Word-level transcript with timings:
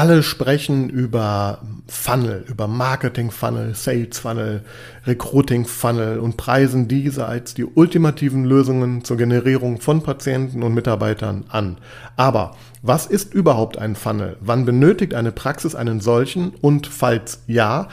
Alle 0.00 0.22
sprechen 0.22 0.88
über 0.88 1.58
Funnel, 1.86 2.46
über 2.48 2.66
Marketing 2.66 3.30
Funnel, 3.30 3.74
Sales 3.74 4.18
Funnel, 4.18 4.62
Recruiting 5.06 5.66
Funnel 5.66 6.20
und 6.20 6.38
preisen 6.38 6.88
diese 6.88 7.26
als 7.26 7.52
die 7.52 7.66
ultimativen 7.66 8.46
Lösungen 8.46 9.04
zur 9.04 9.18
Generierung 9.18 9.78
von 9.78 10.02
Patienten 10.02 10.62
und 10.62 10.72
Mitarbeitern 10.72 11.44
an. 11.50 11.76
Aber 12.16 12.56
was 12.80 13.04
ist 13.04 13.34
überhaupt 13.34 13.76
ein 13.76 13.94
Funnel? 13.94 14.38
Wann 14.40 14.64
benötigt 14.64 15.12
eine 15.12 15.32
Praxis 15.32 15.74
einen 15.74 16.00
solchen? 16.00 16.54
Und 16.62 16.86
falls 16.86 17.42
ja, 17.46 17.88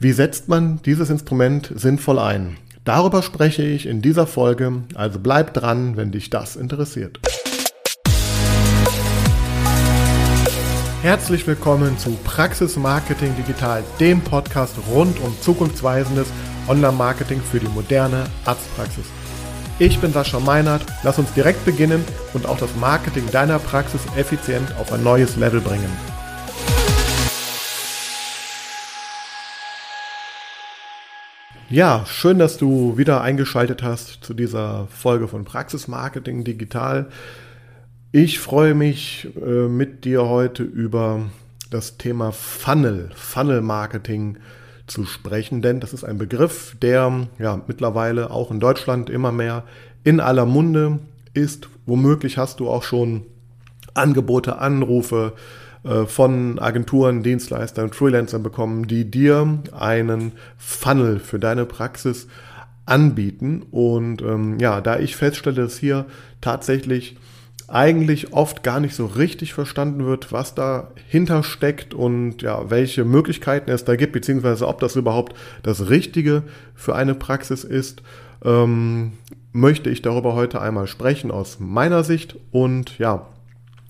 wie 0.00 0.10
setzt 0.10 0.48
man 0.48 0.82
dieses 0.84 1.10
Instrument 1.10 1.70
sinnvoll 1.76 2.18
ein? 2.18 2.56
Darüber 2.84 3.22
spreche 3.22 3.62
ich 3.62 3.86
in 3.86 4.02
dieser 4.02 4.26
Folge, 4.26 4.82
also 4.96 5.20
bleib 5.20 5.54
dran, 5.54 5.96
wenn 5.96 6.10
dich 6.10 6.28
das 6.28 6.56
interessiert. 6.56 7.20
Herzlich 11.02 11.44
willkommen 11.48 11.98
zu 11.98 12.12
Praxis 12.22 12.76
Marketing 12.76 13.34
Digital, 13.34 13.82
dem 13.98 14.20
Podcast 14.20 14.76
rund 14.88 15.18
um 15.18 15.36
zukunftsweisendes 15.40 16.28
Online-Marketing 16.68 17.40
für 17.40 17.58
die 17.58 17.66
moderne 17.66 18.26
Arztpraxis. 18.44 19.06
Ich 19.80 19.98
bin 19.98 20.12
Sascha 20.12 20.38
Meinert, 20.38 20.86
lass 21.02 21.18
uns 21.18 21.32
direkt 21.32 21.64
beginnen 21.64 22.04
und 22.34 22.46
auch 22.46 22.56
das 22.56 22.76
Marketing 22.76 23.28
deiner 23.32 23.58
Praxis 23.58 24.00
effizient 24.16 24.76
auf 24.78 24.92
ein 24.92 25.02
neues 25.02 25.34
Level 25.34 25.60
bringen. 25.60 25.90
Ja, 31.68 32.06
schön, 32.06 32.38
dass 32.38 32.58
du 32.58 32.96
wieder 32.96 33.22
eingeschaltet 33.22 33.82
hast 33.82 34.22
zu 34.22 34.34
dieser 34.34 34.86
Folge 34.86 35.26
von 35.26 35.44
Praxis 35.44 35.88
Marketing 35.88 36.44
Digital. 36.44 37.08
Ich 38.14 38.40
freue 38.40 38.74
mich 38.74 39.26
äh, 39.42 39.68
mit 39.68 40.04
dir 40.04 40.28
heute 40.28 40.64
über 40.64 41.30
das 41.70 41.96
Thema 41.96 42.30
Funnel, 42.30 43.08
Funnel 43.14 43.62
Marketing 43.62 44.36
zu 44.86 45.06
sprechen, 45.06 45.62
denn 45.62 45.80
das 45.80 45.94
ist 45.94 46.04
ein 46.04 46.18
Begriff, 46.18 46.76
der 46.82 47.26
ja 47.38 47.62
mittlerweile 47.66 48.30
auch 48.30 48.50
in 48.50 48.60
Deutschland 48.60 49.08
immer 49.08 49.32
mehr 49.32 49.64
in 50.04 50.20
aller 50.20 50.44
Munde 50.44 50.98
ist. 51.32 51.70
Womöglich 51.86 52.36
hast 52.36 52.60
du 52.60 52.68
auch 52.68 52.82
schon 52.82 53.22
Angebote, 53.94 54.58
Anrufe 54.58 55.32
äh, 55.82 56.04
von 56.04 56.58
Agenturen, 56.58 57.22
Dienstleistern, 57.22 57.94
Freelancern 57.94 58.42
bekommen, 58.42 58.86
die 58.86 59.10
dir 59.10 59.60
einen 59.72 60.32
Funnel 60.58 61.18
für 61.18 61.38
deine 61.38 61.64
Praxis 61.64 62.28
anbieten. 62.84 63.62
Und 63.70 64.20
ähm, 64.20 64.58
ja, 64.58 64.82
da 64.82 64.98
ich 64.98 65.16
feststelle, 65.16 65.62
dass 65.62 65.78
hier 65.78 66.04
tatsächlich 66.42 67.16
eigentlich 67.68 68.32
oft 68.32 68.62
gar 68.62 68.80
nicht 68.80 68.94
so 68.94 69.06
richtig 69.06 69.54
verstanden 69.54 70.06
wird, 70.06 70.32
was 70.32 70.54
dahinter 70.54 71.42
steckt 71.42 71.94
und 71.94 72.42
ja, 72.42 72.70
welche 72.70 73.04
Möglichkeiten 73.04 73.70
es 73.70 73.84
da 73.84 73.96
gibt, 73.96 74.12
beziehungsweise 74.12 74.68
ob 74.68 74.80
das 74.80 74.96
überhaupt 74.96 75.36
das 75.62 75.88
Richtige 75.88 76.42
für 76.74 76.94
eine 76.94 77.14
Praxis 77.14 77.64
ist, 77.64 78.02
ähm, 78.44 79.12
möchte 79.52 79.90
ich 79.90 80.02
darüber 80.02 80.34
heute 80.34 80.60
einmal 80.60 80.86
sprechen 80.86 81.30
aus 81.30 81.58
meiner 81.60 82.04
Sicht 82.04 82.36
und 82.50 82.98
ja, 82.98 83.26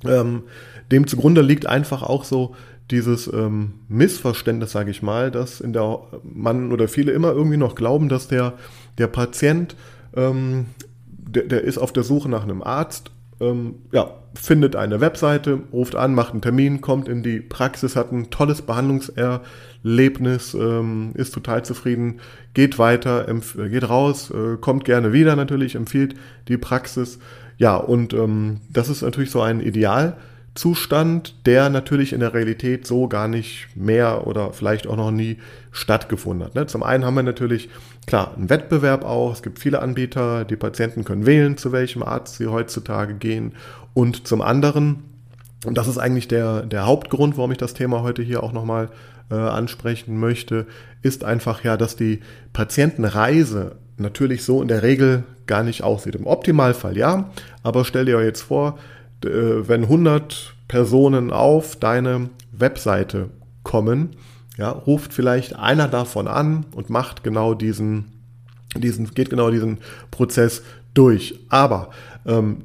ähm, 0.05 0.43
dem 0.91 1.07
zugrunde 1.07 1.43
liegt 1.43 1.67
einfach 1.67 2.03
auch 2.03 2.25
so 2.25 2.55
dieses 2.91 3.33
ähm, 3.33 3.75
Missverständnis, 3.89 4.73
sage 4.73 4.91
ich 4.91 5.03
mal, 5.03 5.31
dass 5.31 5.61
in 5.61 5.73
der 5.73 6.01
man 6.25 6.73
oder 6.73 6.89
viele 6.89 7.13
immer 7.13 7.31
irgendwie 7.33 7.57
noch 7.57 7.75
glauben, 7.75 8.09
dass 8.09 8.29
der, 8.29 8.55
der 8.99 9.07
Patient, 9.07 9.77
ähm, 10.15 10.67
der, 11.07 11.45
der 11.45 11.63
ist 11.63 11.79
auf 11.79 11.93
der 11.93 12.03
Suche 12.03 12.29
nach 12.29 12.43
einem 12.43 12.63
Arzt 12.63 13.12
ähm, 13.43 13.75
ja, 13.93 14.11
findet 14.35 14.77
eine 14.77 15.01
Webseite, 15.01 15.61
ruft 15.73 15.95
an, 15.97 16.15
macht 16.15 16.33
einen 16.33 16.41
Termin, 16.41 16.81
kommt 16.81 17.09
in 17.09 17.23
die 17.23 17.41
Praxis, 17.41 17.97
hat 17.97 18.13
ein 18.13 18.31
tolles 18.31 18.63
Behandlungserlebnis, 18.63 20.55
ähm, 20.55 21.11
ist 21.15 21.35
total 21.35 21.65
zufrieden, 21.65 22.21
geht 22.55 22.79
weiter, 22.79 23.27
geht 23.69 23.89
raus, 23.89 24.31
äh, 24.31 24.57
kommt 24.57 24.85
gerne 24.85 25.13
wieder 25.13 25.37
natürlich, 25.37 25.75
empfiehlt 25.75 26.15
die 26.49 26.57
Praxis. 26.57 27.19
Ja, 27.59 27.77
und 27.77 28.15
ähm, 28.15 28.61
das 28.71 28.89
ist 28.89 29.03
natürlich 29.03 29.31
so 29.31 29.43
ein 29.43 29.61
Idealzustand, 30.55 31.47
der 31.47 31.71
natürlich 31.71 32.13
in 32.13 32.21
der 32.21 32.35
Realität 32.35 32.87
so 32.87 33.09
gar 33.09 33.29
nicht 33.29 33.69
mehr 33.75 34.27
oder 34.27 34.53
vielleicht 34.53 34.87
auch 34.87 34.97
noch 34.97 35.11
nie 35.11 35.39
stattgefunden 35.71 36.47
hat. 36.47 36.55
Ne? 36.55 36.67
Zum 36.67 36.83
einen 36.83 37.05
haben 37.05 37.15
wir 37.15 37.23
natürlich 37.23 37.69
Klar, 38.07 38.33
ein 38.37 38.51
Wettbewerb 38.51 39.05
auch. 39.05 39.33
Es 39.33 39.43
gibt 39.43 39.59
viele 39.59 39.81
Anbieter. 39.81 40.45
Die 40.45 40.57
Patienten 40.57 41.05
können 41.05 41.27
wählen, 41.27 41.57
zu 41.57 41.73
welchem 41.73 42.03
Arzt 42.03 42.37
sie 42.37 42.49
heutzutage 42.49 43.15
gehen. 43.15 43.53
Und 43.95 44.27
zum 44.27 44.43
anderen, 44.43 45.05
und 45.65 45.79
das 45.79 45.89
ist 45.89 45.99
eigentlich 45.99 46.29
der, 46.29 46.63
der 46.63 46.87
Hauptgrund, 46.87 47.37
warum 47.37 47.53
ich 47.53 47.59
das 47.59 47.75
Thema 47.75 48.03
heute 48.03 48.23
hier 48.23 48.43
auch 48.43 48.53
nochmal 48.53 48.89
äh, 49.31 49.35
ansprechen 49.35 50.19
möchte, 50.19 50.67
ist 51.03 51.25
einfach 51.25 51.63
ja, 51.63 51.77
dass 51.77 51.95
die 51.95 52.21
Patientenreise 52.53 53.77
natürlich 53.99 54.43
so 54.43 54.63
in 54.63 54.69
der 54.69 54.83
Regel 54.83 55.23
gar 55.47 55.63
nicht 55.63 55.85
aussieht. 55.85 56.17
Im 56.17 56.27
Optimalfall 56.27 56.97
ja, 56.97 57.31
aber 57.63 57.85
stell 57.85 58.07
dir 58.07 58.21
jetzt 58.25 58.43
vor, 58.43 58.79
wenn 59.25 59.85
100 59.85 60.55
Personen 60.69 61.31
auf 61.31 61.77
deine 61.77 62.31
Webseite 62.53 63.31
kommen, 63.63 64.17
ja, 64.59 64.71
ruft 64.71 65.13
vielleicht 65.13 65.57
einer 65.57 65.89
davon 65.89 66.29
an 66.29 66.67
und 66.75 66.91
macht 66.91 67.25
genau 67.25 67.55
diesen, 67.55 68.13
diesen, 68.77 69.13
geht 69.15 69.31
genau 69.31 69.51
diesen 69.51 69.79
Prozess 70.11 70.63
durch. 70.95 71.39
Aber 71.49 71.91
ähm, 72.27 72.59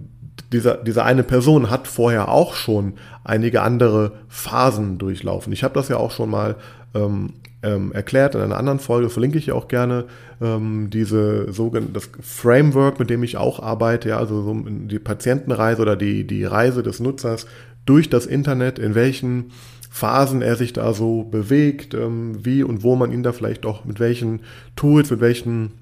dieser, 0.52 0.76
diese 0.78 1.04
eine 1.04 1.24
Person 1.24 1.70
hat 1.70 1.88
vorher 1.88 2.30
auch 2.30 2.54
schon 2.54 2.94
einige 3.24 3.62
andere 3.62 4.14
Phasen 4.28 4.98
durchlaufen. 4.98 5.52
Ich 5.54 5.64
habe 5.64 5.74
das 5.74 5.90
ja 5.90 5.98
auch 5.98 6.12
schon 6.12 6.30
mal 6.30 6.56
ähm, 6.94 7.34
ähm, 7.68 7.92
erklärt 7.92 8.36
in 8.36 8.42
einer 8.42 8.58
anderen 8.58 8.80
Folge, 8.80 9.10
verlinke 9.10 9.38
ich 9.38 9.52
auch 9.52 9.68
gerne 9.68 10.06
ähm, 10.42 10.90
diese 10.90 11.52
sogenannte 11.52 11.94
das 11.94 12.10
Framework, 12.22 13.00
mit 13.00 13.10
dem 13.10 13.24
ich 13.24 13.38
auch 13.38 13.62
arbeite, 13.62 14.10
ja, 14.10 14.18
also 14.18 14.42
so 14.42 14.56
die 14.66 15.00
Patientenreise 15.00 15.82
oder 15.82 15.96
die, 15.96 16.26
die 16.26 16.46
Reise 16.46 16.84
des 16.84 17.00
Nutzers 17.00 17.46
durch 17.86 18.10
das 18.10 18.26
Internet, 18.26 18.80
in 18.80 18.96
welchen 18.96 19.52
Phasen 19.90 20.42
er 20.42 20.56
sich 20.56 20.74
da 20.74 20.94
so 20.94 21.24
bewegt, 21.24 21.94
ähm, 21.94 22.46
wie 22.46 22.64
und 22.64 22.84
wo 22.84 22.96
man 22.96 23.12
ihn 23.12 23.24
da 23.24 23.34
vielleicht 23.34 23.66
auch 23.66 23.84
mit 23.84 24.00
welchen 24.00 24.42
Tools, 24.76 25.10
mit 25.12 25.20
welchen 25.20 25.74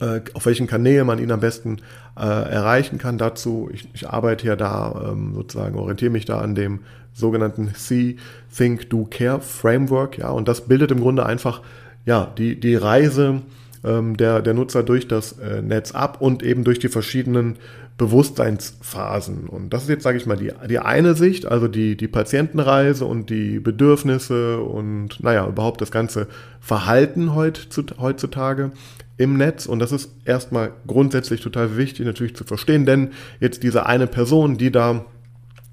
äh, 0.00 0.22
auf 0.32 0.46
welchen 0.46 0.66
Kanälen 0.66 1.06
man 1.06 1.20
ihn 1.20 1.30
am 1.30 1.40
besten 1.40 1.78
äh, 2.16 2.22
erreichen 2.22 2.98
kann. 2.98 3.18
Dazu, 3.18 3.68
ich, 3.72 3.88
ich 3.94 4.08
arbeite 4.08 4.46
ja 4.46 4.56
da 4.56 5.10
ähm, 5.12 5.34
sozusagen, 5.34 5.76
orientiere 5.76 6.10
mich 6.10 6.24
da 6.24 6.40
an 6.40 6.54
dem 6.54 6.80
sogenannten 7.14 7.72
See, 7.74 8.16
Think, 8.54 8.90
Do, 8.90 9.06
Care 9.10 9.40
Framework, 9.40 10.18
ja, 10.18 10.30
und 10.30 10.48
das 10.48 10.62
bildet 10.62 10.90
im 10.90 11.00
Grunde 11.00 11.24
einfach 11.24 11.62
ja 12.04 12.32
die, 12.36 12.60
die 12.60 12.74
Reise 12.74 13.42
ähm, 13.84 14.16
der, 14.16 14.42
der 14.42 14.54
Nutzer 14.54 14.82
durch 14.82 15.08
das 15.08 15.38
äh, 15.38 15.62
Netz 15.62 15.92
ab 15.92 16.20
und 16.20 16.42
eben 16.42 16.64
durch 16.64 16.78
die 16.78 16.88
verschiedenen 16.88 17.56
Bewusstseinsphasen. 17.96 19.46
Und 19.46 19.72
das 19.72 19.84
ist 19.84 19.88
jetzt, 19.88 20.02
sage 20.02 20.18
ich 20.18 20.26
mal, 20.26 20.36
die, 20.36 20.50
die 20.68 20.80
eine 20.80 21.14
Sicht, 21.14 21.46
also 21.46 21.68
die, 21.68 21.96
die 21.96 22.08
Patientenreise 22.08 23.04
und 23.04 23.30
die 23.30 23.60
Bedürfnisse 23.60 24.58
und, 24.58 25.22
naja, 25.22 25.46
überhaupt 25.46 25.80
das 25.80 25.92
ganze 25.92 26.26
Verhalten 26.60 27.34
heutzutage 27.34 28.72
im 29.16 29.36
Netz. 29.36 29.66
Und 29.66 29.78
das 29.78 29.92
ist 29.92 30.10
erstmal 30.24 30.72
grundsätzlich 30.88 31.40
total 31.40 31.76
wichtig 31.76 32.04
natürlich 32.04 32.34
zu 32.34 32.42
verstehen, 32.42 32.84
denn 32.84 33.10
jetzt 33.38 33.62
diese 33.62 33.86
eine 33.86 34.08
Person, 34.08 34.58
die 34.58 34.72
da 34.72 35.04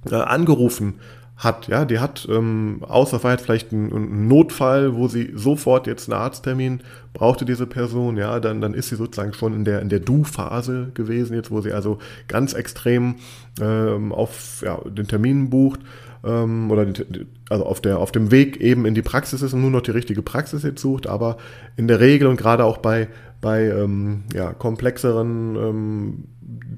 äh, 0.09 0.15
angerufen 0.15 0.95
hat. 1.41 1.67
Ja, 1.67 1.85
die 1.85 1.99
hat 1.99 2.27
ähm, 2.29 2.81
außer 2.87 3.19
vielleicht 3.19 3.73
einen, 3.73 3.91
einen, 3.91 4.27
Notfall, 4.27 4.95
wo 4.95 5.07
sie 5.07 5.31
sofort 5.35 5.87
jetzt 5.87 6.07
einen 6.07 6.21
Arzttermin 6.21 6.81
brauchte 7.13 7.45
diese 7.45 7.65
Person. 7.65 8.15
Ja, 8.15 8.39
dann 8.39 8.61
dann 8.61 8.75
ist 8.75 8.89
sie 8.89 8.95
sozusagen 8.95 9.33
schon 9.33 9.53
in 9.53 9.65
der 9.65 9.81
in 9.81 9.89
der 9.89 9.99
Du-Phase 9.99 10.91
gewesen 10.93 11.35
jetzt, 11.35 11.49
wo 11.49 11.59
sie 11.61 11.73
also 11.73 11.97
ganz 12.27 12.53
extrem 12.53 13.15
ähm, 13.59 14.11
auf 14.13 14.61
ja, 14.63 14.79
den 14.85 15.07
Termin 15.07 15.49
bucht 15.49 15.79
ähm, 16.23 16.69
oder 16.69 16.85
den, 16.85 17.27
also 17.49 17.65
auf 17.65 17.81
der 17.81 17.97
auf 17.97 18.11
dem 18.11 18.29
Weg 18.29 18.57
eben 18.57 18.85
in 18.85 18.93
die 18.93 19.01
Praxis 19.01 19.41
ist 19.41 19.53
und 19.53 19.61
nur 19.61 19.71
noch 19.71 19.81
die 19.81 19.91
richtige 19.91 20.21
Praxis 20.21 20.61
jetzt 20.61 20.81
sucht. 20.81 21.07
Aber 21.07 21.37
in 21.75 21.87
der 21.87 21.99
Regel 21.99 22.27
und 22.27 22.37
gerade 22.37 22.65
auch 22.65 22.77
bei 22.77 23.07
bei 23.41 23.63
ähm, 23.63 24.25
ja, 24.31 24.53
komplexeren 24.53 25.55
ähm, 25.55 26.23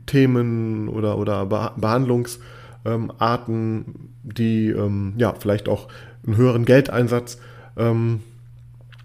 Themen 0.06 0.88
oder 0.88 1.18
oder 1.18 1.46
Behandlungs 1.46 2.40
ähm, 2.86 3.12
Arten, 3.18 4.10
die 4.24 4.70
ähm, 4.70 5.14
ja 5.18 5.34
vielleicht 5.38 5.70
auch 5.70 5.88
einen 6.26 6.38
höheren 6.38 6.66
Geldeinsatz 6.66 7.38
ähm, 7.78 8.22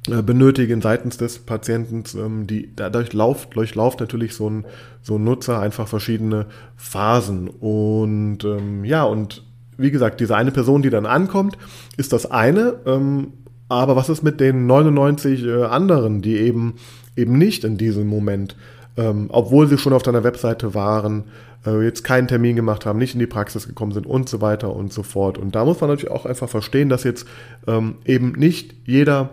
äh, 0.09 0.23
benötigen 0.23 0.81
seitens 0.81 1.17
des 1.17 1.41
Patienten, 1.41 2.05
ähm, 2.17 2.47
die 2.47 2.75
dadurch 2.75 3.13
lauft, 3.13 3.57
durchlauft 3.57 4.01
natürlich 4.01 4.35
so 4.35 4.49
ein, 4.49 4.65
so 5.03 5.17
ein 5.17 5.25
Nutzer 5.25 5.61
einfach 5.61 5.89
verschiedene 5.89 6.47
Phasen. 6.77 7.49
Und 7.49 8.45
ähm, 8.45 8.85
ja, 8.85 9.05
und 9.05 9.45
wie 9.77 9.91
gesagt, 9.91 10.21
diese 10.21 10.37
eine 10.37 10.51
Person, 10.51 10.83
die 10.83 10.91
dann 10.91 11.07
ankommt, 11.07 11.59
ist 11.97 12.13
das 12.13 12.31
eine. 12.31 12.77
Ähm, 12.87 13.33
aber 13.69 13.97
was 13.97 14.09
ist 14.09 14.23
mit 14.23 14.41
den 14.41 14.67
99 14.67 15.45
äh, 15.45 15.65
anderen, 15.65 16.23
die 16.23 16.39
eben 16.39 16.75
eben 17.19 17.37
nicht 17.37 17.65
in 17.65 17.77
diesem 17.77 18.07
Moment 18.07 18.57
ähm, 18.99 19.27
obwohl 19.29 19.69
sie 19.69 19.79
schon 19.79 19.93
auf 19.93 20.03
deiner 20.03 20.25
Webseite 20.25 20.75
waren, 20.75 21.25
äh, 21.65 21.85
jetzt 21.85 22.03
keinen 22.03 22.27
Termin 22.27 22.57
gemacht 22.57 22.85
haben, 22.85 22.99
nicht 22.99 23.15
in 23.15 23.21
die 23.21 23.27
Praxis 23.27 23.69
gekommen 23.69 23.93
sind 23.93 24.07
und 24.07 24.29
so 24.29 24.41
weiter 24.41 24.75
und 24.75 24.93
so 24.93 25.05
fort. 25.05 25.39
Und 25.39 25.55
da 25.55 25.65
muss 25.65 25.81
man 25.81 25.89
natürlich 25.89 26.11
auch 26.11 26.27
einfach 26.27 26.49
verstehen, 26.49 26.89
dass 26.89 27.05
jetzt 27.05 27.27
ähm, 27.69 27.95
eben 28.05 28.33
nicht 28.33 28.75
jeder 28.85 29.31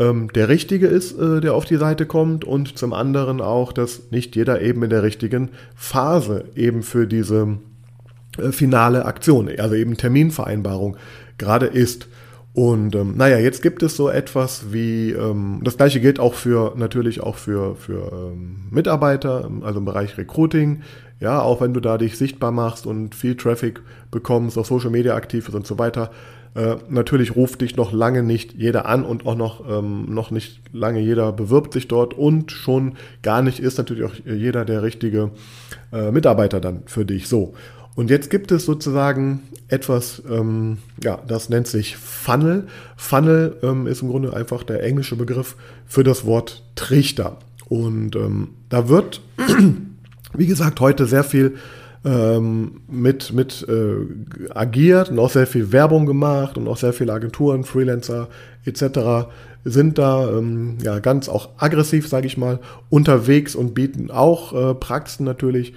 ähm, 0.00 0.32
der 0.34 0.48
Richtige 0.48 0.88
ist, 0.88 1.16
äh, 1.16 1.40
der 1.40 1.54
auf 1.54 1.64
die 1.64 1.76
Seite 1.76 2.06
kommt 2.06 2.44
und 2.44 2.76
zum 2.76 2.92
anderen 2.92 3.40
auch, 3.40 3.72
dass 3.72 4.10
nicht 4.10 4.34
jeder 4.34 4.60
eben 4.60 4.82
in 4.82 4.90
der 4.90 5.04
richtigen 5.04 5.50
Phase 5.76 6.46
eben 6.56 6.82
für 6.82 7.06
diese 7.06 7.58
äh, 8.36 8.50
finale 8.50 9.04
Aktion, 9.04 9.48
also 9.58 9.76
eben 9.76 9.96
Terminvereinbarung 9.96 10.96
gerade 11.38 11.66
ist. 11.66 12.08
Und 12.54 12.94
ähm, 12.94 13.16
naja, 13.16 13.38
jetzt 13.38 13.62
gibt 13.62 13.82
es 13.82 13.96
so 13.96 14.08
etwas 14.08 14.72
wie, 14.72 15.10
ähm, 15.10 15.60
das 15.64 15.76
gleiche 15.76 16.00
gilt 16.00 16.20
auch 16.20 16.34
für 16.34 16.72
natürlich 16.76 17.20
auch 17.20 17.34
für, 17.34 17.74
für 17.74 18.12
ähm, 18.12 18.68
Mitarbeiter, 18.70 19.50
also 19.62 19.80
im 19.80 19.84
Bereich 19.84 20.16
Recruiting. 20.16 20.82
Ja, 21.18 21.40
auch 21.40 21.60
wenn 21.60 21.74
du 21.74 21.80
da 21.80 21.98
dich 21.98 22.16
sichtbar 22.16 22.52
machst 22.52 22.86
und 22.86 23.16
viel 23.16 23.36
Traffic 23.36 23.82
bekommst, 24.12 24.56
auf 24.56 24.68
Social 24.68 24.90
Media 24.90 25.16
aktiv 25.16 25.44
bist 25.44 25.56
und 25.56 25.66
so 25.66 25.80
weiter. 25.80 26.12
Äh, 26.54 26.76
natürlich 26.88 27.34
ruft 27.34 27.60
dich 27.60 27.74
noch 27.74 27.92
lange 27.92 28.22
nicht 28.22 28.54
jeder 28.54 28.86
an 28.86 29.04
und 29.04 29.26
auch 29.26 29.34
noch, 29.34 29.68
ähm, 29.68 30.14
noch 30.14 30.30
nicht 30.30 30.60
lange 30.72 31.00
jeder 31.00 31.32
bewirbt 31.32 31.72
sich 31.72 31.88
dort 31.88 32.14
und 32.14 32.52
schon 32.52 32.94
gar 33.22 33.42
nicht 33.42 33.58
ist 33.58 33.78
natürlich 33.78 34.04
auch 34.04 34.14
jeder 34.24 34.64
der 34.64 34.84
richtige 34.84 35.32
äh, 35.92 36.12
Mitarbeiter 36.12 36.60
dann 36.60 36.82
für 36.86 37.04
dich. 37.04 37.26
So. 37.26 37.54
Und 37.94 38.10
jetzt 38.10 38.28
gibt 38.28 38.50
es 38.50 38.64
sozusagen 38.64 39.42
etwas, 39.68 40.22
ähm, 40.28 40.78
ja, 41.02 41.20
das 41.26 41.48
nennt 41.48 41.66
sich 41.66 41.96
Funnel. 41.96 42.66
Funnel 42.96 43.56
ähm, 43.62 43.86
ist 43.86 44.02
im 44.02 44.08
Grunde 44.08 44.34
einfach 44.34 44.62
der 44.64 44.82
englische 44.82 45.16
Begriff 45.16 45.56
für 45.86 46.02
das 46.02 46.24
Wort 46.26 46.64
Trichter. 46.74 47.38
Und 47.68 48.16
ähm, 48.16 48.48
da 48.68 48.88
wird, 48.88 49.20
wie 50.34 50.46
gesagt, 50.46 50.80
heute 50.80 51.06
sehr 51.06 51.24
viel 51.24 51.54
ähm, 52.04 52.82
mit, 52.88 53.32
mit 53.32 53.66
äh, 53.68 54.52
agiert 54.54 55.08
und 55.08 55.18
auch 55.18 55.30
sehr 55.30 55.46
viel 55.46 55.72
Werbung 55.72 56.04
gemacht 56.04 56.58
und 56.58 56.68
auch 56.68 56.76
sehr 56.76 56.92
viele 56.92 57.12
Agenturen, 57.12 57.64
Freelancer 57.64 58.28
etc. 58.66 59.30
sind 59.64 59.98
da 59.98 60.28
ähm, 60.30 60.76
ja 60.82 60.98
ganz 60.98 61.28
auch 61.28 61.50
aggressiv, 61.56 62.08
sage 62.08 62.26
ich 62.26 62.36
mal, 62.36 62.58
unterwegs 62.90 63.54
und 63.54 63.72
bieten 63.72 64.10
auch 64.10 64.52
äh, 64.52 64.74
Praxen 64.74 65.24
natürlich 65.24 65.74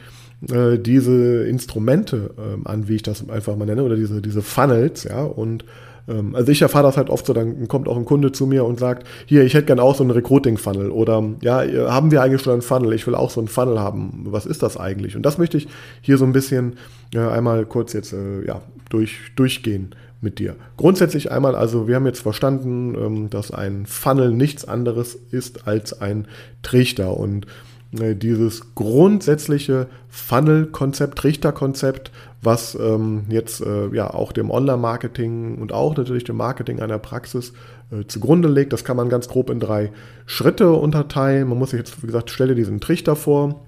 äh, 0.50 0.78
diese 0.78 1.45
Instrumente 1.45 2.31
äh, 2.38 2.68
an, 2.68 2.88
wie 2.88 2.95
ich 2.95 3.04
das 3.04 3.28
einfach 3.30 3.56
mal 3.56 3.66
nenne, 3.66 3.84
oder 3.84 3.95
diese, 3.95 4.22
diese 4.22 4.42
Funnels, 4.42 5.04
ja, 5.04 5.24
und 5.24 5.66
ähm, 6.07 6.36
also 6.36 6.51
ich 6.51 6.62
erfahre 6.62 6.86
das 6.86 6.98
halt 6.98 7.10
oft 7.10 7.25
so, 7.25 7.34
dann 7.34 7.68
kommt 7.68 7.88
auch 7.88 7.98
ein 7.98 8.06
Kunde 8.06 8.31
zu 8.31 8.45
mir 8.45 8.66
und 8.66 8.80
sagt, 8.80 9.07
hier, 9.25 9.44
ich 9.44 9.54
hätte 9.54 9.66
gerne 9.66 9.84
auch 9.84 9.95
so 9.95 10.04
einen 10.04 10.12
Recruiting-Funnel 10.12 10.92
oder 10.92 11.24
ja, 11.42 11.63
haben 11.92 12.12
wir 12.12 12.22
eigentlich 12.22 12.42
schon 12.42 12.54
einen 12.54 12.62
Funnel, 12.62 12.94
ich 12.94 13.06
will 13.07 13.16
auch 13.16 13.30
so 13.30 13.42
einen 13.42 13.48
Funnel 13.48 13.80
haben, 13.80 14.25
was 14.25 14.45
ist 14.45 14.63
das 14.63 14.78
eigentlich? 14.78 15.16
Und 15.16 15.24
das 15.24 15.38
möchte 15.38 15.57
ich 15.57 15.68
hier 16.01 16.18
so 16.18 16.25
ein 16.25 16.34
bisschen 16.34 16.78
äh, 17.13 17.19
einmal 17.19 17.66
kurz 17.66 17.94
jetzt 17.94 18.13
äh, 18.13 18.45
ja, 18.45 18.62
durch, 18.89 19.18
durchgehen 19.36 19.95
mit 20.22 20.39
dir. 20.39 20.56
Grundsätzlich 20.78 21.31
einmal, 21.31 21.56
also 21.56 21.88
wir 21.88 21.95
haben 21.95 22.06
jetzt 22.06 22.22
verstanden, 22.22 22.95
ähm, 22.95 23.30
dass 23.30 23.51
ein 23.51 23.86
Funnel 23.86 24.31
nichts 24.31 24.68
anderes 24.68 25.16
ist 25.31 25.68
als 25.68 26.01
ein 26.01 26.28
Trichter 26.63 27.18
und 27.18 27.45
dieses 27.92 28.75
grundsätzliche 28.75 29.88
Funnel-Konzept, 30.10 31.18
Trichter-Konzept, 31.18 32.12
was 32.42 32.75
ähm, 32.75 33.25
jetzt 33.30 33.62
äh, 33.62 33.88
ja 33.94 34.13
auch 34.13 34.31
dem 34.31 34.51
Online-Marketing 34.51 35.57
und 35.57 35.72
auch 35.72 35.95
natürlich 35.95 36.25
dem 36.25 36.36
Marketing 36.36 36.81
einer 36.81 37.00
Praxis 37.00 37.54
äh, 37.92 38.06
zugrunde 38.06 38.50
legt. 38.50 38.74
Das 38.74 38.84
kann 38.84 38.98
man 38.98 39.10
ganz 39.10 39.28
grob 39.30 39.50
in 39.50 39.60
drei 39.60 39.92
Schritte 40.25 40.72
unterteilen. 40.72 41.48
Man 41.48 41.57
muss 41.57 41.72
sich 41.72 41.80
jetzt, 41.80 42.04
wie 42.04 42.07
gesagt, 42.07 42.30
stelle 42.30 42.56
diesen 42.56 42.81
Trichter 42.81 43.16
vor. 43.16 43.63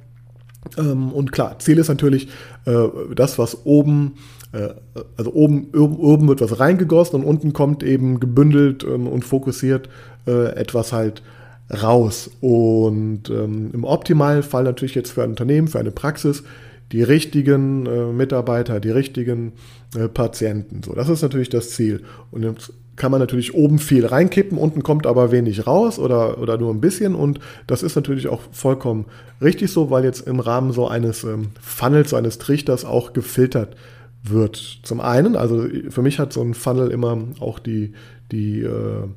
Ähm, 0.77 1.12
und 1.13 1.31
klar, 1.31 1.57
Ziel 1.60 1.77
ist 1.77 1.88
natürlich 1.88 2.27
äh, 2.66 2.88
das, 3.16 3.39
was 3.39 3.66
oben 3.66 4.16
äh, 4.51 4.69
also 5.18 5.31
oben, 5.33 5.69
oben 5.74 6.27
wird 6.27 6.42
was 6.42 6.60
reingegossen 6.60 7.21
und 7.21 7.25
unten 7.25 7.54
kommt 7.54 7.83
eben 7.83 8.19
gebündelt 8.19 8.83
ähm, 8.83 9.07
und 9.07 9.24
fokussiert 9.24 9.89
äh, 10.27 10.56
etwas 10.56 10.92
halt 10.92 11.21
raus. 11.69 12.30
Und 12.42 13.30
ähm, 13.30 13.71
im 13.74 13.83
optimalen 13.83 14.44
Fall 14.44 14.63
natürlich 14.63 14.95
jetzt 14.95 15.12
für 15.12 15.24
ein 15.24 15.31
Unternehmen, 15.31 15.68
für 15.68 15.80
eine 15.80 15.92
Praxis, 15.92 16.44
die 16.92 17.04
richtigen 17.04 17.86
äh, 17.86 18.06
Mitarbeiter, 18.12 18.80
die 18.80 18.89
richtigen 18.89 19.54
äh, 19.95 20.07
Patienten. 20.07 20.81
So, 20.83 20.94
das 20.94 21.10
ist 21.10 21.21
natürlich 21.21 21.50
das 21.50 21.69
Ziel. 21.71 22.01
Und 22.31 22.44
jetzt 22.44 22.74
kann 22.95 23.12
man 23.12 23.19
natürlich 23.19 23.54
oben 23.54 23.80
viel 23.80 24.06
reinkippen, 24.06 24.57
unten 24.57 24.83
kommt 24.83 25.07
aber 25.07 25.31
wenig 25.31 25.66
raus 25.66 26.00
oder, 26.00 26.39
oder 26.39 26.57
nur 26.57 26.74
ein 26.74 26.81
bisschen. 26.81 27.16
Und 27.16 27.39
das 27.68 27.83
ist 27.83 27.95
natürlich 27.95 28.27
auch 28.27 28.42
vollkommen 28.51 29.06
richtig 29.42 29.71
so, 29.71 29.89
weil 29.89 30.04
jetzt 30.04 30.27
im 30.27 30.39
Rahmen 30.39 30.71
so 30.71 30.88
eines 30.88 31.24
ähm, 31.24 31.50
Funnels, 31.62 32.10
so 32.10 32.16
eines 32.16 32.39
Trichters 32.39 32.86
auch 32.86 33.13
gefiltert 33.13 33.75
wird. 34.24 34.80
Zum 34.83 35.00
einen, 35.00 35.36
also 35.36 35.66
für 35.89 36.01
mich 36.01 36.19
hat 36.19 36.33
so 36.33 36.42
ein 36.42 36.54
Funnel 36.54 36.92
immer 36.92 37.18
auch 37.39 37.60
die, 37.60 37.94
die 38.31 38.62
äh, 38.62 39.07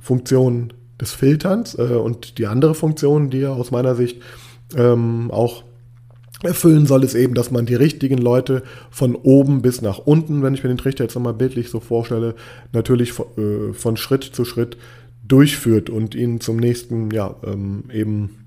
Funktion 0.00 0.72
des 1.00 1.12
Filterns 1.12 1.76
äh, 1.78 1.82
und 1.82 2.38
die 2.38 2.46
andere 2.46 2.74
Funktion, 2.74 3.30
die 3.30 3.42
er 3.42 3.52
aus 3.52 3.70
meiner 3.70 3.94
Sicht 3.94 4.20
ähm, 4.76 5.30
auch 5.30 5.64
erfüllen 6.42 6.86
soll, 6.86 7.02
ist 7.04 7.14
eben, 7.14 7.34
dass 7.34 7.50
man 7.50 7.66
die 7.66 7.74
richtigen 7.74 8.18
Leute 8.18 8.62
von 8.90 9.16
oben 9.16 9.60
bis 9.62 9.82
nach 9.82 9.98
unten, 9.98 10.42
wenn 10.42 10.54
ich 10.54 10.62
mir 10.62 10.68
den 10.68 10.78
Trichter 10.78 11.04
jetzt 11.04 11.14
nochmal 11.14 11.34
bildlich 11.34 11.68
so 11.70 11.80
vorstelle, 11.80 12.34
natürlich 12.72 13.12
von, 13.12 13.26
äh, 13.36 13.72
von 13.72 13.96
Schritt 13.96 14.24
zu 14.24 14.44
Schritt 14.44 14.76
durchführt 15.26 15.90
und 15.90 16.14
ihnen 16.14 16.40
zum 16.40 16.56
nächsten, 16.56 17.10
ja, 17.10 17.34
ähm, 17.44 17.84
eben 17.92 18.46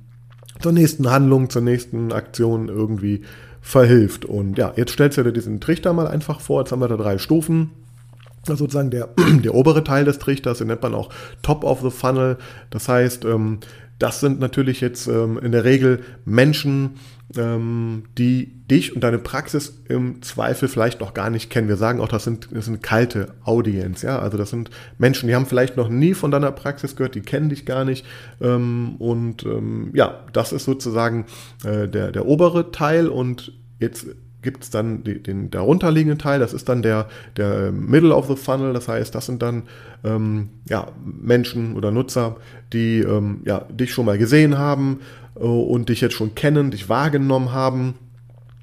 zur 0.61 0.71
nächsten 0.71 1.09
Handlung, 1.09 1.49
zur 1.49 1.61
nächsten 1.61 2.11
Aktion 2.11 2.69
irgendwie 2.69 3.21
verhilft. 3.61 4.25
Und 4.25 4.57
ja, 4.57 4.73
jetzt 4.75 4.93
stellst 4.93 5.17
du 5.17 5.23
dir 5.23 5.31
diesen 5.31 5.59
Trichter 5.59 5.93
mal 5.93 6.07
einfach 6.07 6.39
vor. 6.39 6.61
Jetzt 6.61 6.71
haben 6.71 6.81
wir 6.81 6.87
da 6.87 6.97
drei 6.97 7.17
Stufen. 7.17 7.71
Ist 8.47 8.57
sozusagen 8.57 8.89
der, 8.89 9.09
der 9.43 9.53
obere 9.53 9.83
Teil 9.83 10.05
des 10.05 10.19
Trichters, 10.19 10.59
den 10.59 10.67
nennt 10.67 10.81
man 10.81 10.95
auch 10.95 11.09
Top 11.41 11.63
of 11.63 11.81
the 11.81 11.91
Funnel. 11.91 12.37
Das 12.69 12.87
heißt, 12.87 13.25
ähm, 13.25 13.59
das 13.99 14.19
sind 14.19 14.39
natürlich 14.39 14.81
jetzt 14.81 15.07
ähm, 15.07 15.37
in 15.37 15.51
der 15.51 15.63
Regel 15.63 15.99
Menschen, 16.25 16.95
ähm, 17.37 18.05
die 18.17 18.65
dich 18.67 18.95
und 18.95 19.03
deine 19.03 19.19
Praxis 19.19 19.79
im 19.87 20.23
Zweifel 20.23 20.67
vielleicht 20.67 21.01
noch 21.01 21.13
gar 21.13 21.29
nicht 21.29 21.51
kennen. 21.51 21.67
Wir 21.67 21.77
sagen 21.77 21.99
auch, 22.01 22.07
das 22.07 22.23
sind, 22.23 22.49
das 22.51 22.65
sind 22.65 22.81
kalte 22.81 23.35
Audience, 23.43 24.05
ja. 24.05 24.17
Also 24.17 24.39
das 24.39 24.49
sind 24.49 24.71
Menschen, 24.97 25.27
die 25.27 25.35
haben 25.35 25.45
vielleicht 25.45 25.77
noch 25.77 25.87
nie 25.87 26.15
von 26.15 26.31
deiner 26.31 26.51
Praxis 26.51 26.95
gehört, 26.95 27.13
die 27.13 27.21
kennen 27.21 27.49
dich 27.49 27.65
gar 27.65 27.85
nicht. 27.85 28.05
und 28.39 29.45
ja, 29.93 30.25
das 30.33 30.51
ist 30.51 30.65
sozusagen 30.65 31.25
äh, 31.63 31.87
der, 31.87 32.11
der 32.11 32.25
obere 32.25 32.71
Teil 32.71 33.07
und 33.07 33.53
jetzt 33.79 34.07
gibt 34.41 34.63
es 34.63 34.69
dann 34.69 35.03
die, 35.03 35.21
den 35.21 35.51
darunterliegenden 35.51 36.19
Teil, 36.19 36.39
das 36.39 36.53
ist 36.53 36.69
dann 36.69 36.81
der, 36.81 37.07
der 37.37 37.71
Middle 37.71 38.15
of 38.15 38.27
the 38.27 38.35
Funnel, 38.35 38.73
das 38.73 38.87
heißt, 38.87 39.13
das 39.13 39.25
sind 39.25 39.41
dann 39.41 39.63
ähm, 40.03 40.49
ja, 40.69 40.87
Menschen 41.03 41.75
oder 41.75 41.91
Nutzer, 41.91 42.37
die 42.73 42.99
ähm, 42.99 43.41
ja, 43.45 43.59
dich 43.69 43.93
schon 43.93 44.05
mal 44.05 44.17
gesehen 44.17 44.57
haben 44.57 45.01
äh, 45.35 45.39
und 45.39 45.89
dich 45.89 46.01
jetzt 46.01 46.15
schon 46.15 46.35
kennen, 46.35 46.71
dich 46.71 46.89
wahrgenommen 46.89 47.51
haben 47.51 47.95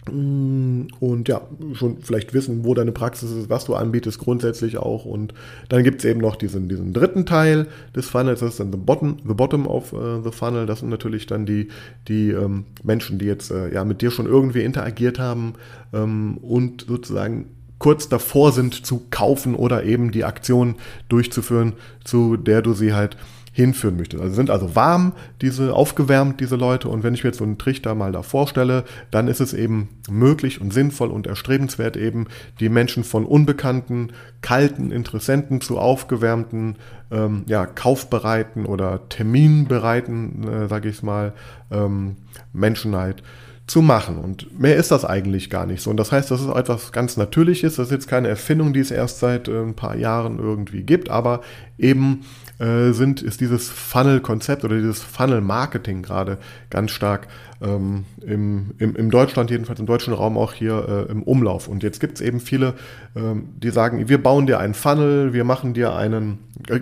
und 0.08 1.28
ja, 1.28 1.42
schon 1.74 1.98
vielleicht 2.00 2.34
wissen, 2.34 2.64
wo 2.64 2.74
deine 2.74 2.92
Praxis 2.92 3.30
ist, 3.30 3.50
was 3.50 3.64
du 3.64 3.74
anbietest, 3.74 4.18
grundsätzlich 4.18 4.78
auch. 4.78 5.04
Und 5.04 5.34
dann 5.68 5.84
gibt 5.84 6.00
es 6.00 6.04
eben 6.04 6.20
noch 6.20 6.36
diesen, 6.36 6.68
diesen 6.68 6.92
dritten 6.92 7.26
Teil 7.26 7.66
des 7.94 8.08
Funnels, 8.08 8.40
das 8.40 8.50
ist 8.50 8.60
dann 8.60 8.72
the 8.72 8.78
bottom, 8.78 9.16
the 9.26 9.34
bottom 9.34 9.66
of 9.66 9.92
uh, 9.92 10.22
the 10.22 10.30
funnel. 10.30 10.66
Das 10.66 10.80
sind 10.80 10.88
natürlich 10.88 11.26
dann 11.26 11.46
die, 11.46 11.68
die 12.08 12.30
ähm, 12.30 12.64
Menschen, 12.82 13.18
die 13.18 13.26
jetzt 13.26 13.50
äh, 13.50 13.72
ja 13.72 13.84
mit 13.84 14.02
dir 14.02 14.10
schon 14.10 14.26
irgendwie 14.26 14.62
interagiert 14.62 15.18
haben 15.18 15.54
ähm, 15.92 16.38
und 16.38 16.86
sozusagen 16.88 17.46
kurz 17.78 18.08
davor 18.08 18.52
sind 18.52 18.86
zu 18.86 19.02
kaufen 19.10 19.54
oder 19.54 19.84
eben 19.84 20.10
die 20.10 20.24
Aktion 20.24 20.74
durchzuführen, 21.08 21.74
zu 22.04 22.36
der 22.36 22.62
du 22.62 22.72
sie 22.72 22.92
halt 22.92 23.16
hinführen 23.58 23.96
möchte. 23.96 24.20
Also 24.20 24.36
sind 24.36 24.50
also 24.50 24.76
warm, 24.76 25.14
diese 25.42 25.74
aufgewärmt, 25.74 26.38
diese 26.38 26.54
Leute. 26.54 26.88
Und 26.88 27.02
wenn 27.02 27.14
ich 27.14 27.24
mir 27.24 27.30
jetzt 27.30 27.38
so 27.38 27.44
einen 27.44 27.58
Trichter 27.58 27.96
mal 27.96 28.12
da 28.12 28.22
vorstelle, 28.22 28.84
dann 29.10 29.26
ist 29.26 29.40
es 29.40 29.52
eben 29.52 29.88
möglich 30.08 30.60
und 30.60 30.72
sinnvoll 30.72 31.10
und 31.10 31.26
erstrebenswert 31.26 31.96
eben, 31.96 32.28
die 32.60 32.68
Menschen 32.68 33.02
von 33.02 33.26
unbekannten, 33.26 34.12
kalten 34.42 34.92
Interessenten 34.92 35.60
zu 35.60 35.76
aufgewärmten, 35.76 36.76
ähm, 37.10 37.42
ja, 37.46 37.66
kaufbereiten 37.66 38.64
oder 38.64 39.08
terminbereiten, 39.08 40.46
äh, 40.48 40.68
sage 40.68 40.88
ich 40.88 41.02
mal, 41.02 41.32
ähm, 41.72 42.14
Menschen 42.52 42.94
halt 42.94 43.24
zu 43.66 43.82
machen. 43.82 44.18
Und 44.18 44.56
mehr 44.58 44.76
ist 44.76 44.92
das 44.92 45.04
eigentlich 45.04 45.50
gar 45.50 45.66
nicht 45.66 45.82
so. 45.82 45.90
Und 45.90 45.96
das 45.96 46.12
heißt, 46.12 46.30
das 46.30 46.40
ist 46.40 46.48
etwas 46.48 46.92
ganz 46.92 47.16
Natürliches. 47.16 47.74
Das 47.74 47.88
ist 47.88 47.92
jetzt 47.92 48.08
keine 48.08 48.28
Erfindung, 48.28 48.72
die 48.72 48.80
es 48.80 48.92
erst 48.92 49.18
seit 49.18 49.48
äh, 49.48 49.60
ein 49.60 49.74
paar 49.74 49.96
Jahren 49.96 50.38
irgendwie 50.38 50.84
gibt, 50.84 51.10
aber 51.10 51.40
eben 51.76 52.20
äh, 52.58 52.92
sind, 52.92 53.22
ist 53.22 53.40
dieses 53.40 53.68
Funnel-Konzept 53.68 54.64
oder 54.64 54.76
dieses 54.76 55.02
Funnel-Marketing 55.02 56.02
gerade 56.02 56.38
ganz 56.70 56.90
stark 56.90 57.28
ähm, 57.60 58.04
im, 58.20 58.74
im, 58.78 58.96
im 58.96 59.10
Deutschland, 59.10 59.50
jedenfalls 59.50 59.80
im 59.80 59.86
deutschen 59.86 60.12
Raum 60.12 60.36
auch 60.36 60.52
hier 60.52 61.06
äh, 61.08 61.12
im 61.12 61.22
Umlauf. 61.22 61.68
Und 61.68 61.82
jetzt 61.82 62.00
gibt 62.00 62.16
es 62.16 62.20
eben 62.20 62.40
viele, 62.40 62.74
ähm, 63.16 63.48
die 63.56 63.70
sagen, 63.70 64.08
wir 64.08 64.22
bauen 64.22 64.46
dir 64.46 64.58
einen 64.58 64.74
Funnel, 64.74 65.32
wir 65.32 65.44
machen 65.44 65.74
dir 65.74 65.94
einen 65.94 66.38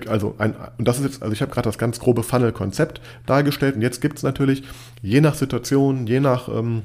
also 0.08 0.34
ein, 0.38 0.54
und 0.78 0.88
das 0.88 0.98
ist 0.98 1.04
jetzt, 1.04 1.22
also 1.22 1.32
ich 1.32 1.42
habe 1.42 1.52
gerade 1.52 1.68
das 1.68 1.78
ganz 1.78 2.00
grobe 2.00 2.22
Funnel-Konzept 2.22 3.00
dargestellt 3.26 3.76
und 3.76 3.82
jetzt 3.82 4.00
gibt 4.00 4.16
es 4.16 4.22
natürlich 4.22 4.62
je 5.02 5.20
nach 5.20 5.34
Situation, 5.34 6.06
je 6.06 6.20
nach 6.20 6.48
ähm, 6.48 6.82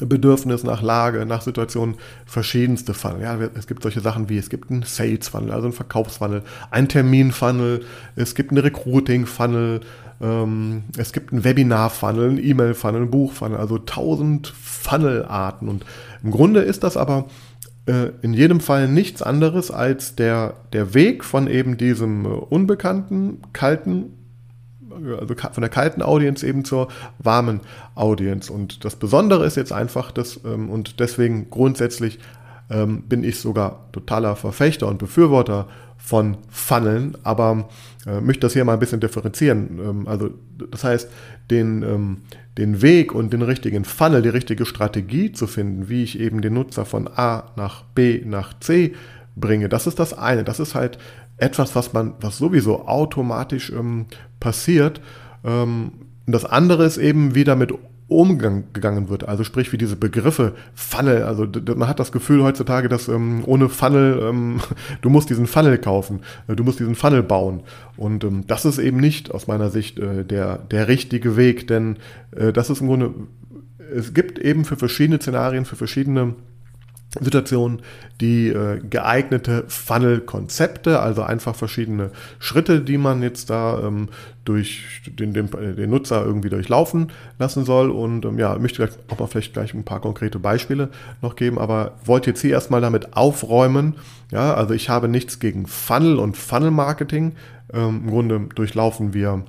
Bedürfnis, 0.00 0.64
nach 0.64 0.82
Lage, 0.82 1.26
nach 1.26 1.42
Situation 1.42 1.96
verschiedenste 2.24 2.94
Funnel. 2.94 3.22
Ja, 3.22 3.38
es 3.54 3.66
gibt 3.66 3.82
solche 3.82 4.00
Sachen 4.00 4.28
wie, 4.28 4.38
es 4.38 4.48
gibt 4.48 4.70
einen 4.70 4.82
Sales-Funnel, 4.82 5.52
also 5.52 5.66
einen 5.66 5.74
Verkaufsfunnel, 5.74 6.42
einen 6.70 6.88
Termin-Funnel, 6.88 7.84
es 8.16 8.34
gibt 8.34 8.50
einen 8.50 8.60
Recruiting-Funnel, 8.60 9.80
ähm, 10.20 10.84
es 10.96 11.12
gibt 11.12 11.32
einen 11.32 11.44
Webinar-Funnel, 11.44 12.30
einen 12.30 12.44
E-Mail-Funnel, 12.44 13.02
einen 13.02 13.10
Buch-Funnel, 13.10 13.58
also 13.58 13.78
tausend 13.78 14.48
Funnel-Arten. 14.48 15.68
Und 15.68 15.84
im 16.22 16.30
Grunde 16.30 16.60
ist 16.60 16.84
das 16.84 16.96
aber 16.96 17.26
äh, 17.86 18.10
in 18.22 18.32
jedem 18.32 18.60
Fall 18.60 18.88
nichts 18.88 19.22
anderes 19.22 19.70
als 19.70 20.16
der, 20.16 20.54
der 20.72 20.94
Weg 20.94 21.24
von 21.24 21.48
eben 21.48 21.76
diesem 21.76 22.24
äh, 22.24 22.28
unbekannten, 22.28 23.42
kalten 23.52 24.21
also 25.20 25.34
von 25.34 25.60
der 25.60 25.70
kalten 25.70 26.02
Audience 26.02 26.46
eben 26.46 26.64
zur 26.64 26.88
warmen 27.18 27.60
Audience. 27.94 28.52
Und 28.52 28.84
das 28.84 28.96
Besondere 28.96 29.44
ist 29.46 29.56
jetzt 29.56 29.72
einfach, 29.72 30.10
dass, 30.10 30.40
ähm, 30.44 30.70
und 30.70 31.00
deswegen 31.00 31.50
grundsätzlich 31.50 32.18
ähm, 32.70 33.02
bin 33.02 33.24
ich 33.24 33.38
sogar 33.38 33.88
totaler 33.92 34.36
Verfechter 34.36 34.88
und 34.88 34.98
Befürworter 34.98 35.68
von 35.98 36.38
Funneln, 36.48 37.16
aber 37.22 37.68
äh, 38.06 38.20
möchte 38.20 38.40
das 38.40 38.54
hier 38.54 38.64
mal 38.64 38.74
ein 38.74 38.80
bisschen 38.80 39.00
differenzieren. 39.00 39.78
Ähm, 39.78 40.08
also 40.08 40.30
das 40.70 40.82
heißt, 40.82 41.08
den, 41.50 41.82
ähm, 41.82 42.16
den 42.58 42.82
Weg 42.82 43.14
und 43.14 43.32
den 43.32 43.42
richtigen 43.42 43.84
Funnel, 43.84 44.22
die 44.22 44.28
richtige 44.28 44.66
Strategie 44.66 45.32
zu 45.32 45.46
finden, 45.46 45.88
wie 45.88 46.02
ich 46.02 46.18
eben 46.18 46.40
den 46.40 46.54
Nutzer 46.54 46.84
von 46.84 47.08
A 47.08 47.44
nach 47.56 47.84
B 47.94 48.22
nach 48.24 48.58
C 48.58 48.94
bringe, 49.36 49.68
das 49.68 49.86
ist 49.86 49.98
das 49.98 50.16
eine. 50.16 50.44
Das 50.44 50.60
ist 50.60 50.74
halt 50.74 50.98
etwas, 51.42 51.74
was 51.74 51.92
man, 51.92 52.14
was 52.20 52.38
sowieso 52.38 52.86
automatisch 52.86 53.70
ähm, 53.70 54.06
passiert. 54.40 55.00
Ähm, 55.44 55.92
das 56.26 56.44
andere 56.44 56.84
ist 56.84 56.98
eben, 56.98 57.34
wie 57.34 57.44
damit 57.44 57.74
umgegangen 58.06 59.08
wird. 59.08 59.26
Also 59.26 59.42
sprich, 59.42 59.72
wie 59.72 59.78
diese 59.78 59.96
Begriffe 59.96 60.54
Funnel, 60.74 61.22
also 61.22 61.46
man 61.76 61.88
hat 61.88 61.98
das 61.98 62.12
Gefühl 62.12 62.42
heutzutage, 62.42 62.88
dass 62.88 63.08
ähm, 63.08 63.42
ohne 63.46 63.68
Funnel, 63.68 64.20
ähm, 64.22 64.60
du 65.00 65.10
musst 65.10 65.30
diesen 65.30 65.46
Funnel 65.46 65.78
kaufen, 65.78 66.20
äh, 66.46 66.54
du 66.54 66.62
musst 66.62 66.78
diesen 66.78 66.94
Funnel 66.94 67.22
bauen. 67.22 67.62
Und 67.96 68.22
ähm, 68.24 68.44
das 68.46 68.64
ist 68.64 68.78
eben 68.78 68.98
nicht 68.98 69.32
aus 69.32 69.46
meiner 69.46 69.70
Sicht 69.70 69.98
äh, 69.98 70.24
der, 70.24 70.58
der 70.58 70.88
richtige 70.88 71.36
Weg, 71.36 71.66
denn 71.66 71.96
äh, 72.36 72.52
das 72.52 72.70
ist 72.70 72.80
im 72.80 72.86
Grunde, 72.86 73.10
es 73.94 74.14
gibt 74.14 74.38
eben 74.38 74.64
für 74.64 74.76
verschiedene 74.76 75.18
Szenarien, 75.18 75.64
für 75.64 75.76
verschiedene 75.76 76.34
Situation 77.20 77.82
die 78.20 78.48
äh, 78.48 78.80
geeignete 78.88 79.64
Funnel-Konzepte, 79.68 81.00
also 81.00 81.22
einfach 81.22 81.54
verschiedene 81.54 82.10
Schritte, 82.38 82.80
die 82.80 82.96
man 82.96 83.22
jetzt 83.22 83.50
da 83.50 83.80
ähm, 83.84 84.08
durch 84.44 85.02
den, 85.06 85.34
den, 85.34 85.50
den, 85.50 85.90
Nutzer 85.90 86.24
irgendwie 86.24 86.48
durchlaufen 86.48 87.12
lassen 87.38 87.64
soll. 87.64 87.90
Und 87.90 88.24
ähm, 88.24 88.38
ja, 88.38 88.56
möchte 88.58 88.84
gleich 88.84 88.98
auch 89.08 89.18
mal 89.18 89.26
vielleicht 89.26 89.52
gleich 89.52 89.74
ein 89.74 89.84
paar 89.84 90.00
konkrete 90.00 90.38
Beispiele 90.38 90.88
noch 91.20 91.36
geben, 91.36 91.58
aber 91.58 91.98
wollte 92.04 92.30
jetzt 92.30 92.40
hier 92.40 92.52
erstmal 92.52 92.80
damit 92.80 93.14
aufräumen. 93.14 93.96
Ja, 94.30 94.54
also 94.54 94.72
ich 94.72 94.88
habe 94.88 95.08
nichts 95.08 95.38
gegen 95.38 95.66
Funnel 95.66 96.18
und 96.18 96.36
Funnel-Marketing. 96.36 97.32
Ähm, 97.74 98.02
Im 98.04 98.10
Grunde 98.10 98.40
durchlaufen 98.54 99.12
wir 99.12 99.44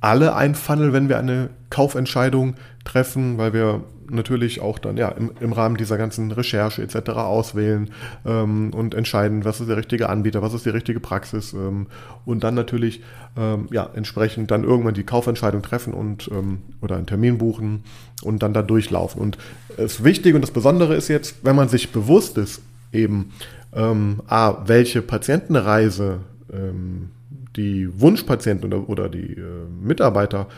alle 0.00 0.34
ein 0.34 0.54
Funnel, 0.54 0.92
wenn 0.92 1.08
wir 1.08 1.18
eine 1.18 1.50
Kaufentscheidung 1.70 2.54
treffen, 2.84 3.38
weil 3.38 3.52
wir 3.52 3.84
natürlich 4.10 4.60
auch 4.60 4.78
dann 4.78 4.96
ja 4.96 5.08
im, 5.08 5.30
im 5.40 5.52
Rahmen 5.52 5.76
dieser 5.76 5.96
ganzen 5.96 6.30
Recherche 6.30 6.82
etc. 6.82 7.10
auswählen 7.10 7.90
ähm, 8.24 8.72
und 8.74 8.94
entscheiden, 8.94 9.44
was 9.44 9.60
ist 9.60 9.68
der 9.68 9.76
richtige 9.76 10.08
Anbieter, 10.08 10.42
was 10.42 10.54
ist 10.54 10.66
die 10.66 10.70
richtige 10.70 11.00
Praxis 11.00 11.52
ähm, 11.52 11.86
und 12.24 12.44
dann 12.44 12.54
natürlich 12.54 13.02
ähm, 13.36 13.68
ja 13.70 13.88
entsprechend 13.94 14.50
dann 14.50 14.64
irgendwann 14.64 14.94
die 14.94 15.04
Kaufentscheidung 15.04 15.62
treffen 15.62 15.94
und 15.94 16.28
ähm, 16.32 16.58
oder 16.80 16.96
einen 16.96 17.06
Termin 17.06 17.38
buchen 17.38 17.84
und 18.22 18.42
dann 18.42 18.54
da 18.54 18.62
durchlaufen. 18.62 19.20
Und 19.20 19.38
das 19.76 20.04
Wichtige 20.04 20.36
und 20.36 20.42
das 20.42 20.50
Besondere 20.50 20.94
ist 20.94 21.08
jetzt, 21.08 21.44
wenn 21.44 21.56
man 21.56 21.68
sich 21.68 21.90
bewusst 21.92 22.38
ist, 22.38 22.62
eben 22.92 23.32
ähm, 23.74 24.22
a 24.28 24.62
welche 24.66 25.02
Patientenreise 25.02 26.20
ähm, 26.52 27.10
die 27.56 27.88
Wunschpatienten 28.00 28.72
oder, 28.72 28.88
oder 28.88 29.08
die 29.08 29.34
äh, 29.34 29.66
Mitarbeiter 29.82 30.48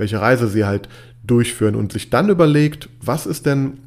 welche 0.00 0.20
Reise 0.20 0.48
sie 0.48 0.64
halt 0.64 0.88
durchführen 1.22 1.74
und 1.74 1.92
sich 1.92 2.10
dann 2.10 2.28
überlegt, 2.28 2.88
was 3.02 3.26
ist 3.26 3.46
denn 3.46 3.78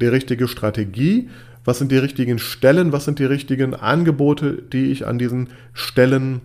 die 0.00 0.06
richtige 0.06 0.48
Strategie, 0.48 1.28
was 1.64 1.78
sind 1.78 1.92
die 1.92 1.98
richtigen 1.98 2.38
Stellen, 2.38 2.92
was 2.92 3.04
sind 3.04 3.18
die 3.18 3.24
richtigen 3.24 3.74
Angebote, 3.74 4.62
die 4.72 4.86
ich 4.86 5.06
an 5.06 5.18
diesen 5.18 5.48
Stellen 5.72 6.40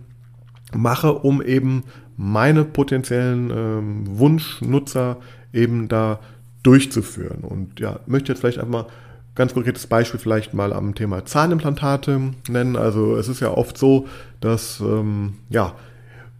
mache, 0.72 1.12
um 1.12 1.40
eben 1.40 1.84
meine 2.16 2.64
potenziellen 2.64 3.50
ähm, 3.50 4.18
Wunschnutzer 4.18 5.16
eben 5.52 5.88
da 5.88 6.20
durchzuführen. 6.62 7.42
Und 7.42 7.80
ja, 7.80 8.00
möchte 8.06 8.32
jetzt 8.32 8.40
vielleicht 8.40 8.58
einmal 8.58 8.86
ganz 9.34 9.54
konkretes 9.54 9.86
Beispiel 9.86 10.20
vielleicht 10.20 10.54
mal 10.54 10.72
am 10.72 10.94
Thema 10.94 11.24
Zahnimplantate 11.24 12.20
nennen. 12.48 12.76
Also 12.76 13.16
es 13.16 13.28
ist 13.28 13.40
ja 13.40 13.50
oft 13.50 13.76
so, 13.76 14.06
dass 14.40 14.80
ähm, 14.80 15.34
ja 15.48 15.74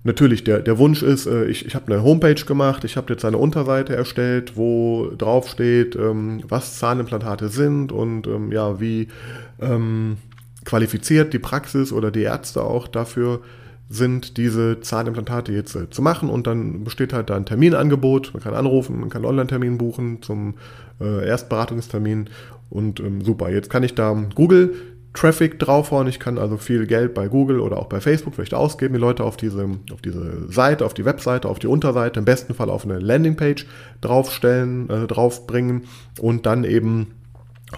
natürlich 0.04 0.44
der, 0.44 0.61
der 0.61 0.78
Wunsch 0.78 1.02
ist, 1.02 1.26
äh, 1.26 1.46
ich, 1.46 1.66
ich 1.66 1.75
habe 1.75 1.92
eine 1.92 2.02
Homepage 2.02 2.34
gemacht, 2.34 2.84
ich 2.84 2.96
habe 2.96 3.12
jetzt 3.12 3.25
eine 3.25 3.38
Unterseite 3.38 3.96
erstellt, 3.96 4.56
wo 4.56 5.11
drauf 5.16 5.49
steht, 5.49 5.96
ähm, 5.96 6.42
was 6.49 6.78
Zahnimplantate 6.78 7.49
sind 7.49 7.90
und 7.90 8.26
ähm, 8.26 8.52
ja, 8.52 8.80
wie 8.80 9.08
ähm, 9.61 10.18
qualifiziert 10.64 11.32
die 11.32 11.38
Praxis 11.38 11.92
oder 11.92 12.11
die 12.11 12.23
Ärzte 12.23 12.62
auch 12.62 12.87
dafür 12.87 13.40
sind, 13.90 14.37
diese 14.37 14.80
Zahnimplantate 14.80 15.52
jetzt 15.52 15.75
äh, 15.75 15.90
zu 15.90 16.02
machen. 16.02 16.28
Und 16.30 16.46
dann 16.46 16.84
besteht 16.84 17.12
halt 17.12 17.30
da 17.30 17.37
ein 17.37 17.46
Terminangebot. 17.46 18.32
Man 18.32 18.42
kann 18.42 18.54
anrufen, 18.54 19.00
man 19.00 19.11
kann 19.11 19.25
Online-Termin 19.25 19.78
buchen 19.78 20.23
zum 20.23 20.54
äh, 21.00 21.26
Erstberatungstermin. 21.26 22.30
Und 22.70 23.00
ähm, 23.00 23.23
super, 23.23 23.50
jetzt 23.50 23.70
kann 23.70 23.82
ich 23.82 23.94
da 23.94 24.14
Google 24.34 24.75
Traffic 25.14 25.59
draufhauen. 25.61 26.09
Ich 26.09 26.18
kann 26.18 26.38
also 26.38 26.56
viel 26.56 26.87
Geld 26.87 27.14
bei 27.14 27.28
Google 27.28 27.61
oder 27.61 27.78
auch 27.78 27.87
bei 27.87 28.00
Facebook 28.00 28.35
vielleicht 28.35 28.52
ausgeben, 28.52 28.94
die 28.94 29.00
Leute 29.00 29.25
auf 29.25 29.37
diese, 29.37 29.64
auf 29.92 30.02
diese 30.02 30.52
Seite, 30.52 30.85
auf 30.85 30.92
die 30.92 31.04
Webseite, 31.04 31.49
auf 31.49 31.61
die 31.61 31.68
Unterseite, 31.68 32.18
im 32.18 32.25
besten 32.25 32.52
Fall 32.54 32.68
auf 32.68 32.85
eine 32.85 32.99
Landingpage 32.99 33.66
draufstellen, 34.00 34.90
äh, 34.90 35.06
draufbringen 35.06 35.85
und 36.21 36.47
dann 36.47 36.64
eben 36.64 37.12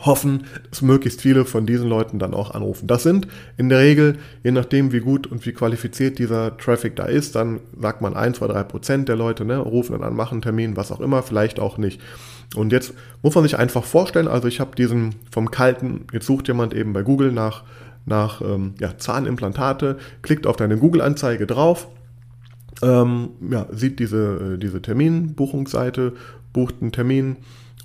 hoffen, 0.05 0.47
dass 0.71 0.83
möglichst 0.83 1.21
viele 1.21 1.45
von 1.45 1.67
diesen 1.67 1.89
Leuten 1.89 2.19
dann 2.19 2.35
auch 2.35 2.51
anrufen. 2.51 2.87
Das 2.87 3.03
sind 3.03 3.29
in 3.57 3.69
der 3.69 3.79
Regel, 3.79 4.19
je 4.43 4.51
nachdem 4.51 4.93
wie 4.93 5.01
gut 5.01 5.27
und 5.27 5.47
wie 5.47 5.53
qualifiziert 5.53 6.19
dieser 6.19 6.57
Traffic 6.57 6.97
da 6.97 7.05
ist, 7.05 7.35
dann 7.35 7.61
sagt 7.81 8.01
man 8.01 8.15
1, 8.15 8.39
2, 8.39 8.49
3 8.49 8.63
Prozent 8.65 9.09
der 9.09 9.17
Leute 9.17 9.45
ne, 9.45 9.59
rufen 9.59 9.93
dann 9.93 10.03
an, 10.03 10.15
machen 10.15 10.43
Termin, 10.43 10.77
was 10.77 10.91
auch 10.91 11.01
immer, 11.01 11.23
vielleicht 11.23 11.61
auch 11.61 11.79
nicht. 11.79 12.01
Und 12.55 12.73
jetzt 12.73 12.95
muss 13.23 13.35
man 13.35 13.45
sich 13.45 13.59
einfach 13.59 13.85
vorstellen, 13.85 14.29
also 14.29 14.49
ich 14.49 14.61
habe 14.61 14.77
diesen 14.77 15.17
vom 15.31 15.51
kalten, 15.51 16.07
jetzt 16.13 16.27
sucht 16.27 16.49
jemand 16.49 16.75
eben 16.75 16.93
bei 16.93 17.03
Google 17.03 17.33
nach, 17.33 17.65
nach 18.05 18.41
ähm, 18.41 18.75
ja, 18.81 18.97
Zahnimplantate, 18.97 19.99
klickt 20.23 20.47
auf 20.47 20.57
deine 20.57 20.79
Google-Anzeige 20.79 21.47
drauf, 21.47 21.89
ähm, 22.83 23.31
ja, 23.51 23.67
sieht 23.73 23.99
diese, 23.99 24.55
äh, 24.55 24.59
diese 24.59 24.81
Terminbuchungsseite, 24.81 26.13
bucht 26.53 26.77
einen 26.81 26.93
Termin 26.93 27.37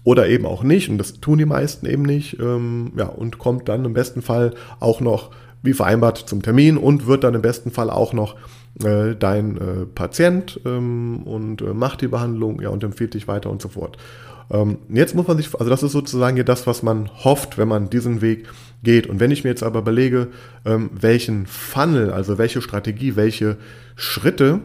oder 0.04 0.28
eben 0.28 0.46
auch 0.46 0.64
nicht, 0.64 0.90
und 0.90 0.98
das 0.98 1.20
tun 1.22 1.38
die 1.38 1.46
meisten 1.46 1.86
eben 1.86 2.04
nicht, 2.04 2.40
ähm, 2.40 2.92
ja, 2.96 3.06
und 3.08 3.38
kommt 3.40 3.68
dann 3.68 3.86
im 3.86 3.94
besten 3.94 4.22
Fall 4.22 4.54
auch 4.80 5.02
noch 5.02 5.32
wie 5.64 5.74
vereinbart 5.74 6.18
zum 6.18 6.42
Termin 6.42 6.78
und 6.78 7.06
wird 7.08 7.24
dann 7.24 7.36
im 7.36 7.42
besten 7.42 7.72
Fall 7.72 7.90
auch 7.90 8.14
noch 8.14 8.36
äh, 8.84 9.16
dein 9.16 9.58
äh, 9.58 9.86
Patient 9.86 10.60
ähm, 10.66 11.24
und 11.24 11.62
äh, 11.62 11.74
macht 11.74 12.02
die 12.02 12.08
Behandlung 12.08 12.62
ja, 12.62 12.70
und 12.70 12.84
empfiehlt 12.84 13.14
dich 13.14 13.28
weiter 13.28 13.50
und 13.50 13.62
so 13.62 13.70
fort. 13.70 13.98
Ähm, 14.52 14.80
jetzt 14.90 15.16
muss 15.16 15.28
man 15.28 15.38
sich, 15.38 15.54
also 15.58 15.70
das 15.70 15.84
ist 15.84 15.94
sozusagen 15.94 16.36
hier 16.36 16.44
das, 16.44 16.68
was 16.68 16.84
man 16.84 17.10
hofft, 17.24 17.58
wenn 17.58 17.68
man 17.68 17.90
diesen 17.90 18.22
Weg 18.22 18.50
geht. 18.84 19.08
Und 19.08 19.20
wenn 19.20 19.32
ich 19.32 19.44
mir 19.44 19.50
jetzt 19.50 19.64
aber 19.64 19.80
überlege, 19.80 20.28
ähm, 20.66 20.90
welchen 20.94 21.46
Funnel, 21.46 22.12
also 22.12 22.38
welche 22.38 22.62
Strategie, 22.62 23.16
welche 23.16 23.58
Schritte 23.96 24.60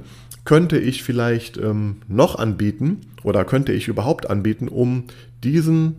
könnte 0.44 0.78
ich 0.78 1.02
vielleicht 1.02 1.56
ähm, 1.56 1.96
noch 2.08 2.36
anbieten 2.36 3.02
oder 3.22 3.44
könnte 3.44 3.72
ich 3.72 3.88
überhaupt 3.88 4.28
anbieten, 4.28 4.68
um 4.68 5.04
diesen 5.42 5.96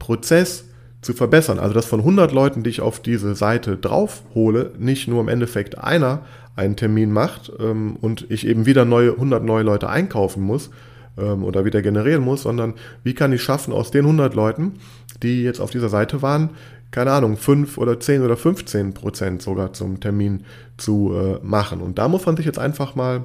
Prozess 0.00 0.64
zu 1.02 1.12
verbessern. 1.12 1.60
Also 1.60 1.72
dass 1.72 1.86
von 1.86 2.00
100 2.00 2.32
Leuten, 2.32 2.64
die 2.64 2.70
ich 2.70 2.80
auf 2.80 3.00
diese 3.00 3.36
Seite 3.36 3.76
drauf 3.76 4.24
hole, 4.34 4.72
nicht 4.76 5.06
nur 5.06 5.20
im 5.20 5.28
Endeffekt 5.28 5.78
einer 5.78 6.22
einen 6.56 6.74
Termin 6.74 7.12
macht 7.12 7.48
und 7.48 8.26
ich 8.28 8.44
eben 8.44 8.66
wieder 8.66 8.84
neue, 8.84 9.12
100 9.12 9.44
neue 9.44 9.62
Leute 9.62 9.88
einkaufen 9.88 10.42
muss, 10.42 10.70
ähm, 11.18 11.44
oder 11.44 11.64
wieder 11.64 11.82
generieren 11.82 12.22
muss, 12.22 12.42
sondern 12.42 12.74
wie 13.02 13.14
kann 13.14 13.32
ich 13.32 13.42
schaffen, 13.42 13.72
aus 13.72 13.90
den 13.90 14.04
100 14.04 14.34
Leuten, 14.34 14.74
die 15.22 15.42
jetzt 15.42 15.60
auf 15.60 15.70
dieser 15.70 15.88
Seite 15.88 16.22
waren, 16.22 16.50
keine 16.90 17.12
Ahnung, 17.12 17.36
5 17.36 17.76
oder 17.78 18.00
10 18.00 18.22
oder 18.22 18.36
15 18.36 18.94
Prozent 18.94 19.42
sogar 19.42 19.72
zum 19.72 20.00
Termin 20.00 20.44
zu 20.76 21.12
äh, 21.14 21.44
machen. 21.44 21.80
Und 21.80 21.98
da 21.98 22.08
muss 22.08 22.24
man 22.24 22.36
sich 22.36 22.46
jetzt 22.46 22.58
einfach 22.58 22.94
mal 22.94 23.24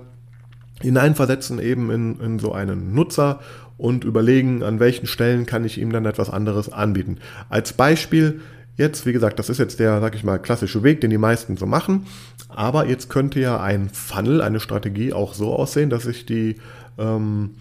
hineinversetzen 0.82 1.60
eben 1.60 1.90
in, 1.92 2.20
in 2.20 2.40
so 2.40 2.52
einen 2.52 2.94
Nutzer 2.94 3.40
und 3.78 4.04
überlegen, 4.04 4.64
an 4.64 4.80
welchen 4.80 5.08
Stellen 5.08 5.46
kann 5.46 5.64
ich 5.64 5.80
ihm 5.80 5.92
dann 5.92 6.06
etwas 6.06 6.30
anderes 6.30 6.72
anbieten. 6.72 7.20
Als 7.50 7.74
Beispiel 7.74 8.42
Jetzt, 8.76 9.06
wie 9.06 9.14
gesagt, 9.14 9.38
das 9.38 9.50
ist 9.50 9.60
jetzt 9.60 9.80
der, 9.80 10.02
sag 10.02 10.16
ich 10.16 10.24
mal, 10.24 10.40
klassische 10.40 10.82
Weg, 10.82 11.00
den 11.02 11.12
die 11.12 11.20
meisten 11.20 11.58
so 11.58 11.68
machen. 11.68 12.08
Aber 12.50 12.88
jetzt 12.88 13.08
könnte 13.10 13.40
ja 13.40 13.62
ein 13.62 13.90
Funnel, 13.90 14.42
eine 14.42 14.60
Strategie 14.60 15.14
auch 15.14 15.36
so 15.36 15.54
aussehen, 15.54 15.92
dass 15.92 16.08
ich 16.08 16.26
die 16.26 16.56
ähm, 16.98 17.52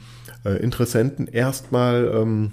äh, 0.44 0.56
Interessenten 0.62 1.26
erstmal 1.26 2.10
ähm, 2.14 2.52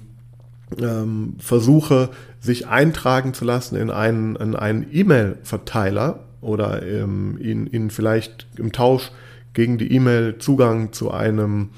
ähm, 0.80 1.36
versuche, 1.40 2.10
sich 2.40 2.68
eintragen 2.68 3.34
zu 3.34 3.46
lassen 3.46 3.76
in 3.76 3.90
einen, 3.90 4.36
in 4.36 4.56
einen 4.56 4.86
E-Mail-Verteiler 4.92 6.20
oder 6.42 6.84
ähm, 6.84 7.38
ihnen, 7.42 7.68
ihnen 7.68 7.90
vielleicht 7.90 8.48
im 8.58 8.72
Tausch 8.72 9.12
gegen 9.54 9.78
die 9.78 9.92
E-Mail 9.92 10.38
Zugang 10.38 10.94
zu 10.94 11.12
einem 11.12 11.70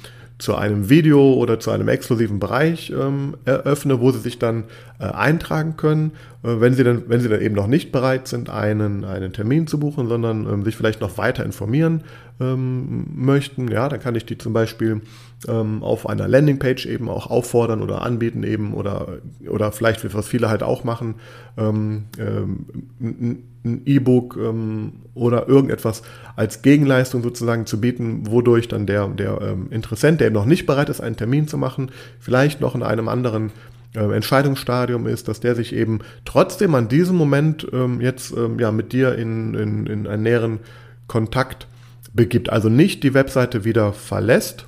zu 0.41 0.55
einem 0.55 0.89
Video 0.89 1.33
oder 1.35 1.59
zu 1.59 1.69
einem 1.69 1.87
exklusiven 1.87 2.39
Bereich 2.39 2.89
ähm, 2.89 3.37
eröffne, 3.45 4.01
wo 4.01 4.11
Sie 4.11 4.19
sich 4.19 4.39
dann 4.39 4.63
äh, 4.99 5.03
eintragen 5.03 5.77
können, 5.77 6.13
äh, 6.43 6.59
wenn, 6.59 6.73
Sie 6.73 6.83
dann, 6.83 7.03
wenn 7.07 7.21
Sie 7.21 7.29
dann 7.29 7.41
eben 7.41 7.53
noch 7.53 7.67
nicht 7.67 7.91
bereit 7.91 8.27
sind, 8.27 8.49
einen, 8.49 9.05
einen 9.05 9.33
Termin 9.33 9.67
zu 9.67 9.79
buchen, 9.79 10.07
sondern 10.07 10.47
ähm, 10.51 10.63
sich 10.63 10.75
vielleicht 10.75 10.99
noch 10.99 11.19
weiter 11.19 11.45
informieren 11.45 12.03
ähm, 12.39 13.05
möchten. 13.13 13.69
Ja, 13.69 13.87
dann 13.87 13.99
kann 13.99 14.15
ich 14.15 14.25
die 14.25 14.37
zum 14.39 14.51
Beispiel 14.51 15.01
ähm, 15.47 15.83
auf 15.83 16.09
einer 16.09 16.27
Landingpage 16.27 16.87
eben 16.87 17.07
auch 17.07 17.27
auffordern 17.27 17.83
oder 17.83 18.01
anbieten 18.01 18.41
eben 18.41 18.73
oder, 18.73 19.19
oder 19.47 19.71
vielleicht, 19.71 20.11
was 20.15 20.27
viele 20.27 20.49
halt 20.49 20.63
auch 20.63 20.83
machen, 20.83 21.15
ähm, 21.55 22.05
ähm, 22.17 23.43
ein 23.63 23.81
E-Book 23.85 24.37
ähm, 24.41 24.93
oder 25.13 25.47
irgendetwas 25.47 26.01
als 26.35 26.61
Gegenleistung 26.61 27.23
sozusagen 27.23 27.65
zu 27.65 27.79
bieten, 27.79 28.27
wodurch 28.27 28.67
dann 28.67 28.85
der, 28.85 29.07
der 29.07 29.39
ähm, 29.41 29.67
Interessent, 29.71 30.19
der 30.19 30.27
eben 30.27 30.35
noch 30.35 30.45
nicht 30.45 30.65
bereit 30.65 30.89
ist, 30.89 31.01
einen 31.01 31.17
Termin 31.17 31.47
zu 31.47 31.57
machen, 31.57 31.91
vielleicht 32.19 32.61
noch 32.61 32.75
in 32.75 32.83
einem 32.83 33.07
anderen 33.07 33.51
äh, 33.95 33.99
Entscheidungsstadium 33.99 35.07
ist, 35.07 35.27
dass 35.27 35.39
der 35.39 35.55
sich 35.55 35.73
eben 35.73 35.99
trotzdem 36.25 36.75
an 36.75 36.87
diesem 36.87 37.15
Moment 37.15 37.67
ähm, 37.71 38.01
jetzt 38.01 38.35
ähm, 38.35 38.59
ja 38.59 38.71
mit 38.71 38.93
dir 38.93 39.15
in, 39.15 39.53
in, 39.53 39.85
in 39.85 40.07
einen 40.07 40.23
näheren 40.23 40.59
Kontakt 41.07 41.67
begibt. 42.13 42.49
Also 42.49 42.69
nicht 42.69 43.03
die 43.03 43.13
Webseite 43.13 43.63
wieder 43.63 43.93
verlässt, 43.93 44.65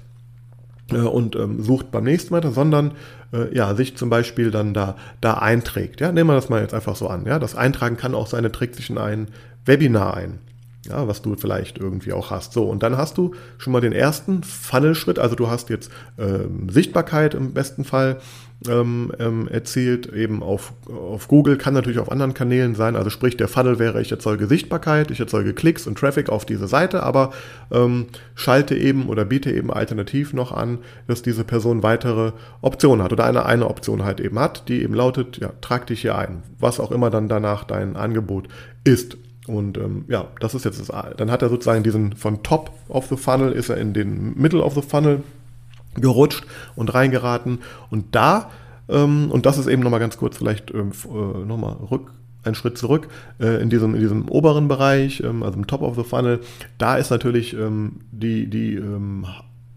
äh, 0.92 0.98
und 0.98 1.36
ähm, 1.36 1.62
sucht 1.62 1.92
beim 1.92 2.04
nächsten 2.04 2.32
weiter, 2.32 2.52
sondern 2.52 2.92
äh, 3.34 3.54
ja, 3.56 3.76
sich 3.76 3.98
zum 3.98 4.10
Beispiel 4.10 4.52
dann 4.52 4.74
da, 4.74 4.96
da 5.20 5.36
einträgt. 5.36 6.02
Ja, 6.02 6.12
nehmen 6.12 6.30
wir 6.30 6.36
das 6.36 6.50
mal 6.50 6.62
jetzt 6.62 6.74
einfach 6.74 6.96
so 6.96 7.08
an. 7.08 7.26
Ja, 7.26 7.40
das 7.40 7.56
Eintragen 7.56 7.98
kann 7.98 8.16
auch 8.16 8.28
sein, 8.28 8.44
trägt 8.52 8.76
sich 8.76 8.90
in 8.90 8.98
ein 8.98 9.28
Webinar 9.66 10.16
ein. 10.16 10.40
Ja, 10.86 11.08
was 11.08 11.22
du 11.22 11.36
vielleicht 11.36 11.78
irgendwie 11.78 12.12
auch 12.12 12.30
hast. 12.30 12.52
So, 12.52 12.66
und 12.66 12.84
dann 12.84 12.98
hast 12.98 13.18
du 13.18 13.32
schon 13.58 13.72
mal 13.72 13.80
den 13.80 13.94
ersten 13.94 14.44
Funnel-Schritt. 14.44 15.18
Also 15.18 15.36
du 15.36 15.48
hast 15.48 15.70
jetzt 15.70 15.90
ähm, 16.18 16.68
Sichtbarkeit 16.68 17.36
im 17.36 17.54
besten 17.54 17.86
Fall 17.86 18.18
ähm, 18.68 19.12
ähm, 19.20 19.48
erzielt, 19.48 20.12
eben 20.14 20.44
auf, 20.44 20.74
auf 20.88 21.28
Google, 21.28 21.58
kann 21.58 21.74
natürlich 21.74 22.00
auf 22.00 22.12
anderen 22.12 22.34
Kanälen 22.34 22.76
sein. 22.76 22.96
Also 22.96 23.10
sprich, 23.10 23.38
der 23.38 23.48
Funnel 23.48 23.80
wäre, 23.80 24.02
ich 24.02 24.12
erzeuge 24.12 24.48
Sichtbarkeit, 24.48 25.12
ich 25.12 25.20
erzeuge 25.20 25.54
Klicks 25.54 25.88
und 25.88 25.98
Traffic 25.98 26.30
auf 26.30 26.46
diese 26.46 26.68
Seite, 26.68 27.04
aber 27.04 27.32
ähm, 27.72 28.08
schalte 28.36 28.76
eben 28.76 29.08
oder 29.08 29.26
biete 29.26 29.52
eben 29.52 29.72
alternativ 29.72 30.34
noch 30.34 30.52
an, 30.52 30.80
dass 31.08 31.22
diese 31.22 31.44
Person 31.44 31.84
weitere 31.84 32.34
Optionen 32.62 33.04
hat 33.04 33.14
oder 33.14 33.26
eine, 33.26 33.46
eine 33.46 33.70
Option 33.70 34.04
halt 34.04 34.20
eben 34.20 34.40
hat, 34.40 34.68
die 34.68 34.82
eben 34.82 34.94
lautet, 34.94 35.38
ja, 35.38 35.54
trag 35.62 35.88
dich 35.88 36.02
hier 36.02 36.18
ein, 36.18 36.44
was 36.60 36.80
auch 36.80 36.92
immer 36.92 37.10
dann 37.10 37.30
danach 37.30 37.64
dein 37.64 37.96
Angebot 37.96 38.48
ist. 38.84 39.18
Und 39.48 39.78
ähm, 39.78 40.06
ja, 40.08 40.28
das 40.40 40.56
ist 40.56 40.64
jetzt 40.66 40.80
das, 40.80 41.16
dann 41.18 41.30
hat 41.30 41.42
er 41.42 41.50
sozusagen 41.50 41.84
diesen 41.84 42.16
von 42.16 42.44
Top 42.44 42.72
of 42.88 43.08
the 43.08 43.18
Funnel 43.18 43.52
ist 43.52 43.70
er 43.70 43.78
in 43.78 43.94
den 43.94 44.40
Middle 44.40 44.64
of 44.64 44.74
the 44.74 44.82
Funnel 44.82 45.24
gerutscht 45.96 46.46
und 46.76 46.94
reingeraten. 46.94 47.60
Und 47.90 48.16
da, 48.16 48.50
ähm, 48.90 49.30
und 49.32 49.46
das 49.46 49.58
ist 49.58 49.68
eben 49.68 49.84
nochmal 49.84 50.00
ganz 50.00 50.18
kurz 50.18 50.38
vielleicht 50.38 50.72
ähm, 50.72 50.92
äh, 51.06 51.46
nochmal 51.46 51.74
rück, 51.92 52.12
einen 52.44 52.56
Schritt 52.56 52.78
zurück, 52.78 53.08
äh, 53.40 53.62
in, 53.62 53.70
diesem, 53.70 53.96
in 53.96 54.02
diesem 54.02 54.28
oberen 54.30 54.68
Bereich, 54.68 55.22
ähm, 55.22 55.44
also 55.44 55.58
im 55.58 55.68
Top 55.68 55.82
of 55.82 55.96
the 55.96 56.04
Funnel, 56.04 56.40
da 56.78 56.96
ist 56.96 57.10
natürlich 57.10 57.54
ähm, 57.54 58.02
die, 58.12 58.50
die 58.50 58.76
ähm, 58.76 59.26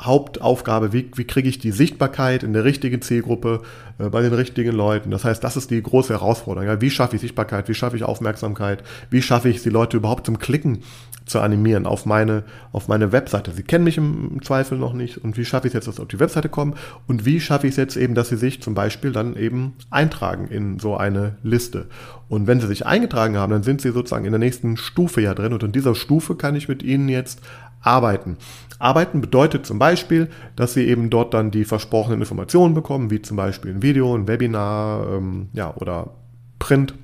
Hauptaufgabe, 0.01 0.93
wie, 0.93 1.11
wie 1.15 1.25
kriege 1.25 1.49
ich 1.49 1.59
die 1.59 1.71
Sichtbarkeit 1.71 2.43
in 2.43 2.53
der 2.53 2.65
richtigen 2.65 3.01
Zielgruppe, 3.01 3.63
äh, 3.99 4.09
bei 4.09 4.23
den 4.23 4.35
richtigen 4.35 4.73
Leuten. 4.73 5.11
Das 5.11 5.25
heißt, 5.25 5.43
das 5.43 5.57
ist 5.57 5.71
die 5.71 5.83
große 5.83 6.13
Herausforderung. 6.13 6.69
Ja? 6.69 6.81
Wie 6.81 6.91
schaffe 6.91 7.17
ich 7.17 7.23
Sichtbarkeit, 7.23 7.69
wie 7.69 7.75
schaffe 7.75 7.97
ich 7.97 8.05
Aufmerksamkeit, 8.05 8.83
wie 9.11 9.23
schaffe 9.23 9.49
ich 9.49 9.63
die 9.63 9.71
Leute 9.71 9.97
überhaupt 9.97 10.27
zum 10.27 10.39
Klicken 10.39 10.83
zu 11.25 11.41
animieren 11.41 11.87
auf 11.87 12.07
meine, 12.07 12.45
auf 12.73 12.87
meine 12.87 13.11
Webseite. 13.11 13.51
Sie 13.53 13.65
kennen 13.65 13.85
mich 13.85 13.99
im, 13.99 14.41
Zweifel 14.43 14.79
noch 14.79 14.93
nicht 14.93 15.19
und 15.19 15.37
wie 15.37 15.45
schaffe 15.45 15.67
ich 15.67 15.73
es 15.73 15.75
jetzt, 15.75 15.89
dass 15.89 15.97
sie 15.97 16.03
auf 16.03 16.09
die 16.09 16.21
Webseite 16.21 16.49
kommen 16.49 16.75
und 17.09 17.25
wie 17.25 17.41
schaffe 17.41 17.67
ich 17.67 17.73
es 17.73 17.77
jetzt 17.77 17.97
eben, 17.97 18.15
dass 18.15 18.29
sie 18.29 18.37
sich 18.37 18.63
zum 18.63 18.75
Beispiel 18.75 19.11
dann 19.11 19.35
eben 19.35 19.75
eintragen 19.91 20.47
in 20.49 20.79
so 20.79 20.97
eine 20.97 21.37
Liste. 21.43 21.87
Und 22.29 22.47
wenn 22.47 22.61
sie 22.61 22.69
sich 22.69 22.87
eingetragen 22.87 23.37
haben, 23.37 23.51
dann 23.51 23.63
sind 23.65 23.81
sie 23.81 23.91
sozusagen 23.91 24.25
in 24.25 24.33
der 24.33 24.39
nächsten 24.39 24.77
Stufe 24.77 25.21
ja 25.21 25.35
drin 25.35 25.53
und 25.53 25.65
in 25.65 25.73
dieser 25.73 25.97
Stufe 25.97 26.37
kann 26.37 26.55
ich 26.55 26.69
mit 26.69 26.85
ihnen 26.85 27.09
jetzt 27.09 27.41
arbeiten. 27.87 28.37
Arbeiten 28.79 29.21
bedeutet 29.21 29.65
zum 29.65 29.79
Beispiel, 29.79 30.29
dass 30.55 30.75
Sie 30.75 30.87
eben 30.87 31.09
dort 31.09 31.33
dann 31.33 31.51
die 31.51 31.65
versprochenen 31.65 32.21
Informationen 32.21 32.75
bekommen, 32.75 33.11
wie 33.11 33.23
zum 33.23 33.37
Beispiel 33.37 33.73
ein 33.73 33.83
Video, 33.83 34.15
ein 34.15 34.29
Webinar 34.29 35.07
ähm, 35.15 35.49
ja, 35.55 35.75
oder 35.77 36.11
Print. 36.59 36.95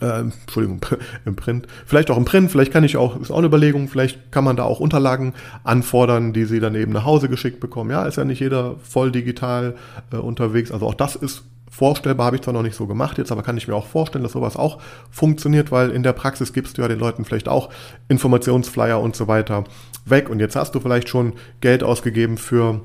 Äh, 0.00 0.20
Entschuldigung, 0.20 0.80
im 1.24 1.36
Print. 1.36 1.66
Vielleicht 1.86 2.10
auch 2.10 2.16
im 2.16 2.24
Print, 2.24 2.50
vielleicht 2.50 2.72
kann 2.72 2.84
ich 2.84 2.96
auch, 2.96 3.20
ist 3.20 3.30
auch 3.30 3.38
eine 3.38 3.46
Überlegung, 3.46 3.88
vielleicht 3.88 4.32
kann 4.32 4.44
man 4.44 4.56
da 4.56 4.64
auch 4.64 4.80
Unterlagen 4.80 5.34
anfordern, 5.64 6.32
die 6.32 6.44
Sie 6.44 6.60
dann 6.60 6.74
eben 6.74 6.92
nach 6.92 7.04
Hause 7.04 7.28
geschickt 7.28 7.60
bekommen. 7.60 7.90
Ja, 7.90 8.04
ist 8.04 8.16
ja 8.16 8.24
nicht 8.24 8.40
jeder 8.40 8.76
voll 8.82 9.12
digital 9.12 9.76
äh, 10.12 10.16
unterwegs. 10.16 10.72
Also 10.72 10.86
auch 10.86 10.94
das 10.94 11.16
ist 11.16 11.44
vorstellbar, 11.72 12.26
habe 12.26 12.36
ich 12.36 12.42
zwar 12.42 12.52
noch 12.52 12.62
nicht 12.62 12.76
so 12.76 12.86
gemacht 12.86 13.16
jetzt, 13.16 13.32
aber 13.32 13.42
kann 13.42 13.56
ich 13.56 13.66
mir 13.66 13.74
auch 13.74 13.86
vorstellen, 13.86 14.22
dass 14.22 14.32
sowas 14.32 14.56
auch 14.56 14.78
funktioniert, 15.10 15.72
weil 15.72 15.90
in 15.90 16.02
der 16.02 16.12
Praxis 16.12 16.52
gibst 16.52 16.76
du 16.76 16.82
ja 16.82 16.88
den 16.88 16.98
Leuten 16.98 17.24
vielleicht 17.24 17.48
auch 17.48 17.70
Informationsflyer 18.08 19.00
und 19.00 19.16
so 19.16 19.26
weiter 19.26 19.64
weg. 20.04 20.28
Und 20.28 20.38
jetzt 20.38 20.54
hast 20.54 20.74
du 20.74 20.80
vielleicht 20.80 21.08
schon 21.08 21.32
Geld 21.62 21.82
ausgegeben 21.82 22.36
für 22.36 22.82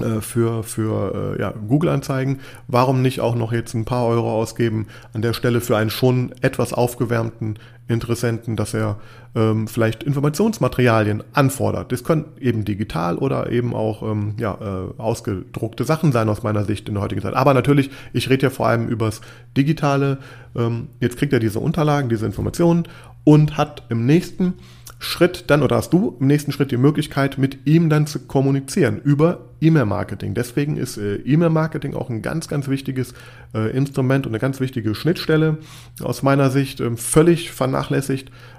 äh, 0.00 0.20
für, 0.20 0.64
für 0.64 1.36
äh, 1.36 1.40
ja, 1.40 1.52
Google-Anzeigen. 1.52 2.40
Warum 2.66 3.00
nicht 3.00 3.20
auch 3.20 3.36
noch 3.36 3.52
jetzt 3.52 3.74
ein 3.74 3.84
paar 3.84 4.06
Euro 4.06 4.32
ausgeben 4.32 4.88
an 5.12 5.22
der 5.22 5.32
Stelle 5.32 5.60
für 5.60 5.76
einen 5.76 5.90
schon 5.90 6.32
etwas 6.40 6.72
aufgewärmten 6.72 7.58
Interessenten, 7.90 8.56
dass 8.56 8.72
er 8.72 8.98
ähm, 9.34 9.66
vielleicht 9.66 10.02
Informationsmaterialien 10.04 11.24
anfordert. 11.32 11.92
Das 11.92 12.04
können 12.04 12.26
eben 12.40 12.64
digital 12.64 13.18
oder 13.18 13.50
eben 13.50 13.74
auch 13.74 14.02
ähm, 14.02 14.34
ja, 14.38 14.54
äh, 14.54 15.00
ausgedruckte 15.00 15.84
Sachen 15.84 16.12
sein 16.12 16.28
aus 16.28 16.42
meiner 16.42 16.64
Sicht 16.64 16.88
in 16.88 16.94
der 16.94 17.02
heutigen 17.02 17.20
Zeit. 17.20 17.34
Aber 17.34 17.52
natürlich, 17.52 17.90
ich 18.12 18.30
rede 18.30 18.44
ja 18.44 18.50
vor 18.50 18.68
allem 18.68 18.88
übers 18.88 19.20
Digitale. 19.56 20.18
Ähm, 20.54 20.88
jetzt 21.00 21.16
kriegt 21.16 21.32
er 21.32 21.40
diese 21.40 21.58
Unterlagen, 21.58 22.08
diese 22.08 22.26
Informationen 22.26 22.84
und 23.24 23.56
hat 23.56 23.82
im 23.88 24.06
nächsten 24.06 24.54
Schritt 25.02 25.44
dann 25.46 25.62
oder 25.62 25.76
hast 25.76 25.94
du 25.94 26.16
im 26.20 26.26
nächsten 26.26 26.52
Schritt 26.52 26.70
die 26.70 26.76
Möglichkeit, 26.76 27.38
mit 27.38 27.66
ihm 27.66 27.88
dann 27.88 28.06
zu 28.06 28.20
kommunizieren 28.20 29.00
über 29.02 29.46
E-Mail-Marketing. 29.62 30.34
Deswegen 30.34 30.76
ist 30.76 30.98
äh, 30.98 31.16
E-Mail-Marketing 31.16 31.94
auch 31.94 32.10
ein 32.10 32.20
ganz, 32.20 32.48
ganz 32.48 32.68
wichtiges 32.68 33.14
äh, 33.54 33.74
Instrument 33.74 34.26
und 34.26 34.32
eine 34.32 34.40
ganz 34.40 34.60
wichtige 34.60 34.94
Schnittstelle 34.94 35.56
aus 36.02 36.22
meiner 36.22 36.50
Sicht 36.50 36.80
ähm, 36.80 36.98
völlig 36.98 37.50
vernachlässigt 37.50 37.79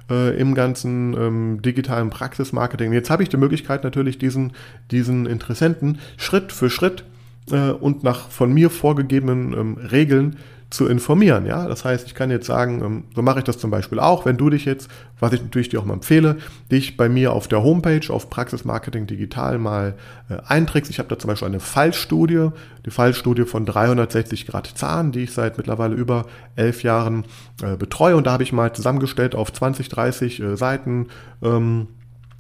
äh, 0.10 0.36
im 0.40 0.56
ganzen 0.56 1.14
ähm, 1.14 1.62
digitalen 1.62 2.10
Praxismarketing. 2.10 2.94
Jetzt 2.94 3.10
habe 3.10 3.22
ich 3.22 3.30
die 3.30 3.38
Möglichkeit 3.38 3.84
natürlich 3.84 4.18
diesen, 4.18 4.54
diesen 4.90 5.26
Interessenten 5.26 6.00
Schritt 6.18 6.52
für 6.52 6.70
Schritt 6.70 7.04
äh, 7.52 7.72
und 7.72 8.04
nach 8.04 8.30
von 8.30 8.54
mir 8.54 8.70
vorgegebenen 8.70 9.54
ähm, 9.54 9.78
Regeln 9.78 10.38
zu 10.72 10.88
informieren. 10.88 11.46
Ja, 11.46 11.68
das 11.68 11.84
heißt, 11.86 12.08
ich 12.08 12.16
kann 12.16 12.32
jetzt 12.32 12.48
sagen, 12.48 12.82
ähm, 12.84 13.04
so 13.14 13.22
mache 13.22 13.40
ich 13.40 13.44
das 13.44 13.58
zum 13.58 13.70
Beispiel 13.70 14.00
auch, 14.00 14.26
wenn 14.26 14.38
du 14.38 14.50
dich 14.50 14.64
jetzt, 14.64 14.90
was 15.20 15.34
ich 15.34 15.42
natürlich 15.42 15.68
dir 15.68 15.82
auch 15.82 15.86
mal 15.86 15.96
empfehle, 15.96 16.38
dich 16.72 16.96
bei 16.96 17.10
mir 17.10 17.34
auf 17.34 17.50
der 17.50 17.62
Homepage 17.62 18.02
auf 18.10 18.30
Praxis 18.30 18.64
Marketing 18.64 19.06
Digital 19.06 19.60
mal 19.60 19.96
äh, 20.30 20.38
einträgst. 20.48 20.90
Ich 20.90 20.98
habe 21.00 21.10
da 21.10 21.20
zum 21.20 21.28
Beispiel 21.28 21.50
eine 21.50 21.60
Fallstudie, 21.60 22.50
die 22.86 22.90
Fallstudie 22.90 23.44
von 23.44 23.66
360 23.66 24.48
Grad 24.48 24.68
Zahn, 24.68 25.12
die 25.12 25.24
ich 25.24 25.34
seit 25.34 25.58
mittlerweile 25.58 25.94
über 25.94 26.26
elf 26.56 26.84
Jahren 26.84 27.26
äh, 27.62 27.76
betreue 27.76 28.16
und 28.16 28.26
da 28.26 28.32
habe 28.32 28.44
ich 28.44 28.54
mal 28.54 28.74
zusammengestellt 28.74 29.36
auf 29.36 29.52
20, 29.52 29.90
30 29.90 30.40
äh, 30.40 30.56
Seiten. 30.56 31.08
Ähm, 31.44 31.90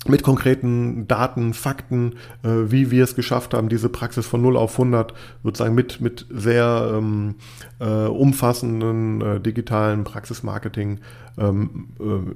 mit 0.07 0.23
konkreten 0.23 1.07
Daten, 1.07 1.53
Fakten, 1.53 2.13
äh, 2.43 2.71
wie 2.71 2.89
wir 2.91 3.03
es 3.03 3.15
geschafft 3.15 3.53
haben, 3.53 3.69
diese 3.69 3.89
Praxis 3.89 4.25
von 4.25 4.41
0 4.41 4.57
auf 4.57 4.73
100 4.73 5.13
sozusagen 5.43 5.75
mit, 5.75 6.01
mit 6.01 6.25
sehr 6.29 6.93
ähm, 6.95 7.35
äh, 7.79 7.85
umfassenden 7.85 9.21
äh, 9.21 9.39
digitalen 9.39 10.03
Praxismarketing 10.03 10.99
ähm, 11.37 11.89
äh, 11.99 12.33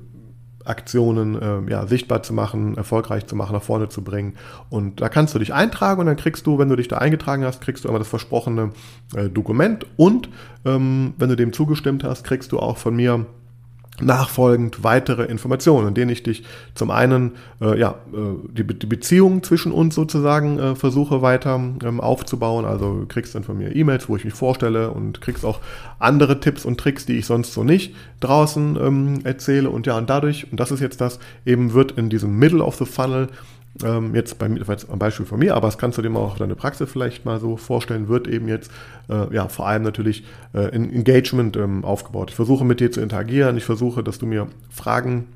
Aktionen 0.66 1.40
äh, 1.40 1.72
ja, 1.72 1.88
sichtbar 1.88 2.24
zu 2.24 2.34
machen, 2.34 2.76
erfolgreich 2.76 3.28
zu 3.28 3.36
machen, 3.36 3.54
nach 3.54 3.64
vorne 3.64 3.90
zu 3.90 4.04
bringen. 4.04 4.34
Und 4.70 5.00
da 5.00 5.10
kannst 5.10 5.34
du 5.36 5.40
dich 5.40 5.54
eintragen 5.54 6.00
und 6.02 6.08
dann 6.08 6.18
kriegst 6.18 6.46
du, 6.48 6.58
wenn 6.58 6.70
du 6.70 6.76
dich 6.76 6.88
da 6.88 6.98
eingetragen 6.98 7.46
hast, 7.46 7.62
kriegst 7.62 7.84
du 7.86 7.90
immer 7.90 8.00
das 8.00 8.08
versprochene 8.08 8.72
äh, 9.16 9.30
Dokument 9.30 9.86
und 9.96 10.30
ähm, 10.66 11.14
wenn 11.18 11.30
du 11.30 11.36
dem 11.36 11.54
zugestimmt 11.54 12.04
hast, 12.04 12.24
kriegst 12.24 12.52
du 12.52 12.60
auch 12.60 12.78
von 12.78 12.96
mir 12.96 13.26
nachfolgend 14.02 14.84
weitere 14.84 15.24
Informationen, 15.24 15.90
in 15.90 15.94
denen 15.94 16.12
ich 16.12 16.24
dich 16.24 16.44
zum 16.74 16.92
einen 16.92 17.34
äh, 17.62 17.80
ja 17.80 17.96
äh, 18.14 18.52
die, 18.52 18.66
die 18.66 18.86
Beziehung 18.86 19.42
zwischen 19.44 19.72
uns 19.72 19.96
sozusagen 19.96 20.60
äh, 20.60 20.76
versuche 20.76 21.22
weiter 21.22 21.56
ähm, 21.56 22.02
aufzubauen. 22.02 22.66
Also 22.66 23.06
kriegst 23.08 23.36
dann 23.36 23.44
von 23.44 23.58
mir 23.58 23.76
E-Mails, 23.76 24.10
wo 24.10 24.16
ich 24.16 24.26
mich 24.26 24.34
vorstelle 24.34 24.92
und 24.92 25.22
kriegst 25.22 25.46
auch 25.46 25.60
andere 26.00 26.40
Tipps 26.40 26.66
und 26.66 26.80
Tricks, 26.80 27.06
die 27.06 27.18
ich 27.18 27.26
sonst 27.26 27.54
so 27.54 27.64
nicht 27.64 27.96
draußen 28.20 28.78
ähm, 28.82 29.20
erzähle. 29.24 29.70
Und 29.70 29.88
ja, 29.88 29.98
und 29.98 30.10
dadurch, 30.10 30.52
und 30.52 30.60
das 30.60 30.72
ist 30.72 30.82
jetzt 30.82 31.00
das, 31.00 31.20
eben 31.46 31.74
wird 31.74 31.94
in 31.94 32.10
diesem 32.10 32.38
Middle 32.38 32.64
of 32.64 32.76
the 32.76 32.86
Funnel 32.86 33.30
ähm, 33.84 34.16
jetzt 34.16 34.40
bei 34.40 34.48
mir, 34.48 34.62
jetzt 34.68 34.90
am 34.90 35.00
Beispiel 35.00 35.26
von 35.26 35.40
mir, 35.40 35.56
aber 35.56 35.68
das 35.68 35.78
kannst 35.78 35.98
du 35.98 36.02
dir 36.02 36.16
auch 36.16 36.38
deine 36.38 36.56
Praxis 36.56 36.90
vielleicht 36.90 37.26
mal 37.26 37.40
so 37.40 37.58
vorstellen, 37.58 38.08
wird 38.08 38.28
eben 38.28 38.48
jetzt 38.48 38.72
äh, 39.10 39.34
ja 39.34 39.48
vor 39.48 39.68
allem 39.68 39.84
natürlich 39.84 40.24
äh, 40.54 40.74
in 40.76 40.92
Engagement 40.92 41.58
ähm, 41.58 41.84
aufgebaut. 41.84 42.30
Ich 42.30 42.36
versuche 42.36 42.64
mit 42.66 42.80
dir 42.80 42.92
zu 42.92 43.02
interagieren, 43.02 43.58
ich 43.58 43.66
versuche, 43.66 44.04
dass 44.04 44.20
du 44.20 44.26
mir 44.26 44.48
Fragen 44.70 45.28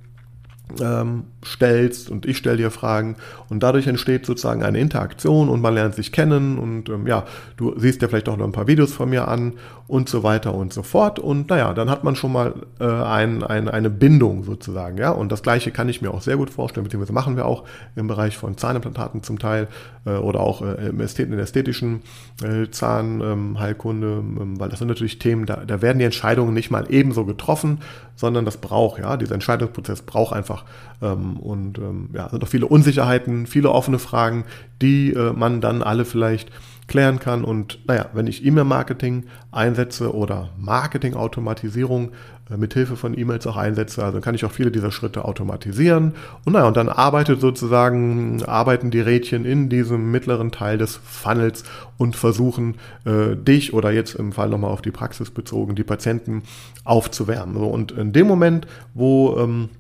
ähm, 0.80 1.24
stellst 1.44 2.10
und 2.10 2.26
ich 2.26 2.38
stelle 2.38 2.58
dir 2.58 2.72
Fragen 2.72 3.16
und 3.50 3.64
dadurch 3.64 3.88
entsteht 3.88 4.26
sozusagen 4.26 4.64
eine 4.64 4.80
Interaktion 4.80 5.50
und 5.50 5.62
man 5.62 5.74
lernt 5.74 5.96
sich 5.96 6.12
kennen 6.12 6.58
und 6.58 6.90
ähm, 6.90 7.08
ja, 7.08 7.26
du 7.58 7.78
siehst 7.78 8.02
ja 8.02 8.08
vielleicht 8.08 8.30
auch 8.30 8.38
noch 8.38 8.46
ein 8.46 8.52
paar 8.52 8.68
Videos 8.68 8.94
von 8.94 9.10
mir 9.10 9.28
an 9.28 9.54
und 9.90 10.08
so 10.08 10.22
weiter 10.22 10.54
und 10.54 10.72
so 10.72 10.84
fort. 10.84 11.18
Und 11.18 11.50
naja, 11.50 11.74
dann 11.74 11.90
hat 11.90 12.04
man 12.04 12.16
schon 12.16 12.32
mal 12.32 12.54
äh, 12.80 12.86
ein, 12.86 13.44
ein, 13.44 13.68
eine 13.68 13.90
Bindung 13.90 14.44
sozusagen, 14.44 15.00
ja, 15.00 15.10
und 15.10 15.32
das 15.32 15.42
gleiche 15.42 15.72
kann 15.72 15.90
ich 15.90 16.02
mir 16.02 16.14
auch 16.14 16.22
sehr 16.22 16.38
gut 16.38 16.52
vorstellen, 16.52 16.84
beziehungsweise 16.84 17.12
machen 17.12 17.36
wir 17.36 17.48
auch 17.48 17.64
im 17.96 18.08
Bereich 18.08 18.38
von 18.38 18.56
Zahnimplantaten 18.56 19.24
zum 19.24 19.40
Teil 19.40 19.68
äh, 20.06 20.12
oder 20.12 20.42
auch 20.42 20.62
äh, 20.62 20.90
in 20.90 20.98
der 21.32 21.40
ästhetischen 21.40 22.04
äh, 22.44 22.70
Zahnheilkunde, 22.70 24.08
ähm, 24.08 24.60
weil 24.60 24.70
das 24.70 24.78
sind 24.78 24.90
natürlich 24.90 25.18
Themen, 25.18 25.48
da, 25.48 25.66
da 25.66 25.82
werden 25.82 25.98
die 25.98 26.06
Entscheidungen 26.06 26.54
nicht 26.54 26.70
mal 26.70 26.86
ebenso 26.90 27.26
getroffen, 27.26 27.80
sondern 28.16 28.46
das 28.46 28.58
braucht, 28.58 29.00
ja, 29.00 29.18
dieser 29.18 29.34
Entscheidungsprozess 29.34 30.04
braucht 30.04 30.34
einfach 30.34 30.66
ähm, 31.02 31.38
und 31.38 31.80
ähm, 31.80 32.10
ja, 32.14 32.30
sind 32.30 32.44
auch 32.44 32.48
viele 32.48 32.68
Unsicherheiten, 32.68 33.48
viele 33.48 33.72
offene 33.72 33.98
Fragen, 33.98 34.46
die 34.84 35.14
äh, 35.14 35.34
man 35.34 35.62
dann 35.62 35.82
alle 35.82 36.06
vielleicht 36.06 36.52
klären 36.90 37.20
kann. 37.20 37.46
Und 37.46 37.80
naja, 37.88 38.08
wenn 38.14 38.28
ich 38.28 38.46
E-Mail-Marketing 38.46 39.26
einsetze 39.52 40.14
oder 40.14 40.50
Marketing-Automatisierung 40.58 42.12
äh, 42.50 42.58
mit 42.58 42.74
Hilfe 42.74 42.98
von 42.98 43.18
E-Mails 43.18 43.48
auch 43.48 43.56
einsetze, 43.56 44.04
also 44.04 44.20
kann 44.20 44.36
ich 44.36 44.44
auch 44.44 44.52
viele 44.52 44.72
dieser 44.72 44.92
Schritte 44.92 45.24
automatisieren. 45.24 46.16
Und 46.44 46.54
naja, 46.54 46.68
und 46.68 46.76
dann 46.76 46.90
arbeitet 46.90 47.40
sozusagen, 47.40 48.44
arbeiten 48.44 48.92
die 48.92 49.00
Rädchen 49.00 49.46
in 49.46 49.70
diesem 49.70 50.12
mittleren 50.12 50.52
Teil 50.52 50.78
des 50.78 51.00
Funnels 51.02 51.64
und 51.98 52.18
versuchen 52.18 52.76
äh, 53.06 53.38
dich 53.38 53.74
oder 53.74 53.92
jetzt 53.92 54.16
im 54.16 54.34
Fall 54.34 54.50
nochmal 54.50 54.72
auf 54.72 54.82
die 54.82 54.92
Praxis 54.92 55.32
bezogen, 55.32 55.76
die 55.76 55.84
Patienten 55.84 56.44
aufzuwärmen. 56.84 57.56
So, 57.56 57.68
und 57.68 57.94
in 57.94 58.12
dem 58.12 58.28
Moment, 58.28 58.68
wo 58.94 59.38
ähm, 59.38 59.70
äh, 59.70 59.79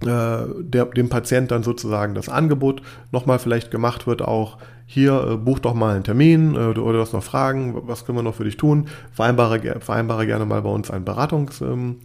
der, 0.00 0.86
dem 0.86 1.08
Patient 1.08 1.50
dann 1.50 1.62
sozusagen 1.62 2.14
das 2.14 2.28
Angebot 2.28 2.82
nochmal 3.12 3.38
vielleicht 3.38 3.70
gemacht 3.70 4.06
wird, 4.06 4.22
auch 4.22 4.58
hier, 4.86 5.32
äh, 5.32 5.36
buch 5.36 5.58
doch 5.58 5.74
mal 5.74 5.94
einen 5.94 6.04
Termin 6.04 6.54
äh, 6.54 6.58
oder 6.58 6.94
du 6.94 7.00
hast 7.00 7.12
noch 7.12 7.22
Fragen, 7.22 7.74
was 7.86 8.06
können 8.06 8.18
wir 8.18 8.22
noch 8.22 8.34
für 8.34 8.44
dich 8.44 8.56
tun, 8.56 8.88
vereinbare, 9.12 9.80
vereinbare 9.80 10.26
gerne 10.26 10.46
mal 10.46 10.62
bei 10.62 10.70
uns 10.70 10.90
einen 10.90 11.04
Beratungstermin 11.04 11.98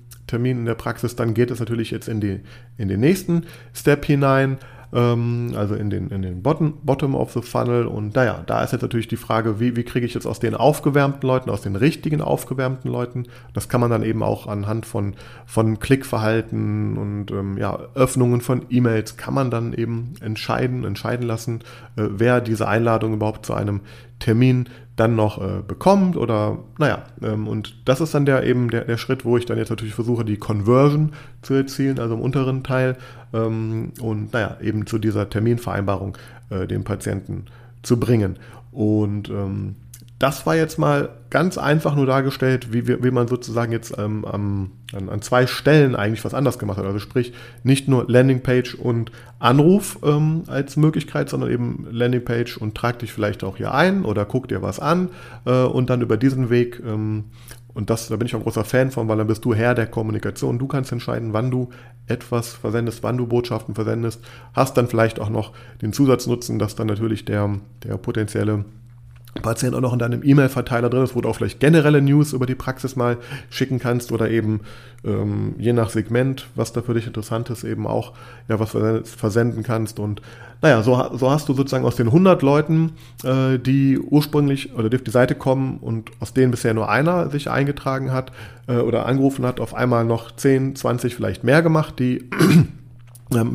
in 0.59 0.65
der 0.65 0.75
Praxis, 0.75 1.15
dann 1.15 1.33
geht 1.33 1.49
es 1.49 1.59
natürlich 1.59 1.91
jetzt 1.91 2.09
in, 2.09 2.19
die, 2.19 2.41
in 2.77 2.89
den 2.89 2.99
nächsten 2.99 3.45
Step 3.73 4.05
hinein 4.05 4.57
ähm, 4.93 5.53
also 5.55 5.75
in 5.75 5.89
den, 5.89 6.09
in 6.09 6.21
den 6.21 6.41
Bottom, 6.41 6.73
Bottom 6.83 7.15
of 7.15 7.31
the 7.33 7.41
Funnel. 7.41 7.85
Und 7.85 8.15
naja, 8.15 8.43
da 8.45 8.63
ist 8.63 8.71
jetzt 8.71 8.81
natürlich 8.81 9.07
die 9.07 9.17
Frage, 9.17 9.59
wie, 9.59 9.75
wie 9.75 9.83
kriege 9.83 10.05
ich 10.05 10.13
jetzt 10.13 10.25
aus 10.25 10.39
den 10.39 10.55
aufgewärmten 10.55 11.27
Leuten, 11.27 11.49
aus 11.49 11.61
den 11.61 11.75
richtigen 11.75 12.21
aufgewärmten 12.21 12.89
Leuten, 12.89 13.25
das 13.53 13.69
kann 13.69 13.81
man 13.81 13.89
dann 13.89 14.03
eben 14.03 14.23
auch 14.23 14.47
anhand 14.47 14.85
von, 14.85 15.15
von 15.45 15.79
Klickverhalten 15.79 16.97
und 16.97 17.31
ähm, 17.31 17.57
ja, 17.57 17.77
Öffnungen 17.95 18.41
von 18.41 18.65
E-Mails 18.69 19.17
kann 19.17 19.33
man 19.33 19.49
dann 19.49 19.73
eben 19.73 20.13
entscheiden, 20.21 20.83
entscheiden 20.83 21.25
lassen, 21.25 21.59
äh, 21.95 22.03
wer 22.09 22.41
diese 22.41 22.67
Einladung 22.67 23.13
überhaupt 23.13 23.45
zu 23.45 23.53
einem 23.53 23.81
Termin 24.19 24.69
dann 24.95 25.15
noch 25.15 25.41
äh, 25.41 25.61
bekommt 25.65 26.17
oder 26.17 26.59
naja, 26.77 27.03
ähm, 27.21 27.47
und 27.47 27.75
das 27.85 27.99
ist 27.99 28.13
dann 28.13 28.25
der 28.25 28.43
eben 28.43 28.69
der, 28.69 28.85
der 28.85 28.97
Schritt, 28.97 29.25
wo 29.25 29.37
ich 29.37 29.45
dann 29.45 29.57
jetzt 29.57 29.69
natürlich 29.69 29.95
versuche, 29.95 30.23
die 30.23 30.37
Conversion 30.37 31.13
zu 31.41 31.55
erzielen, 31.55 31.99
also 31.99 32.13
im 32.13 32.21
unteren 32.21 32.63
Teil 32.63 32.97
ähm, 33.33 33.91
und 33.99 34.33
naja, 34.33 34.57
eben 34.61 34.85
zu 34.85 34.99
dieser 34.99 35.29
Terminvereinbarung 35.29 36.17
äh, 36.49 36.67
den 36.67 36.83
Patienten 36.83 37.45
zu 37.81 37.99
bringen. 37.99 38.37
Und 38.71 39.29
ähm, 39.29 39.75
das 40.23 40.45
war 40.45 40.55
jetzt 40.55 40.79
mal 40.79 41.09
ganz 41.29 41.57
einfach 41.57 41.95
nur 41.95 42.05
dargestellt, 42.05 42.71
wie, 42.71 42.87
wie, 42.87 43.11
man 43.11 43.27
sozusagen 43.27 43.73
jetzt 43.73 43.97
ähm, 43.97 44.23
an, 44.23 44.71
an, 44.93 45.21
zwei 45.21 45.47
Stellen 45.47 45.97
eigentlich 45.97 46.23
was 46.23 46.33
anders 46.33 46.59
gemacht 46.59 46.77
hat. 46.77 46.85
Also 46.85 46.99
sprich, 46.99 47.33
nicht 47.63 47.89
nur 47.89 48.05
Landingpage 48.07 48.75
und 48.75 49.11
Anruf 49.39 49.99
ähm, 50.01 50.43
als 50.47 50.77
Möglichkeit, 50.77 51.27
sondern 51.27 51.51
eben 51.51 51.87
Landingpage 51.91 52.55
und 52.55 52.73
trag 52.73 52.99
dich 52.99 53.11
vielleicht 53.11 53.43
auch 53.43 53.57
hier 53.57 53.73
ein 53.73 54.05
oder 54.05 54.23
guck 54.23 54.47
dir 54.47 54.61
was 54.61 54.79
an 54.79 55.09
äh, 55.43 55.63
und 55.63 55.89
dann 55.89 56.01
über 56.01 56.15
diesen 56.15 56.49
Weg 56.49 56.81
ähm, 56.85 57.25
und 57.73 57.89
das, 57.89 58.07
da 58.07 58.15
bin 58.15 58.25
ich 58.25 58.33
auch 58.33 58.39
ein 58.39 58.43
großer 58.43 58.63
Fan 58.63 58.91
von, 58.91 59.09
weil 59.09 59.17
dann 59.17 59.27
bist 59.27 59.43
du 59.43 59.53
Herr 59.53 59.75
der 59.75 59.87
Kommunikation. 59.87 60.57
Du 60.57 60.67
kannst 60.67 60.93
entscheiden, 60.93 61.33
wann 61.33 61.51
du 61.51 61.69
etwas 62.07 62.53
versendest, 62.53 63.03
wann 63.03 63.17
du 63.17 63.27
Botschaften 63.27 63.75
versendest. 63.75 64.23
Hast 64.53 64.77
dann 64.77 64.87
vielleicht 64.87 65.19
auch 65.19 65.29
noch 65.29 65.51
den 65.81 65.91
Zusatznutzen, 65.91 66.59
dass 66.59 66.75
dann 66.75 66.87
natürlich 66.87 67.25
der, 67.25 67.59
der 67.83 67.97
potenzielle 67.97 68.63
Patient 69.41 69.75
auch 69.75 69.81
noch 69.81 69.93
in 69.93 69.99
deinem 69.99 70.21
E-Mail-Verteiler 70.23 70.89
drin 70.89 71.03
ist, 71.03 71.15
wo 71.15 71.21
du 71.21 71.29
auch 71.29 71.35
vielleicht 71.35 71.59
generelle 71.59 72.01
News 72.01 72.33
über 72.33 72.45
die 72.45 72.55
Praxis 72.55 72.95
mal 72.95 73.17
schicken 73.49 73.79
kannst 73.79 74.11
oder 74.11 74.29
eben 74.29 74.61
ähm, 75.03 75.55
je 75.57 75.73
nach 75.73 75.89
Segment, 75.89 76.47
was 76.55 76.71
da 76.71 76.81
für 76.81 76.93
dich 76.93 77.07
interessant 77.07 77.49
ist, 77.49 77.63
eben 77.63 77.87
auch 77.87 78.13
ja 78.47 78.59
was 78.59 78.71
versenden 79.03 79.63
kannst. 79.63 79.99
Und 79.99 80.21
naja, 80.61 80.81
so, 80.83 81.17
so 81.17 81.29
hast 81.29 81.49
du 81.49 81.53
sozusagen 81.53 81.83
aus 81.83 81.95
den 81.95 82.07
100 82.07 82.41
Leuten, 82.41 82.93
äh, 83.23 83.57
die 83.57 83.99
ursprünglich 83.99 84.73
oder 84.75 84.89
die 84.89 84.97
auf 84.97 85.03
die 85.03 85.11
Seite 85.11 85.35
kommen 85.35 85.77
und 85.79 86.11
aus 86.19 86.33
denen 86.33 86.51
bisher 86.51 86.73
nur 86.73 86.89
einer 86.89 87.29
sich 87.29 87.49
eingetragen 87.49 88.11
hat 88.11 88.31
äh, 88.67 88.77
oder 88.77 89.05
angerufen 89.05 89.45
hat, 89.45 89.59
auf 89.59 89.73
einmal 89.73 90.05
noch 90.05 90.33
10, 90.33 90.75
20 90.75 91.15
vielleicht 91.15 91.43
mehr 91.43 91.61
gemacht, 91.61 91.99
die 91.99 92.29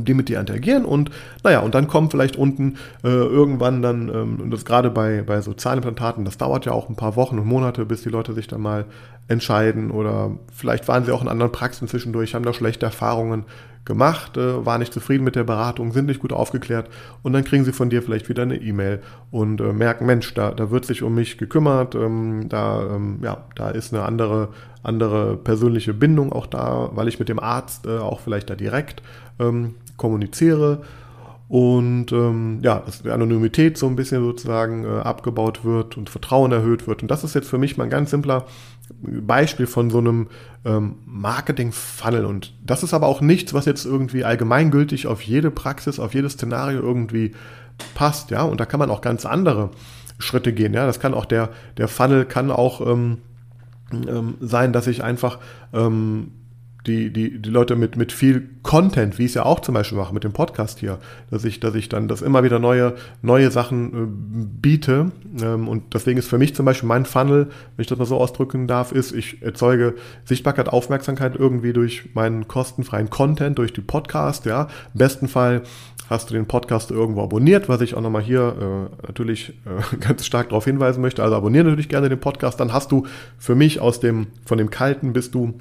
die 0.04 0.14
mit 0.14 0.28
dir 0.28 0.40
interagieren 0.40 0.84
und 0.84 1.10
naja, 1.42 1.60
und 1.60 1.74
dann 1.74 1.88
kommen 1.88 2.10
vielleicht 2.10 2.36
unten 2.36 2.76
äh, 3.04 3.08
irgendwann 3.08 3.82
dann, 3.82 4.08
ähm, 4.08 4.40
und 4.40 4.50
das 4.50 4.64
gerade 4.64 4.90
bei, 4.90 5.22
bei 5.22 5.40
so 5.40 5.52
Zahnimplantaten, 5.52 6.24
das 6.24 6.38
dauert 6.38 6.66
ja 6.66 6.72
auch 6.72 6.88
ein 6.88 6.96
paar 6.96 7.16
Wochen 7.16 7.38
und 7.38 7.46
Monate, 7.46 7.84
bis 7.84 8.02
die 8.02 8.08
Leute 8.08 8.32
sich 8.32 8.46
dann 8.46 8.60
mal 8.60 8.86
entscheiden 9.28 9.90
oder 9.90 10.32
vielleicht 10.52 10.88
waren 10.88 11.04
sie 11.04 11.12
auch 11.12 11.22
in 11.22 11.28
anderen 11.28 11.52
Praxen 11.52 11.86
zwischendurch, 11.86 12.34
haben 12.34 12.44
da 12.44 12.52
schlechte 12.52 12.86
Erfahrungen 12.86 13.44
gemacht, 13.88 14.36
äh, 14.36 14.64
waren 14.64 14.80
nicht 14.80 14.92
zufrieden 14.92 15.24
mit 15.24 15.34
der 15.34 15.44
Beratung, 15.44 15.92
sind 15.92 16.06
nicht 16.06 16.20
gut 16.20 16.32
aufgeklärt 16.32 16.88
und 17.22 17.32
dann 17.32 17.44
kriegen 17.44 17.64
sie 17.64 17.72
von 17.72 17.90
dir 17.90 18.02
vielleicht 18.02 18.28
wieder 18.28 18.42
eine 18.42 18.56
E-Mail 18.56 19.00
und 19.30 19.60
äh, 19.60 19.72
merken, 19.72 20.06
Mensch, 20.06 20.32
da, 20.34 20.52
da 20.52 20.70
wird 20.70 20.84
sich 20.84 21.02
um 21.02 21.14
mich 21.14 21.38
gekümmert, 21.38 21.94
ähm, 21.94 22.48
da, 22.48 22.82
ähm, 22.94 23.18
ja, 23.22 23.44
da 23.56 23.70
ist 23.70 23.92
eine 23.92 24.04
andere, 24.04 24.48
andere 24.82 25.36
persönliche 25.36 25.94
Bindung 25.94 26.32
auch 26.32 26.46
da, 26.46 26.90
weil 26.92 27.08
ich 27.08 27.18
mit 27.18 27.28
dem 27.28 27.40
Arzt 27.40 27.86
äh, 27.86 27.98
auch 27.98 28.20
vielleicht 28.20 28.50
da 28.50 28.54
direkt 28.54 29.02
ähm, 29.38 29.74
kommuniziere 29.96 30.82
und 31.48 32.12
ähm, 32.12 32.58
ja, 32.62 32.80
dass 32.80 33.02
die 33.02 33.10
Anonymität 33.10 33.78
so 33.78 33.86
ein 33.86 33.96
bisschen 33.96 34.22
sozusagen 34.22 34.84
äh, 34.84 35.00
abgebaut 35.00 35.64
wird 35.64 35.96
und 35.96 36.10
Vertrauen 36.10 36.52
erhöht 36.52 36.86
wird. 36.86 37.00
Und 37.00 37.10
das 37.10 37.24
ist 37.24 37.34
jetzt 37.34 37.48
für 37.48 37.56
mich 37.56 37.78
mal 37.78 37.84
ein 37.84 37.90
ganz 37.90 38.10
simpler 38.10 38.44
Beispiel 39.02 39.66
von 39.66 39.88
so 39.88 39.98
einem 39.98 40.28
ähm, 40.66 40.96
Marketing-Funnel. 41.06 42.26
Und 42.26 42.54
das 42.64 42.82
ist 42.82 42.92
aber 42.92 43.06
auch 43.06 43.22
nichts, 43.22 43.54
was 43.54 43.64
jetzt 43.64 43.86
irgendwie 43.86 44.24
allgemeingültig 44.24 45.06
auf 45.06 45.22
jede 45.22 45.50
Praxis, 45.50 45.98
auf 45.98 46.12
jedes 46.12 46.34
Szenario 46.34 46.80
irgendwie 46.80 47.32
passt, 47.94 48.30
ja. 48.30 48.42
Und 48.42 48.60
da 48.60 48.66
kann 48.66 48.80
man 48.80 48.90
auch 48.90 49.00
ganz 49.00 49.24
andere 49.24 49.70
Schritte 50.18 50.52
gehen, 50.52 50.74
ja. 50.74 50.84
Das 50.84 51.00
kann 51.00 51.14
auch 51.14 51.24
der, 51.24 51.48
der 51.78 51.88
Funnel 51.88 52.26
kann 52.26 52.50
auch 52.50 52.86
ähm, 52.86 53.18
ähm, 53.92 54.34
sein, 54.40 54.74
dass 54.74 54.86
ich 54.86 55.02
einfach 55.02 55.38
ähm, 55.72 56.32
die, 56.86 57.12
die, 57.12 57.38
die 57.38 57.50
Leute 57.50 57.76
mit, 57.76 57.96
mit 57.96 58.12
viel 58.12 58.48
Content, 58.62 59.18
wie 59.18 59.24
ich 59.24 59.32
es 59.32 59.34
ja 59.34 59.44
auch 59.44 59.60
zum 59.60 59.74
Beispiel 59.74 59.98
mache 59.98 60.14
mit 60.14 60.24
dem 60.24 60.32
Podcast 60.32 60.78
hier, 60.78 60.98
dass 61.30 61.44
ich, 61.44 61.60
dass 61.60 61.74
ich 61.74 61.88
dann 61.88 62.08
das 62.08 62.22
immer 62.22 62.44
wieder 62.44 62.58
neue, 62.58 62.94
neue 63.20 63.50
Sachen 63.50 63.92
äh, 63.92 64.06
biete. 64.60 65.10
Ähm, 65.42 65.68
und 65.68 65.94
deswegen 65.94 66.18
ist 66.18 66.28
für 66.28 66.38
mich 66.38 66.54
zum 66.54 66.64
Beispiel 66.64 66.88
mein 66.88 67.04
Funnel, 67.04 67.46
wenn 67.76 67.82
ich 67.82 67.88
das 67.88 67.98
mal 67.98 68.04
so 68.04 68.16
ausdrücken 68.16 68.66
darf, 68.66 68.92
ist, 68.92 69.12
ich 69.12 69.42
erzeuge 69.42 69.94
Sichtbarkeit, 70.24 70.68
Aufmerksamkeit 70.68 71.34
irgendwie 71.36 71.72
durch 71.72 72.14
meinen 72.14 72.48
kostenfreien 72.48 73.10
Content, 73.10 73.58
durch 73.58 73.72
die 73.72 73.80
Podcast, 73.80 74.46
ja. 74.46 74.68
Im 74.94 74.98
besten 74.98 75.28
Fall 75.28 75.62
hast 76.08 76.30
du 76.30 76.34
den 76.34 76.46
Podcast 76.46 76.90
irgendwo 76.90 77.22
abonniert, 77.22 77.68
was 77.68 77.80
ich 77.80 77.94
auch 77.94 78.00
nochmal 78.00 78.22
hier 78.22 78.88
äh, 79.02 79.06
natürlich 79.06 79.50
äh, 79.66 79.96
ganz 80.00 80.24
stark 80.24 80.50
darauf 80.50 80.64
hinweisen 80.64 81.02
möchte. 81.02 81.22
Also 81.22 81.36
abonniere 81.36 81.64
natürlich 81.64 81.88
gerne 81.88 82.08
den 82.08 82.20
Podcast, 82.20 82.60
dann 82.60 82.72
hast 82.72 82.92
du 82.92 83.06
für 83.36 83.54
mich 83.54 83.80
aus 83.80 84.00
dem, 84.00 84.28
von 84.46 84.58
dem 84.58 84.70
Kalten 84.70 85.12
bist 85.12 85.34
du 85.34 85.58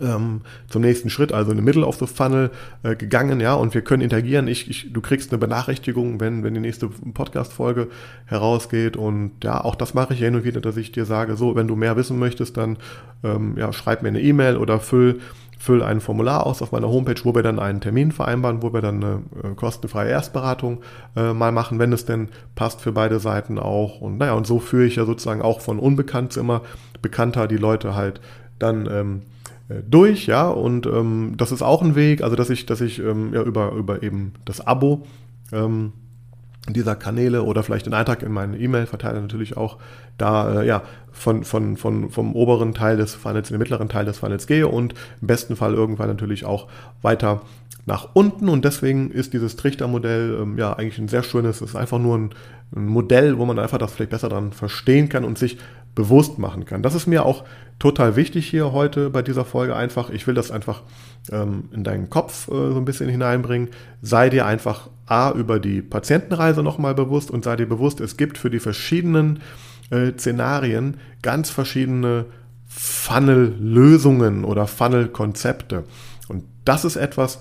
ähm, 0.00 0.42
zum 0.68 0.82
nächsten 0.82 1.10
Schritt, 1.10 1.32
also 1.32 1.50
in 1.50 1.56
the 1.56 1.62
middle 1.62 1.86
of 1.86 1.96
the 1.96 2.06
funnel 2.06 2.50
äh, 2.82 2.96
gegangen, 2.96 3.40
ja, 3.40 3.54
und 3.54 3.74
wir 3.74 3.82
können 3.82 4.02
interagieren. 4.02 4.48
Ich, 4.48 4.68
ich, 4.70 4.92
du 4.92 5.00
kriegst 5.00 5.30
eine 5.30 5.38
Benachrichtigung, 5.38 6.20
wenn, 6.20 6.44
wenn 6.44 6.54
die 6.54 6.60
nächste 6.60 6.88
Podcast-Folge 6.88 7.88
herausgeht 8.26 8.96
und 8.96 9.32
ja, 9.42 9.62
auch 9.62 9.74
das 9.74 9.94
mache 9.94 10.14
ich 10.14 10.20
hin 10.20 10.34
und 10.34 10.44
wieder, 10.44 10.60
dass 10.60 10.76
ich 10.76 10.92
dir 10.92 11.04
sage, 11.04 11.36
so, 11.36 11.56
wenn 11.56 11.68
du 11.68 11.76
mehr 11.76 11.96
wissen 11.96 12.18
möchtest, 12.18 12.56
dann 12.56 12.78
ähm, 13.24 13.56
ja, 13.56 13.72
schreib 13.72 14.02
mir 14.02 14.08
eine 14.08 14.20
E-Mail 14.20 14.56
oder 14.56 14.80
füll 14.80 15.20
fülle 15.60 15.84
ein 15.84 16.00
Formular 16.00 16.46
aus 16.46 16.62
auf 16.62 16.72
meiner 16.72 16.88
Homepage, 16.88 17.20
wo 17.22 17.34
wir 17.34 17.42
dann 17.42 17.58
einen 17.58 17.82
Termin 17.82 18.12
vereinbaren, 18.12 18.62
wo 18.62 18.72
wir 18.72 18.80
dann 18.80 19.04
eine 19.04 19.22
äh, 19.44 19.54
kostenfreie 19.54 20.08
Erstberatung 20.08 20.80
äh, 21.16 21.34
mal 21.34 21.52
machen, 21.52 21.78
wenn 21.78 21.92
es 21.92 22.06
denn 22.06 22.30
passt 22.54 22.80
für 22.80 22.92
beide 22.92 23.20
Seiten 23.20 23.58
auch. 23.58 24.00
Und 24.00 24.16
naja, 24.16 24.32
und 24.32 24.46
so 24.46 24.58
führe 24.58 24.86
ich 24.86 24.96
ja 24.96 25.04
sozusagen 25.04 25.42
auch 25.42 25.60
von 25.60 25.78
unbekannt 25.78 26.32
zu 26.32 26.40
immer 26.40 26.62
bekannter 27.02 27.46
die 27.46 27.58
Leute 27.58 27.94
halt 27.94 28.22
dann 28.58 28.88
ähm, 28.90 29.22
äh, 29.22 29.39
durch, 29.88 30.26
ja, 30.26 30.48
und 30.48 30.86
ähm, 30.86 31.34
das 31.36 31.52
ist 31.52 31.62
auch 31.62 31.82
ein 31.82 31.94
Weg, 31.94 32.22
also 32.22 32.36
dass 32.36 32.50
ich, 32.50 32.66
dass 32.66 32.80
ich 32.80 32.98
ähm, 32.98 33.32
ja 33.32 33.42
über, 33.42 33.72
über 33.72 34.02
eben 34.02 34.34
das 34.44 34.66
Abo 34.66 35.06
ähm, 35.52 35.92
dieser 36.68 36.96
Kanäle 36.96 37.42
oder 37.42 37.62
vielleicht 37.62 37.86
den 37.86 37.94
Eintrag 37.94 38.22
in 38.22 38.32
meinen 38.32 38.60
E-Mail-Verteiler 38.60 39.20
natürlich 39.20 39.56
auch 39.56 39.78
da 40.18 40.62
äh, 40.62 40.66
ja 40.66 40.82
von, 41.12 41.44
von, 41.44 41.76
von, 41.76 42.10
vom 42.10 42.34
oberen 42.34 42.74
Teil 42.74 42.96
des 42.96 43.14
Funnels 43.14 43.50
in 43.50 43.54
den 43.54 43.60
mittleren 43.60 43.88
Teil 43.88 44.04
des 44.04 44.18
Funnels 44.18 44.46
gehe 44.46 44.68
und 44.68 44.94
im 45.20 45.26
besten 45.26 45.56
Fall 45.56 45.74
irgendwann 45.74 46.08
natürlich 46.08 46.44
auch 46.44 46.68
weiter 47.02 47.42
nach 47.90 48.10
unten 48.14 48.48
und 48.48 48.64
deswegen 48.64 49.10
ist 49.10 49.32
dieses 49.32 49.56
Trichtermodell 49.56 50.38
ähm, 50.40 50.56
ja 50.56 50.72
eigentlich 50.74 50.98
ein 50.98 51.08
sehr 51.08 51.24
schönes, 51.24 51.60
es 51.60 51.70
ist 51.70 51.76
einfach 51.76 51.98
nur 51.98 52.16
ein, 52.16 52.30
ein, 52.74 52.86
Modell, 52.86 53.36
wo 53.36 53.44
man 53.44 53.58
einfach 53.58 53.78
das 53.78 53.92
vielleicht 53.92 54.12
besser 54.12 54.28
dran 54.28 54.52
verstehen 54.52 55.08
kann 55.08 55.24
und 55.24 55.38
sich 55.38 55.58
bewusst 55.96 56.38
machen 56.38 56.66
kann. 56.66 56.84
Das 56.84 56.94
ist 56.94 57.08
mir 57.08 57.26
auch 57.26 57.44
total 57.80 58.14
wichtig 58.14 58.46
hier 58.48 58.70
heute 58.70 59.10
bei 59.10 59.22
dieser 59.22 59.44
Folge 59.44 59.74
einfach. 59.74 60.08
Ich 60.10 60.28
will 60.28 60.34
das 60.34 60.52
einfach 60.52 60.82
ähm, 61.32 61.64
in 61.72 61.82
deinen 61.82 62.08
Kopf 62.10 62.46
äh, 62.46 62.52
so 62.52 62.76
ein 62.76 62.84
bisschen 62.84 63.08
hineinbringen. 63.08 63.70
Sei 64.02 64.30
dir 64.30 64.46
einfach 64.46 64.88
A 65.06 65.32
über 65.32 65.58
die 65.58 65.82
Patientenreise 65.82 66.62
nochmal 66.62 66.94
bewusst 66.94 67.32
und 67.32 67.42
sei 67.42 67.56
dir 67.56 67.66
bewusst, 67.66 68.00
es 68.00 68.16
gibt 68.16 68.38
für 68.38 68.50
die 68.50 68.60
verschiedenen 68.60 69.40
äh, 69.90 70.12
Szenarien 70.12 70.98
ganz 71.22 71.50
verschiedene 71.50 72.26
Funnel-Lösungen 72.68 74.44
oder 74.44 74.68
Funnel-Konzepte. 74.68 75.82
Und 76.28 76.44
das 76.64 76.84
ist 76.84 76.94
etwas, 76.94 77.40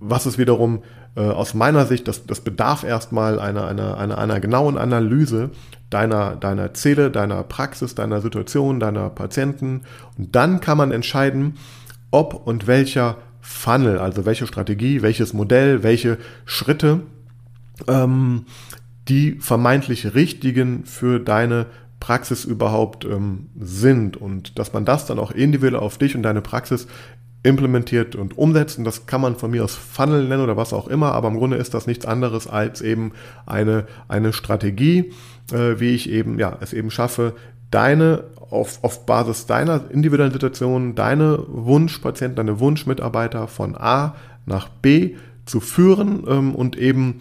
was 0.00 0.26
es 0.26 0.38
wiederum 0.38 0.82
äh, 1.16 1.20
aus 1.20 1.54
meiner 1.54 1.86
Sicht, 1.86 2.08
das, 2.08 2.26
das 2.26 2.40
bedarf 2.40 2.84
erstmal 2.84 3.40
einer, 3.40 3.66
einer, 3.66 3.98
einer, 3.98 4.18
einer 4.18 4.40
genauen 4.40 4.78
Analyse 4.78 5.50
deiner, 5.90 6.36
deiner 6.36 6.74
Ziele, 6.74 7.10
deiner 7.10 7.42
Praxis, 7.42 7.94
deiner 7.94 8.20
Situation, 8.20 8.80
deiner 8.80 9.10
Patienten. 9.10 9.82
Und 10.16 10.34
dann 10.36 10.60
kann 10.60 10.78
man 10.78 10.92
entscheiden, 10.92 11.54
ob 12.10 12.46
und 12.46 12.66
welcher 12.66 13.16
Funnel, 13.40 13.98
also 13.98 14.26
welche 14.26 14.46
Strategie, 14.46 15.02
welches 15.02 15.32
Modell, 15.32 15.82
welche 15.82 16.18
Schritte 16.44 17.00
ähm, 17.86 18.44
die 19.08 19.32
vermeintlich 19.40 20.14
richtigen 20.14 20.84
für 20.84 21.18
deine 21.18 21.66
Praxis 22.00 22.44
überhaupt 22.44 23.04
ähm, 23.04 23.48
sind 23.58 24.16
und 24.16 24.58
dass 24.58 24.72
man 24.72 24.84
das 24.84 25.06
dann 25.06 25.18
auch 25.18 25.30
individuell 25.30 25.76
auf 25.82 25.98
dich 25.98 26.14
und 26.14 26.22
deine 26.22 26.42
Praxis 26.42 26.86
implementiert 27.42 28.16
und 28.16 28.36
umsetzt. 28.36 28.78
Und 28.78 28.84
das 28.84 29.06
kann 29.06 29.20
man 29.20 29.36
von 29.36 29.50
mir 29.50 29.64
aus 29.64 29.74
Funnel 29.74 30.26
nennen 30.26 30.42
oder 30.42 30.56
was 30.56 30.72
auch 30.72 30.88
immer, 30.88 31.12
aber 31.12 31.28
im 31.28 31.38
Grunde 31.38 31.56
ist 31.56 31.74
das 31.74 31.86
nichts 31.86 32.06
anderes 32.06 32.46
als 32.46 32.80
eben 32.80 33.12
eine, 33.46 33.86
eine 34.08 34.32
Strategie, 34.32 35.12
äh, 35.52 35.78
wie 35.78 35.94
ich 35.94 36.10
eben, 36.10 36.38
ja, 36.38 36.56
es 36.60 36.72
eben 36.72 36.90
schaffe, 36.90 37.34
deine, 37.70 38.24
auf, 38.50 38.82
auf 38.82 39.06
Basis 39.06 39.46
deiner 39.46 39.82
individuellen 39.90 40.32
Situation, 40.32 40.94
deine 40.94 41.38
Wunschpatienten, 41.46 42.36
deine 42.36 42.60
Wunschmitarbeiter 42.60 43.46
von 43.46 43.76
A 43.76 44.14
nach 44.46 44.68
B 44.68 45.16
zu 45.44 45.60
führen 45.60 46.24
ähm, 46.28 46.54
und 46.54 46.76
eben 46.76 47.20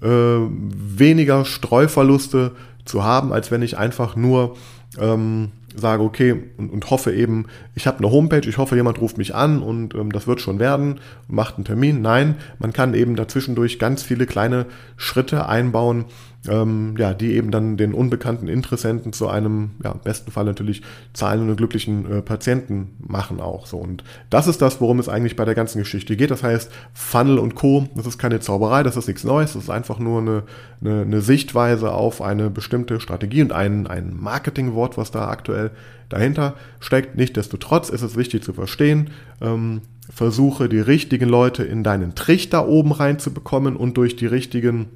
äh, 0.00 0.06
weniger 0.06 1.44
Streuverluste 1.44 2.52
zu 2.84 3.04
haben, 3.04 3.32
als 3.32 3.50
wenn 3.50 3.62
ich 3.62 3.76
einfach 3.76 4.16
nur 4.16 4.56
ähm, 4.98 5.50
sage, 5.78 6.02
okay, 6.02 6.34
und, 6.56 6.70
und 6.70 6.90
hoffe 6.90 7.12
eben, 7.12 7.46
ich 7.74 7.86
habe 7.86 7.98
eine 7.98 8.10
Homepage, 8.10 8.48
ich 8.48 8.58
hoffe, 8.58 8.76
jemand 8.76 9.00
ruft 9.00 9.18
mich 9.18 9.34
an 9.34 9.62
und 9.62 9.94
ähm, 9.94 10.12
das 10.12 10.26
wird 10.26 10.40
schon 10.40 10.58
werden, 10.58 11.00
macht 11.28 11.56
einen 11.56 11.64
Termin. 11.64 12.02
Nein, 12.02 12.36
man 12.58 12.72
kann 12.72 12.94
eben 12.94 13.16
dazwischendurch 13.16 13.78
ganz 13.78 14.02
viele 14.02 14.26
kleine 14.26 14.66
Schritte 14.96 15.48
einbauen, 15.48 16.06
ähm, 16.46 16.94
ja, 16.96 17.14
die 17.14 17.34
eben 17.34 17.50
dann 17.50 17.76
den 17.76 17.92
unbekannten 17.92 18.48
Interessenten 18.48 19.12
zu 19.12 19.28
einem, 19.28 19.70
ja, 19.82 19.92
im 19.92 20.00
besten 20.00 20.30
Fall 20.30 20.44
natürlich 20.44 20.82
zahlenden 21.12 21.50
und 21.50 21.56
glücklichen 21.56 22.10
äh, 22.10 22.22
Patienten 22.22 22.94
machen 22.98 23.40
auch 23.40 23.66
so. 23.66 23.78
Und 23.78 24.04
das 24.30 24.46
ist 24.46 24.62
das, 24.62 24.80
worum 24.80 25.00
es 25.00 25.08
eigentlich 25.08 25.36
bei 25.36 25.44
der 25.44 25.54
ganzen 25.54 25.78
Geschichte 25.78 26.16
geht. 26.16 26.30
Das 26.30 26.42
heißt, 26.42 26.70
Funnel 26.94 27.38
und 27.38 27.54
Co., 27.54 27.88
das 27.96 28.06
ist 28.06 28.18
keine 28.18 28.40
Zauberei, 28.40 28.82
das 28.82 28.96
ist 28.96 29.08
nichts 29.08 29.24
Neues, 29.24 29.54
das 29.54 29.64
ist 29.64 29.70
einfach 29.70 29.98
nur 29.98 30.20
eine, 30.20 30.42
eine, 30.80 31.02
eine 31.02 31.20
Sichtweise 31.20 31.92
auf 31.92 32.22
eine 32.22 32.50
bestimmte 32.50 33.00
Strategie 33.00 33.42
und 33.42 33.52
ein, 33.52 33.86
ein 33.86 34.16
Marketingwort, 34.18 34.96
was 34.96 35.10
da 35.10 35.28
aktuell 35.28 35.72
dahinter 36.08 36.54
steckt. 36.80 37.16
Nichtsdestotrotz 37.16 37.90
ist 37.90 38.02
es 38.02 38.16
wichtig 38.16 38.44
zu 38.44 38.52
verstehen, 38.52 39.10
ähm, 39.40 39.82
versuche 40.08 40.68
die 40.68 40.80
richtigen 40.80 41.28
Leute 41.28 41.64
in 41.64 41.82
deinen 41.82 42.14
Trichter 42.14 42.68
oben 42.68 42.92
reinzubekommen 42.92 43.76
und 43.76 43.96
durch 43.96 44.16
die 44.16 44.26
richtigen 44.26 44.86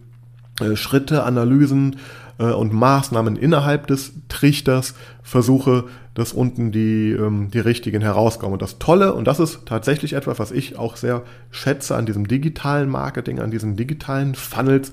Schritte, 0.74 1.24
Analysen 1.24 1.96
äh, 2.38 2.44
und 2.44 2.72
Maßnahmen 2.72 3.36
innerhalb 3.36 3.86
des 3.86 4.12
Trichters 4.28 4.94
versuche, 5.22 5.84
dass 6.14 6.32
unten 6.32 6.72
die, 6.72 7.12
ähm, 7.12 7.50
die 7.50 7.60
richtigen 7.60 8.02
herauskommen. 8.02 8.54
Und 8.54 8.62
das 8.62 8.78
Tolle, 8.78 9.14
und 9.14 9.26
das 9.26 9.40
ist 9.40 9.66
tatsächlich 9.66 10.12
etwas, 10.12 10.38
was 10.38 10.52
ich 10.52 10.78
auch 10.78 10.96
sehr 10.96 11.22
schätze 11.50 11.96
an 11.96 12.06
diesem 12.06 12.28
digitalen 12.28 12.90
Marketing, 12.90 13.40
an 13.40 13.50
diesen 13.50 13.76
digitalen 13.76 14.34
Funnels, 14.34 14.92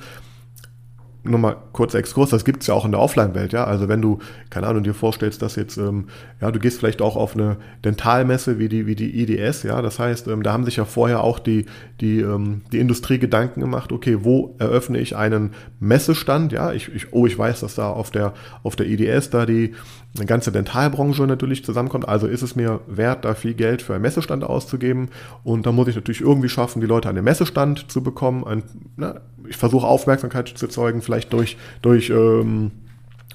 nur 1.24 1.40
mal 1.40 1.58
kurzer 1.74 2.00
Exkurs, 2.00 2.30
das 2.30 2.46
gibt 2.46 2.62
es 2.62 2.68
ja 2.68 2.74
auch 2.74 2.86
in 2.86 2.92
der 2.92 3.02
Offline-Welt, 3.02 3.52
ja. 3.52 3.66
Also 3.66 3.88
wenn 3.90 4.02
du, 4.02 4.20
keine 4.50 4.68
Ahnung, 4.68 4.84
dir 4.84 4.94
vorstellst, 4.94 5.42
dass 5.42 5.56
jetzt, 5.56 5.78
ähm, 5.78 6.08
ja, 6.40 6.52
du 6.52 6.60
gehst 6.60 6.80
vielleicht 6.80 7.02
auch 7.02 7.16
auf 7.16 7.36
eine 7.36 7.58
Dentalmesse 7.84 8.58
wie 8.58 8.70
die, 8.70 8.86
wie 8.88 8.96
die 8.96 9.22
IDS, 9.22 9.64
ja. 9.64 9.82
Das 9.82 10.00
heißt, 10.00 10.28
ähm, 10.28 10.44
da 10.44 10.54
haben 10.54 10.64
sich 10.64 10.78
ja 10.78 10.86
vorher 10.86 11.24
auch 11.24 11.40
die, 11.40 11.66
die, 12.00 12.22
ähm, 12.22 12.62
die 12.72 12.80
Industrie 12.80 13.20
Gedanken 13.20 13.60
gemacht, 13.60 13.92
okay, 13.92 14.20
wo 14.22 14.56
eröffne 14.60 15.00
ich 15.00 15.16
einen 15.16 15.52
Messestand, 15.80 16.54
ja. 16.54 16.72
Ich, 16.72 16.94
ich, 16.94 17.12
oh, 17.12 17.26
ich 17.26 17.38
weiß, 17.38 17.60
dass 17.62 17.76
da 17.76 17.90
auf 17.90 18.12
der, 18.12 18.34
auf 18.64 18.76
der 18.76 18.88
IDS 18.88 19.30
da 19.30 19.46
die 19.46 19.74
eine 20.15 20.26
ganze 20.26 20.52
Dentalbranche 20.52 21.24
natürlich 21.24 21.63
zusammenkommt. 21.63 22.08
Also 22.08 22.28
ist 22.28 22.41
es 22.41 22.56
mir 22.56 22.82
wert, 22.88 23.26
da 23.26 23.36
viel 23.36 23.54
Geld 23.54 23.82
für 23.82 23.93
einen 23.93 24.02
Messestand 24.02 24.43
auszugeben. 24.43 25.10
Und 25.43 25.65
da 25.65 25.72
muss 25.72 25.88
ich 25.88 25.95
natürlich 25.95 26.22
irgendwie 26.22 26.50
schaffen, 26.50 26.82
die 26.82 26.88
Leute 26.88 27.10
an 27.10 27.15
den 27.15 27.24
Messestand 27.24 27.91
zu 27.91 28.02
bekommen. 28.02 28.43
Ein, 28.43 28.63
na, 28.98 29.22
ich 29.48 29.58
versuche 29.58 29.86
Aufmerksamkeit 29.86 30.48
zu 30.50 30.65
erzeugen, 30.65 31.02
vielleicht 31.02 31.32
durch, 31.32 31.58
durch 31.82 32.10
ähm, 32.10 32.72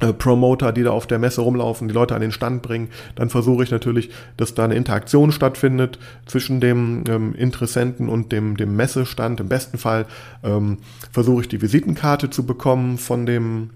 äh, 0.00 0.12
Promoter, 0.12 0.72
die 0.72 0.82
da 0.82 0.90
auf 0.90 1.06
der 1.06 1.20
Messe 1.20 1.42
rumlaufen, 1.42 1.86
die 1.86 1.94
Leute 1.94 2.16
an 2.16 2.20
den 2.20 2.32
Stand 2.32 2.62
bringen. 2.62 2.88
Dann 3.14 3.30
versuche 3.30 3.62
ich 3.62 3.70
natürlich, 3.70 4.10
dass 4.36 4.54
da 4.54 4.64
eine 4.64 4.74
Interaktion 4.74 5.30
stattfindet 5.30 6.00
zwischen 6.26 6.60
dem 6.60 7.04
ähm, 7.08 7.34
Interessenten 7.36 8.08
und 8.08 8.32
dem, 8.32 8.56
dem 8.56 8.74
Messestand. 8.74 9.38
Im 9.38 9.48
besten 9.48 9.78
Fall 9.78 10.06
ähm, 10.42 10.78
versuche 11.12 11.42
ich 11.42 11.48
die 11.48 11.62
Visitenkarte 11.62 12.30
zu 12.30 12.44
bekommen 12.44 12.98
von 12.98 13.26
dem 13.26 13.70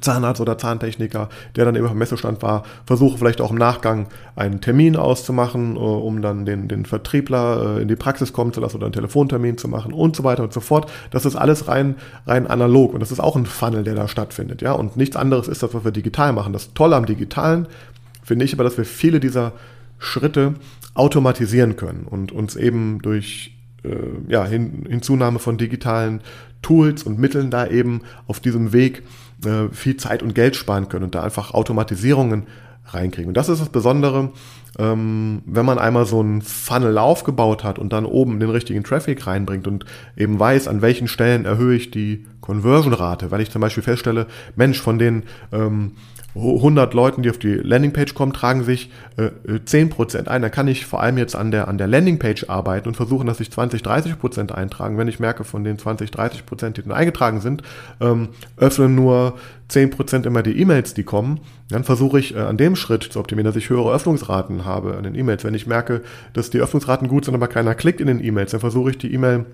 Zahnarzt 0.00 0.40
oder 0.40 0.58
Zahntechniker, 0.58 1.28
der 1.56 1.64
dann 1.64 1.76
eben 1.76 1.86
am 1.86 1.96
Messestand 1.96 2.42
war, 2.42 2.64
versuche 2.86 3.18
vielleicht 3.18 3.40
auch 3.40 3.50
im 3.50 3.56
Nachgang 3.56 4.06
einen 4.36 4.60
Termin 4.60 4.96
auszumachen, 4.96 5.76
äh, 5.76 5.78
um 5.78 6.22
dann 6.22 6.44
den, 6.44 6.68
den 6.68 6.84
Vertriebler 6.84 7.78
äh, 7.78 7.82
in 7.82 7.88
die 7.88 7.96
Praxis 7.96 8.32
kommen 8.32 8.52
zu 8.52 8.60
lassen 8.60 8.76
oder 8.76 8.86
einen 8.86 8.92
Telefontermin 8.92 9.58
zu 9.58 9.68
machen 9.68 9.92
und 9.92 10.14
so 10.14 10.24
weiter 10.24 10.42
und 10.42 10.52
so 10.52 10.60
fort. 10.60 10.90
Das 11.10 11.24
ist 11.24 11.36
alles 11.36 11.68
rein, 11.68 11.96
rein 12.26 12.46
analog 12.46 12.94
und 12.94 13.00
das 13.00 13.12
ist 13.12 13.20
auch 13.20 13.36
ein 13.36 13.46
Funnel, 13.46 13.84
der 13.84 13.94
da 13.94 14.08
stattfindet, 14.08 14.62
ja. 14.62 14.72
Und 14.72 14.96
nichts 14.96 15.16
anderes 15.16 15.48
ist 15.48 15.62
das, 15.62 15.74
was 15.74 15.84
wir 15.84 15.92
digital 15.92 16.32
machen. 16.32 16.52
Das 16.52 16.74
Tolle 16.74 16.96
am 16.96 17.06
Digitalen 17.06 17.66
finde 18.22 18.44
ich 18.44 18.52
aber, 18.52 18.64
dass 18.64 18.76
wir 18.76 18.84
viele 18.84 19.20
dieser 19.20 19.52
Schritte 19.98 20.54
automatisieren 20.94 21.76
können 21.76 22.06
und 22.08 22.30
uns 22.30 22.56
eben 22.56 23.00
durch 23.02 23.56
äh, 23.84 23.96
ja, 24.28 24.44
Hin 24.44 24.86
Hinzunahme 24.88 25.38
von 25.38 25.58
digitalen 25.58 26.20
Tools 26.62 27.02
und 27.02 27.18
Mitteln 27.18 27.50
da 27.50 27.66
eben 27.66 28.02
auf 28.26 28.40
diesem 28.40 28.72
Weg 28.72 29.02
äh, 29.44 29.68
viel 29.72 29.96
Zeit 29.96 30.22
und 30.22 30.34
Geld 30.34 30.56
sparen 30.56 30.88
können 30.88 31.04
und 31.04 31.14
da 31.14 31.22
einfach 31.22 31.54
Automatisierungen 31.54 32.46
reinkriegen. 32.86 33.28
Und 33.28 33.36
das 33.36 33.48
ist 33.48 33.60
das 33.60 33.68
Besondere, 33.68 34.32
ähm, 34.78 35.42
wenn 35.46 35.66
man 35.66 35.78
einmal 35.78 36.06
so 36.06 36.20
einen 36.20 36.42
Funnel 36.42 36.98
aufgebaut 36.98 37.64
hat 37.64 37.78
und 37.78 37.92
dann 37.92 38.06
oben 38.06 38.40
den 38.40 38.50
richtigen 38.50 38.84
Traffic 38.84 39.26
reinbringt 39.26 39.66
und 39.66 39.84
eben 40.16 40.38
weiß, 40.38 40.68
an 40.68 40.82
welchen 40.82 41.08
Stellen 41.08 41.44
erhöhe 41.44 41.76
ich 41.76 41.90
die 41.90 42.26
Conversion-Rate, 42.40 43.30
weil 43.30 43.40
ich 43.40 43.50
zum 43.50 43.60
Beispiel 43.60 43.82
feststelle, 43.82 44.26
Mensch, 44.56 44.80
von 44.80 44.98
den 44.98 45.24
ähm, 45.52 45.92
100 46.38 46.94
Leuten, 46.94 47.22
die 47.22 47.30
auf 47.30 47.38
die 47.38 47.54
Landingpage 47.54 48.14
kommen, 48.14 48.32
tragen 48.32 48.62
sich 48.62 48.90
äh, 49.16 49.30
10% 49.48 50.28
ein. 50.28 50.42
Da 50.42 50.48
kann 50.48 50.68
ich 50.68 50.86
vor 50.86 51.02
allem 51.02 51.18
jetzt 51.18 51.34
an 51.34 51.50
der, 51.50 51.68
an 51.68 51.78
der 51.78 51.86
Landingpage 51.86 52.48
arbeiten 52.48 52.88
und 52.88 52.94
versuchen, 52.94 53.26
dass 53.26 53.38
sich 53.38 53.50
20, 53.50 53.82
30% 53.82 54.52
eintragen. 54.52 54.98
Wenn 54.98 55.08
ich 55.08 55.20
merke, 55.20 55.44
von 55.44 55.64
den 55.64 55.78
20, 55.78 56.10
30%, 56.10 56.70
die 56.70 56.82
dann 56.82 56.92
eingetragen 56.92 57.40
sind, 57.40 57.62
ähm, 58.00 58.28
öffnen 58.56 58.94
nur 58.94 59.34
10% 59.70 60.26
immer 60.26 60.42
die 60.42 60.58
E-Mails, 60.58 60.94
die 60.94 61.02
kommen, 61.02 61.40
dann 61.70 61.84
versuche 61.84 62.18
ich 62.18 62.34
äh, 62.34 62.38
an 62.38 62.56
dem 62.56 62.76
Schritt 62.76 63.02
zu 63.04 63.20
optimieren, 63.20 63.46
dass 63.46 63.56
ich 63.56 63.68
höhere 63.68 63.92
Öffnungsraten 63.92 64.64
habe 64.64 64.96
an 64.96 65.04
den 65.04 65.14
E-Mails. 65.14 65.44
Wenn 65.44 65.54
ich 65.54 65.66
merke, 65.66 66.02
dass 66.32 66.50
die 66.50 66.60
Öffnungsraten 66.60 67.08
gut 67.08 67.24
sind, 67.24 67.34
aber 67.34 67.48
keiner 67.48 67.74
klickt 67.74 68.00
in 68.00 68.06
den 68.06 68.24
E-Mails, 68.24 68.52
dann 68.52 68.60
versuche 68.60 68.90
ich 68.90 68.98
die 68.98 69.12
E-Mail 69.12 69.46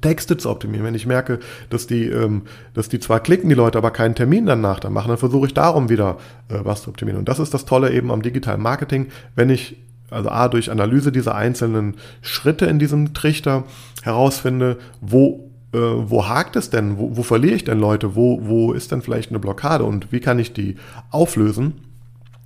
Texte 0.00 0.36
zu 0.36 0.50
optimieren. 0.50 0.84
Wenn 0.84 0.94
ich 0.94 1.06
merke, 1.06 1.38
dass 1.70 1.86
die, 1.86 2.06
ähm, 2.06 2.42
dass 2.74 2.88
die 2.88 3.00
zwar 3.00 3.20
klicken, 3.20 3.48
die 3.48 3.54
Leute, 3.54 3.78
aber 3.78 3.90
keinen 3.90 4.14
Termin 4.14 4.46
danach 4.46 4.80
dann 4.80 4.92
machen, 4.92 5.08
dann 5.08 5.18
versuche 5.18 5.46
ich 5.46 5.54
darum 5.54 5.88
wieder 5.88 6.18
äh, 6.48 6.58
was 6.62 6.82
zu 6.82 6.90
optimieren. 6.90 7.18
Und 7.18 7.28
das 7.28 7.38
ist 7.38 7.54
das 7.54 7.64
Tolle 7.64 7.92
eben 7.92 8.10
am 8.10 8.22
digitalen 8.22 8.62
Marketing. 8.62 9.08
Wenn 9.34 9.50
ich 9.50 9.76
also 10.10 10.28
A, 10.28 10.48
durch 10.48 10.70
Analyse 10.70 11.10
dieser 11.10 11.34
einzelnen 11.34 11.94
Schritte 12.20 12.66
in 12.66 12.78
diesem 12.78 13.14
Trichter 13.14 13.64
herausfinde, 14.02 14.78
wo 15.00 15.48
äh, 15.72 15.78
wo 15.78 16.28
hakt 16.28 16.56
es 16.56 16.68
denn? 16.68 16.98
Wo, 16.98 17.16
wo 17.16 17.22
verliere 17.22 17.54
ich 17.54 17.64
denn 17.64 17.80
Leute? 17.80 18.14
Wo, 18.14 18.40
wo 18.42 18.72
ist 18.72 18.92
denn 18.92 19.00
vielleicht 19.00 19.30
eine 19.30 19.38
Blockade 19.38 19.84
und 19.84 20.12
wie 20.12 20.20
kann 20.20 20.38
ich 20.38 20.52
die 20.52 20.76
auflösen? 21.10 21.74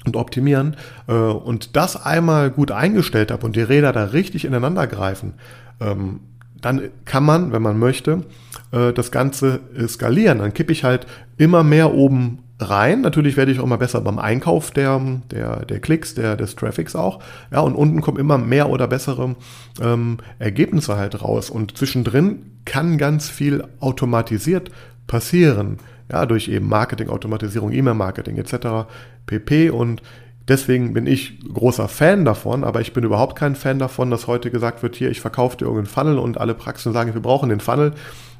und 0.06 0.16
optimieren 0.16 0.76
äh, 1.08 1.12
und 1.12 1.76
das 1.76 2.00
einmal 2.06 2.50
gut 2.50 2.70
eingestellt 2.70 3.30
habe 3.30 3.44
und 3.44 3.56
die 3.56 3.62
Räder 3.62 3.92
da 3.92 4.04
richtig 4.04 4.44
ineinander 4.44 4.86
greifen, 4.86 5.34
ähm, 5.80 6.20
dann 6.66 6.90
kann 7.04 7.22
man, 7.22 7.52
wenn 7.52 7.62
man 7.62 7.78
möchte, 7.78 8.24
äh, 8.72 8.92
das 8.92 9.12
Ganze 9.12 9.60
skalieren. 9.86 10.40
Dann 10.40 10.52
kippe 10.52 10.72
ich 10.72 10.82
halt 10.82 11.06
immer 11.36 11.62
mehr 11.62 11.94
oben 11.94 12.40
rein. 12.58 13.02
Natürlich 13.02 13.36
werde 13.36 13.52
ich 13.52 13.60
auch 13.60 13.64
immer 13.64 13.78
besser 13.78 14.00
beim 14.00 14.18
Einkauf 14.18 14.72
der, 14.72 15.00
der, 15.30 15.64
der 15.64 15.78
Klicks, 15.78 16.14
der, 16.14 16.34
des 16.34 16.56
Traffics 16.56 16.96
auch. 16.96 17.20
Ja, 17.52 17.60
und 17.60 17.76
unten 17.76 18.00
kommen 18.00 18.18
immer 18.18 18.36
mehr 18.36 18.68
oder 18.68 18.88
bessere 18.88 19.36
ähm, 19.80 20.18
Ergebnisse 20.40 20.96
halt 20.96 21.22
raus. 21.22 21.50
Und 21.50 21.78
zwischendrin 21.78 22.50
kann 22.64 22.98
ganz 22.98 23.28
viel 23.28 23.62
automatisiert 23.78 24.72
passieren. 25.06 25.76
Ja, 26.10 26.26
durch 26.26 26.48
eben 26.48 26.68
Marketing, 26.68 27.10
Automatisierung, 27.10 27.70
E-Mail-Marketing 27.70 28.38
etc. 28.38 28.88
pp. 29.26 29.70
Und 29.70 30.02
deswegen 30.48 30.92
bin 30.92 31.06
ich 31.06 31.38
großer 31.52 31.88
Fan 31.88 32.24
davon, 32.24 32.64
aber 32.64 32.80
ich 32.80 32.92
bin 32.92 33.04
überhaupt 33.04 33.36
kein 33.36 33.54
Fan 33.54 33.78
davon, 33.78 34.10
dass 34.10 34.26
heute 34.26 34.50
gesagt 34.50 34.82
wird, 34.82 34.96
hier, 34.96 35.10
ich 35.10 35.20
verkaufe 35.20 35.56
dir 35.56 35.64
irgendeinen 35.64 35.86
Funnel 35.86 36.18
und 36.18 36.38
alle 36.38 36.54
Praxen 36.54 36.92
sagen, 36.92 37.14
wir 37.14 37.22
brauchen 37.22 37.48
den 37.48 37.60
Funnel. 37.60 37.92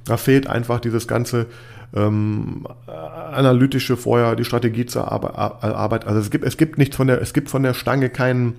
Da 0.04 0.16
fehlt 0.16 0.46
einfach 0.46 0.78
dieses 0.78 1.08
ganze 1.08 1.46
ähm, 1.94 2.66
analytische 2.86 3.96
vorher, 3.96 4.36
die 4.36 4.44
Strategie 4.44 4.86
zur 4.86 5.10
Arbeit. 5.10 6.06
Also 6.06 6.20
es 6.20 6.30
gibt, 6.30 6.44
es 6.44 6.56
gibt 6.56 6.78
nicht 6.78 6.94
von 6.94 7.08
der, 7.08 7.20
es 7.20 7.32
gibt 7.32 7.50
von 7.50 7.62
der 7.62 7.74
Stange 7.74 8.08
keinen 8.08 8.54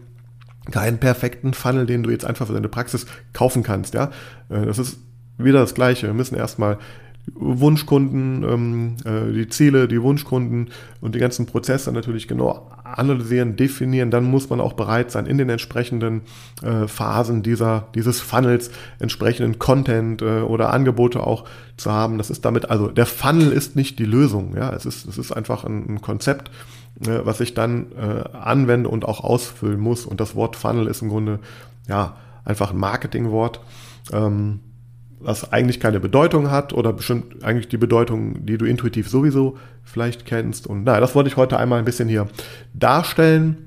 keinen 0.71 0.97
perfekten 0.97 1.53
Funnel, 1.53 1.86
den 1.86 2.03
du 2.03 2.10
jetzt 2.10 2.25
einfach 2.25 2.47
für 2.47 2.53
deine 2.53 2.67
Praxis 2.67 3.05
kaufen 3.31 3.63
kannst. 3.63 3.93
Ja, 3.93 4.12
äh, 4.49 4.65
das 4.65 4.77
ist 4.79 4.99
wieder 5.38 5.60
das 5.60 5.73
Gleiche. 5.73 6.07
Wir 6.07 6.13
müssen 6.13 6.36
erstmal 6.36 6.77
Wunschkunden, 7.33 8.43
ähm, 8.43 8.95
äh, 9.05 9.33
die 9.33 9.47
Ziele, 9.49 9.87
die 9.87 10.01
Wunschkunden 10.01 10.69
und 11.01 11.13
die 11.13 11.19
ganzen 11.19 11.45
Prozesse 11.45 11.91
natürlich 11.91 12.27
genau 12.27 12.71
analysieren, 12.83 13.55
definieren. 13.55 14.11
Dann 14.11 14.23
muss 14.23 14.49
man 14.49 14.61
auch 14.61 14.73
bereit 14.73 15.11
sein, 15.11 15.25
in 15.25 15.37
den 15.37 15.49
entsprechenden 15.49 16.21
äh, 16.63 16.87
Phasen 16.87 17.43
dieser, 17.43 17.87
dieses 17.95 18.21
Funnels 18.21 18.71
entsprechenden 18.99 19.59
Content 19.59 20.21
äh, 20.21 20.41
oder 20.41 20.73
Angebote 20.73 21.25
auch 21.25 21.45
zu 21.75 21.91
haben. 21.91 22.17
Das 22.17 22.29
ist 22.29 22.45
damit, 22.45 22.69
also 22.69 22.87
der 22.87 23.05
Funnel 23.05 23.51
ist 23.51 23.75
nicht 23.75 23.99
die 23.99 24.05
Lösung. 24.05 24.55
Ja, 24.55 24.71
es 24.73 24.85
ist, 24.85 25.05
es 25.05 25.17
ist 25.17 25.31
einfach 25.31 25.65
ein, 25.65 25.95
ein 25.95 26.01
Konzept, 26.01 26.49
äh, 27.01 27.19
was 27.23 27.41
ich 27.41 27.53
dann 27.53 27.87
äh, 27.91 28.23
anwende 28.37 28.89
und 28.89 29.05
auch 29.05 29.23
ausfüllen 29.23 29.79
muss. 29.79 30.05
Und 30.05 30.21
das 30.21 30.35
Wort 30.35 30.55
Funnel 30.55 30.87
ist 30.87 31.01
im 31.01 31.09
Grunde, 31.09 31.39
ja, 31.89 32.15
einfach 32.45 32.71
ein 32.71 32.77
Marketingwort. 32.77 33.59
Ähm, 34.13 34.61
was 35.19 35.51
eigentlich 35.51 35.80
keine 35.80 35.99
Bedeutung 35.99 36.51
hat 36.51 36.73
oder 36.73 36.93
bestimmt 36.93 37.43
eigentlich 37.43 37.67
die 37.67 37.77
Bedeutung, 37.77 38.45
die 38.45 38.58
du 38.58 38.65
intuitiv 38.65 39.10
sowieso 39.10 39.58
vielleicht 39.84 40.25
kennst. 40.25 40.67
Und 40.67 40.84
naja, 40.84 40.99
das 40.99 41.15
wollte 41.15 41.30
ich 41.30 41.38
heute 41.38 41.58
einmal 41.58 41.80
ein 41.80 41.86
bisschen 41.86 42.08
hier 42.08 42.27
darstellen. 42.73 43.58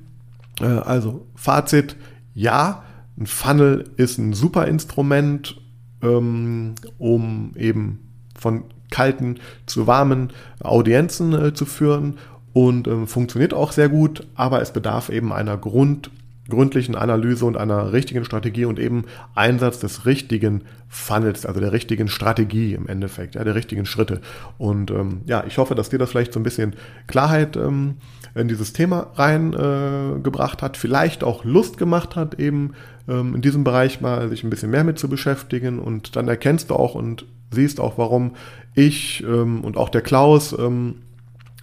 Äh, 0.61 0.67
also 0.67 1.27
Fazit, 1.35 1.97
ja, 2.35 2.85
ein 3.19 3.27
Funnel 3.27 3.91
ist 3.97 4.19
ein 4.19 4.33
super 4.33 4.67
Instrument, 4.67 5.61
ähm, 6.03 6.75
um 6.99 7.53
eben 7.57 8.09
von 8.39 8.65
kalten 8.91 9.39
zu 9.67 9.87
warmen 9.87 10.31
Audienzen 10.63 11.33
äh, 11.33 11.55
zu 11.55 11.65
führen 11.67 12.19
und 12.53 12.89
ähm, 12.89 13.07
funktioniert 13.07 13.55
auch 13.55 13.73
sehr 13.73 13.89
gut, 13.89 14.27
aber 14.35 14.61
es 14.61 14.73
bedarf 14.73 15.09
eben 15.09 15.33
einer 15.33 15.57
Grund 15.57 16.11
gründlichen 16.51 16.95
Analyse 16.95 17.47
und 17.47 17.57
einer 17.57 17.93
richtigen 17.93 18.25
Strategie 18.25 18.67
und 18.67 18.79
eben 18.79 19.05
Einsatz 19.35 19.81
des 19.81 20.05
richtigen 20.05 20.65
Funnels, 20.89 21.47
also 21.47 21.61
der 21.61 21.73
richtigen 21.73 22.09
Strategie 22.09 22.75
im 22.75 22.87
Endeffekt, 22.89 23.37
ja, 23.37 23.45
der 23.45 23.55
richtigen 23.55 23.87
Schritte. 23.87 24.21
Und 24.59 24.91
ähm, 24.91 25.23
ja, 25.27 25.45
ich 25.47 25.57
hoffe, 25.59 25.75
dass 25.75 25.89
dir 25.89 25.99
das 25.99 26.11
vielleicht 26.11 26.33
so 26.33 26.41
ein 26.41 26.45
bisschen 26.45 26.75
Klarheit 27.07 27.57
ähm, 27.57 27.97
in 28.35 28.49
dieses 28.49 28.73
Thema 28.73 29.09
reingebracht 29.15 30.61
äh, 30.61 30.63
hat, 30.63 30.77
vielleicht 30.77 31.25
auch 31.25 31.45
Lust 31.45 31.79
gemacht 31.79 32.17
hat, 32.17 32.39
eben 32.39 32.75
ähm, 33.09 33.35
in 33.35 33.41
diesem 33.41 33.65
Bereich 33.65 34.01
mal 34.01 34.29
sich 34.29 34.45
ein 34.45 34.51
bisschen 34.51 34.71
mehr 34.71 34.85
mit 34.85 34.99
zu 34.99 35.09
beschäftigen 35.09 35.79
und 35.79 36.17
dann 36.17 36.29
erkennst 36.29 36.71
du 36.71 36.75
auch 36.75 36.95
und 36.95 37.25
siehst 37.51 37.81
auch, 37.81 37.99
warum 37.99 38.33
ich 38.75 39.25
ähm, 39.25 39.63
und 39.63 39.77
auch 39.77 39.89
der 39.89 40.03
Klaus 40.03 40.57
ähm, 40.59 40.97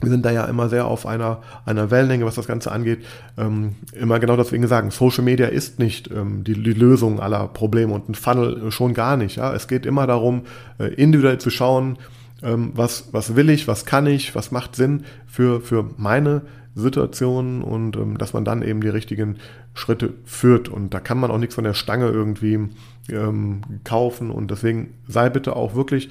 wir 0.01 0.09
sind 0.09 0.25
da 0.25 0.31
ja 0.31 0.45
immer 0.45 0.69
sehr 0.69 0.85
auf 0.85 1.05
einer, 1.05 1.41
einer 1.65 1.89
Wellenlänge, 1.89 2.25
was 2.25 2.35
das 2.35 2.47
Ganze 2.47 2.71
angeht. 2.71 3.03
Ähm, 3.37 3.75
immer 3.93 4.19
genau 4.19 4.37
deswegen 4.37 4.67
sagen, 4.67 4.91
Social 4.91 5.23
Media 5.23 5.47
ist 5.47 5.79
nicht 5.79 6.11
ähm, 6.11 6.43
die, 6.43 6.53
die, 6.53 6.73
Lösung 6.73 7.19
aller 7.19 7.47
Probleme 7.47 7.93
und 7.93 8.09
ein 8.09 8.15
Funnel 8.15 8.71
schon 8.71 8.93
gar 8.93 9.17
nicht. 9.17 9.37
Ja? 9.37 9.53
Es 9.53 9.67
geht 9.67 9.85
immer 9.85 10.05
darum, 10.05 10.43
äh, 10.77 10.93
individuell 10.93 11.39
zu 11.39 11.49
schauen, 11.49 11.97
ähm, 12.43 12.71
was, 12.75 13.09
was 13.11 13.35
will 13.35 13.49
ich, 13.49 13.67
was 13.67 13.85
kann 13.85 14.05
ich, 14.05 14.35
was 14.35 14.51
macht 14.51 14.75
Sinn 14.75 15.05
für, 15.25 15.61
für 15.61 15.89
meine 15.97 16.43
Situation 16.75 17.63
und 17.63 17.97
ähm, 17.97 18.19
dass 18.19 18.33
man 18.33 18.45
dann 18.45 18.61
eben 18.61 18.81
die 18.81 18.89
richtigen 18.89 19.37
Schritte 19.73 20.13
führt. 20.25 20.69
Und 20.69 20.93
da 20.93 20.99
kann 20.99 21.19
man 21.19 21.31
auch 21.31 21.39
nichts 21.39 21.55
von 21.55 21.63
der 21.63 21.73
Stange 21.73 22.09
irgendwie 22.09 22.69
ähm, 23.09 23.61
kaufen. 23.83 24.29
Und 24.29 24.51
deswegen 24.51 24.93
sei 25.07 25.29
bitte 25.31 25.55
auch 25.55 25.73
wirklich 25.73 26.09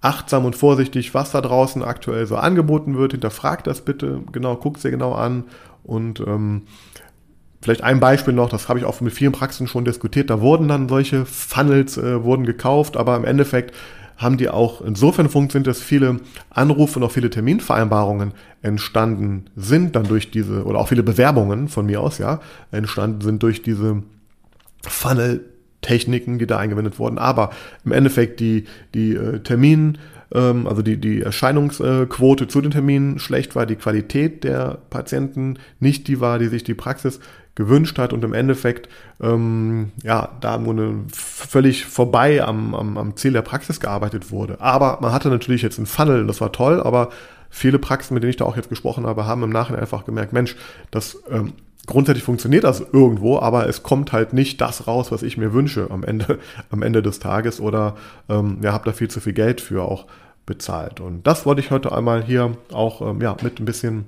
achtsam 0.00 0.44
und 0.44 0.56
vorsichtig, 0.56 1.14
was 1.14 1.32
da 1.32 1.40
draußen 1.40 1.82
aktuell 1.82 2.26
so 2.26 2.36
angeboten 2.36 2.96
wird. 2.96 3.12
Hinterfrag 3.12 3.64
das 3.64 3.80
bitte 3.82 4.22
genau, 4.32 4.56
guck 4.56 4.80
dir 4.80 4.90
genau 4.90 5.12
an 5.12 5.44
und 5.84 6.20
ähm, 6.20 6.62
Vielleicht 7.62 7.82
ein 7.82 7.98
Beispiel 7.98 8.32
noch, 8.32 8.48
das 8.48 8.68
habe 8.68 8.78
ich 8.78 8.84
auch 8.84 9.00
mit 9.00 9.12
vielen 9.12 9.32
Praxen 9.32 9.66
schon 9.66 9.84
diskutiert, 9.84 10.30
da 10.30 10.40
wurden 10.40 10.68
dann 10.68 10.88
solche 10.88 11.26
Funnels 11.26 11.96
äh, 11.96 12.22
wurden 12.22 12.46
gekauft, 12.46 12.96
aber 12.96 13.16
im 13.16 13.24
Endeffekt 13.24 13.74
haben 14.16 14.36
die 14.36 14.48
auch 14.48 14.80
insofern 14.82 15.28
funktioniert, 15.28 15.66
dass 15.66 15.82
viele 15.82 16.20
Anrufe 16.48 16.98
und 16.98 17.04
auch 17.04 17.10
viele 17.10 17.28
Terminvereinbarungen 17.28 18.34
entstanden 18.62 19.50
sind 19.56 19.96
dann 19.96 20.04
durch 20.04 20.30
diese, 20.30 20.64
oder 20.64 20.78
auch 20.78 20.88
viele 20.88 21.02
Bewerbungen 21.02 21.68
von 21.68 21.86
mir 21.86 22.00
aus, 22.00 22.18
ja, 22.18 22.40
entstanden 22.70 23.20
sind 23.20 23.42
durch 23.42 23.62
diese 23.62 24.02
Funnel 24.82 25.44
Techniken, 25.86 26.38
die 26.38 26.46
da 26.46 26.58
eingewendet 26.58 26.98
wurden. 26.98 27.18
Aber 27.18 27.50
im 27.84 27.92
Endeffekt 27.92 28.40
die, 28.40 28.64
die 28.92 29.14
äh, 29.14 29.38
Termin, 29.38 29.98
ähm, 30.34 30.66
also 30.66 30.82
die, 30.82 30.96
die 30.98 31.22
Erscheinungsquote 31.22 32.48
zu 32.48 32.60
den 32.60 32.72
Terminen 32.72 33.20
schlecht 33.20 33.54
war, 33.54 33.66
die 33.66 33.76
Qualität 33.76 34.42
der 34.42 34.78
Patienten 34.90 35.58
nicht 35.78 36.08
die 36.08 36.20
war, 36.20 36.38
die 36.40 36.48
sich 36.48 36.64
die 36.64 36.74
Praxis 36.74 37.20
gewünscht 37.54 37.98
hat 37.98 38.12
und 38.12 38.22
im 38.24 38.34
Endeffekt 38.34 38.88
ähm, 39.20 39.92
ja 40.02 40.36
da 40.40 40.58
nur 40.58 41.04
völlig 41.12 41.86
vorbei 41.86 42.42
am, 42.42 42.74
am, 42.74 42.98
am 42.98 43.16
Ziel 43.16 43.32
der 43.32 43.42
Praxis 43.42 43.80
gearbeitet 43.80 44.30
wurde. 44.30 44.60
Aber 44.60 44.98
man 45.00 45.12
hatte 45.12 45.28
natürlich 45.28 45.62
jetzt 45.62 45.78
einen 45.78 45.86
Funnel, 45.86 46.26
das 46.26 46.40
war 46.40 46.52
toll, 46.52 46.82
aber 46.82 47.10
viele 47.48 47.78
Praxen, 47.78 48.12
mit 48.12 48.22
denen 48.22 48.30
ich 48.30 48.36
da 48.36 48.44
auch 48.44 48.56
jetzt 48.56 48.68
gesprochen 48.68 49.06
habe, 49.06 49.24
haben 49.24 49.42
im 49.42 49.50
Nachhinein 49.50 49.80
einfach 49.80 50.04
gemerkt, 50.04 50.32
Mensch, 50.32 50.56
das 50.90 51.22
ähm, 51.30 51.54
grundsätzlich 51.86 52.24
funktioniert 52.24 52.64
das 52.64 52.80
irgendwo, 52.80 53.38
aber 53.38 53.68
es 53.68 53.82
kommt 53.82 54.12
halt 54.12 54.32
nicht 54.32 54.60
das 54.60 54.86
raus, 54.86 55.12
was 55.12 55.22
ich 55.22 55.36
mir 55.36 55.52
wünsche 55.52 55.90
am 55.90 56.04
Ende, 56.04 56.38
am 56.70 56.82
Ende 56.82 57.02
des 57.02 57.18
Tages 57.18 57.60
oder 57.60 57.96
ähm, 58.28 58.58
ja, 58.62 58.72
habe 58.72 58.84
da 58.84 58.92
viel 58.92 59.08
zu 59.08 59.20
viel 59.20 59.32
Geld 59.32 59.60
für 59.60 59.82
auch 59.82 60.06
bezahlt. 60.44 61.00
Und 61.00 61.26
das 61.26 61.46
wollte 61.46 61.60
ich 61.60 61.70
heute 61.70 61.92
einmal 61.92 62.24
hier 62.24 62.56
auch 62.72 63.02
ähm, 63.02 63.20
ja, 63.20 63.36
mit 63.42 63.60
ein 63.60 63.64
bisschen 63.64 64.04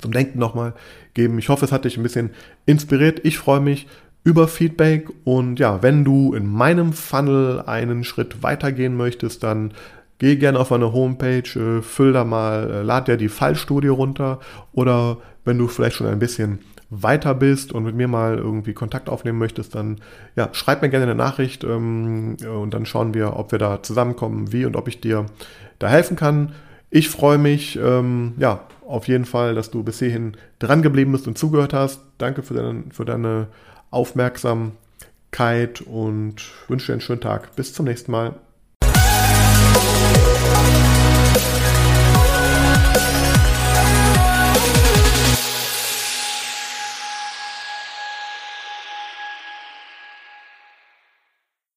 zum 0.00 0.12
Denken 0.12 0.38
nochmal 0.38 0.74
geben. 1.14 1.38
Ich 1.38 1.48
hoffe, 1.48 1.64
es 1.64 1.72
hat 1.72 1.84
dich 1.84 1.96
ein 1.96 2.02
bisschen 2.02 2.30
inspiriert. 2.66 3.20
Ich 3.24 3.38
freue 3.38 3.60
mich 3.60 3.88
über 4.24 4.46
Feedback 4.46 5.08
und 5.24 5.58
ja, 5.58 5.82
wenn 5.82 6.04
du 6.04 6.34
in 6.34 6.46
meinem 6.46 6.92
Funnel 6.92 7.62
einen 7.66 8.04
Schritt 8.04 8.42
weitergehen 8.42 8.96
möchtest, 8.96 9.42
dann 9.42 9.72
geh 10.18 10.36
gerne 10.36 10.58
auf 10.58 10.70
meine 10.70 10.92
Homepage, 10.92 11.48
äh, 11.58 11.82
füll 11.82 12.12
da 12.12 12.24
mal, 12.24 12.70
äh, 12.70 12.82
lad 12.82 13.08
dir 13.08 13.16
die 13.16 13.28
Fallstudie 13.28 13.88
runter 13.88 14.40
oder 14.72 15.18
wenn 15.44 15.58
du 15.58 15.68
vielleicht 15.68 15.96
schon 15.96 16.08
ein 16.08 16.18
bisschen 16.18 16.58
weiter 16.90 17.34
bist 17.34 17.72
und 17.72 17.84
mit 17.84 17.94
mir 17.94 18.08
mal 18.08 18.38
irgendwie 18.38 18.72
Kontakt 18.72 19.08
aufnehmen 19.08 19.38
möchtest, 19.38 19.74
dann 19.74 20.00
ja, 20.36 20.48
schreib 20.52 20.82
mir 20.82 20.88
gerne 20.88 21.04
eine 21.04 21.14
Nachricht 21.14 21.64
ähm, 21.64 22.36
und 22.48 22.72
dann 22.72 22.86
schauen 22.86 23.14
wir, 23.14 23.36
ob 23.36 23.52
wir 23.52 23.58
da 23.58 23.82
zusammenkommen, 23.82 24.52
wie 24.52 24.64
und 24.64 24.76
ob 24.76 24.88
ich 24.88 25.00
dir 25.00 25.26
da 25.78 25.88
helfen 25.88 26.16
kann. 26.16 26.52
Ich 26.90 27.10
freue 27.10 27.36
mich, 27.36 27.78
ähm, 27.78 28.32
ja, 28.38 28.60
auf 28.86 29.06
jeden 29.06 29.26
Fall, 29.26 29.54
dass 29.54 29.70
du 29.70 29.82
bis 29.82 29.98
hierhin 29.98 30.36
dran 30.58 30.80
geblieben 30.80 31.12
bist 31.12 31.28
und 31.28 31.36
zugehört 31.36 31.74
hast. 31.74 32.00
Danke 32.16 32.42
für 32.42 32.54
deine, 32.54 32.84
für 32.90 33.04
deine 33.04 33.48
Aufmerksamkeit 33.90 35.82
und 35.82 36.36
wünsche 36.68 36.86
dir 36.86 36.92
einen 36.94 37.02
schönen 37.02 37.20
Tag. 37.20 37.54
Bis 37.54 37.74
zum 37.74 37.84
nächsten 37.84 38.10
Mal. 38.12 38.34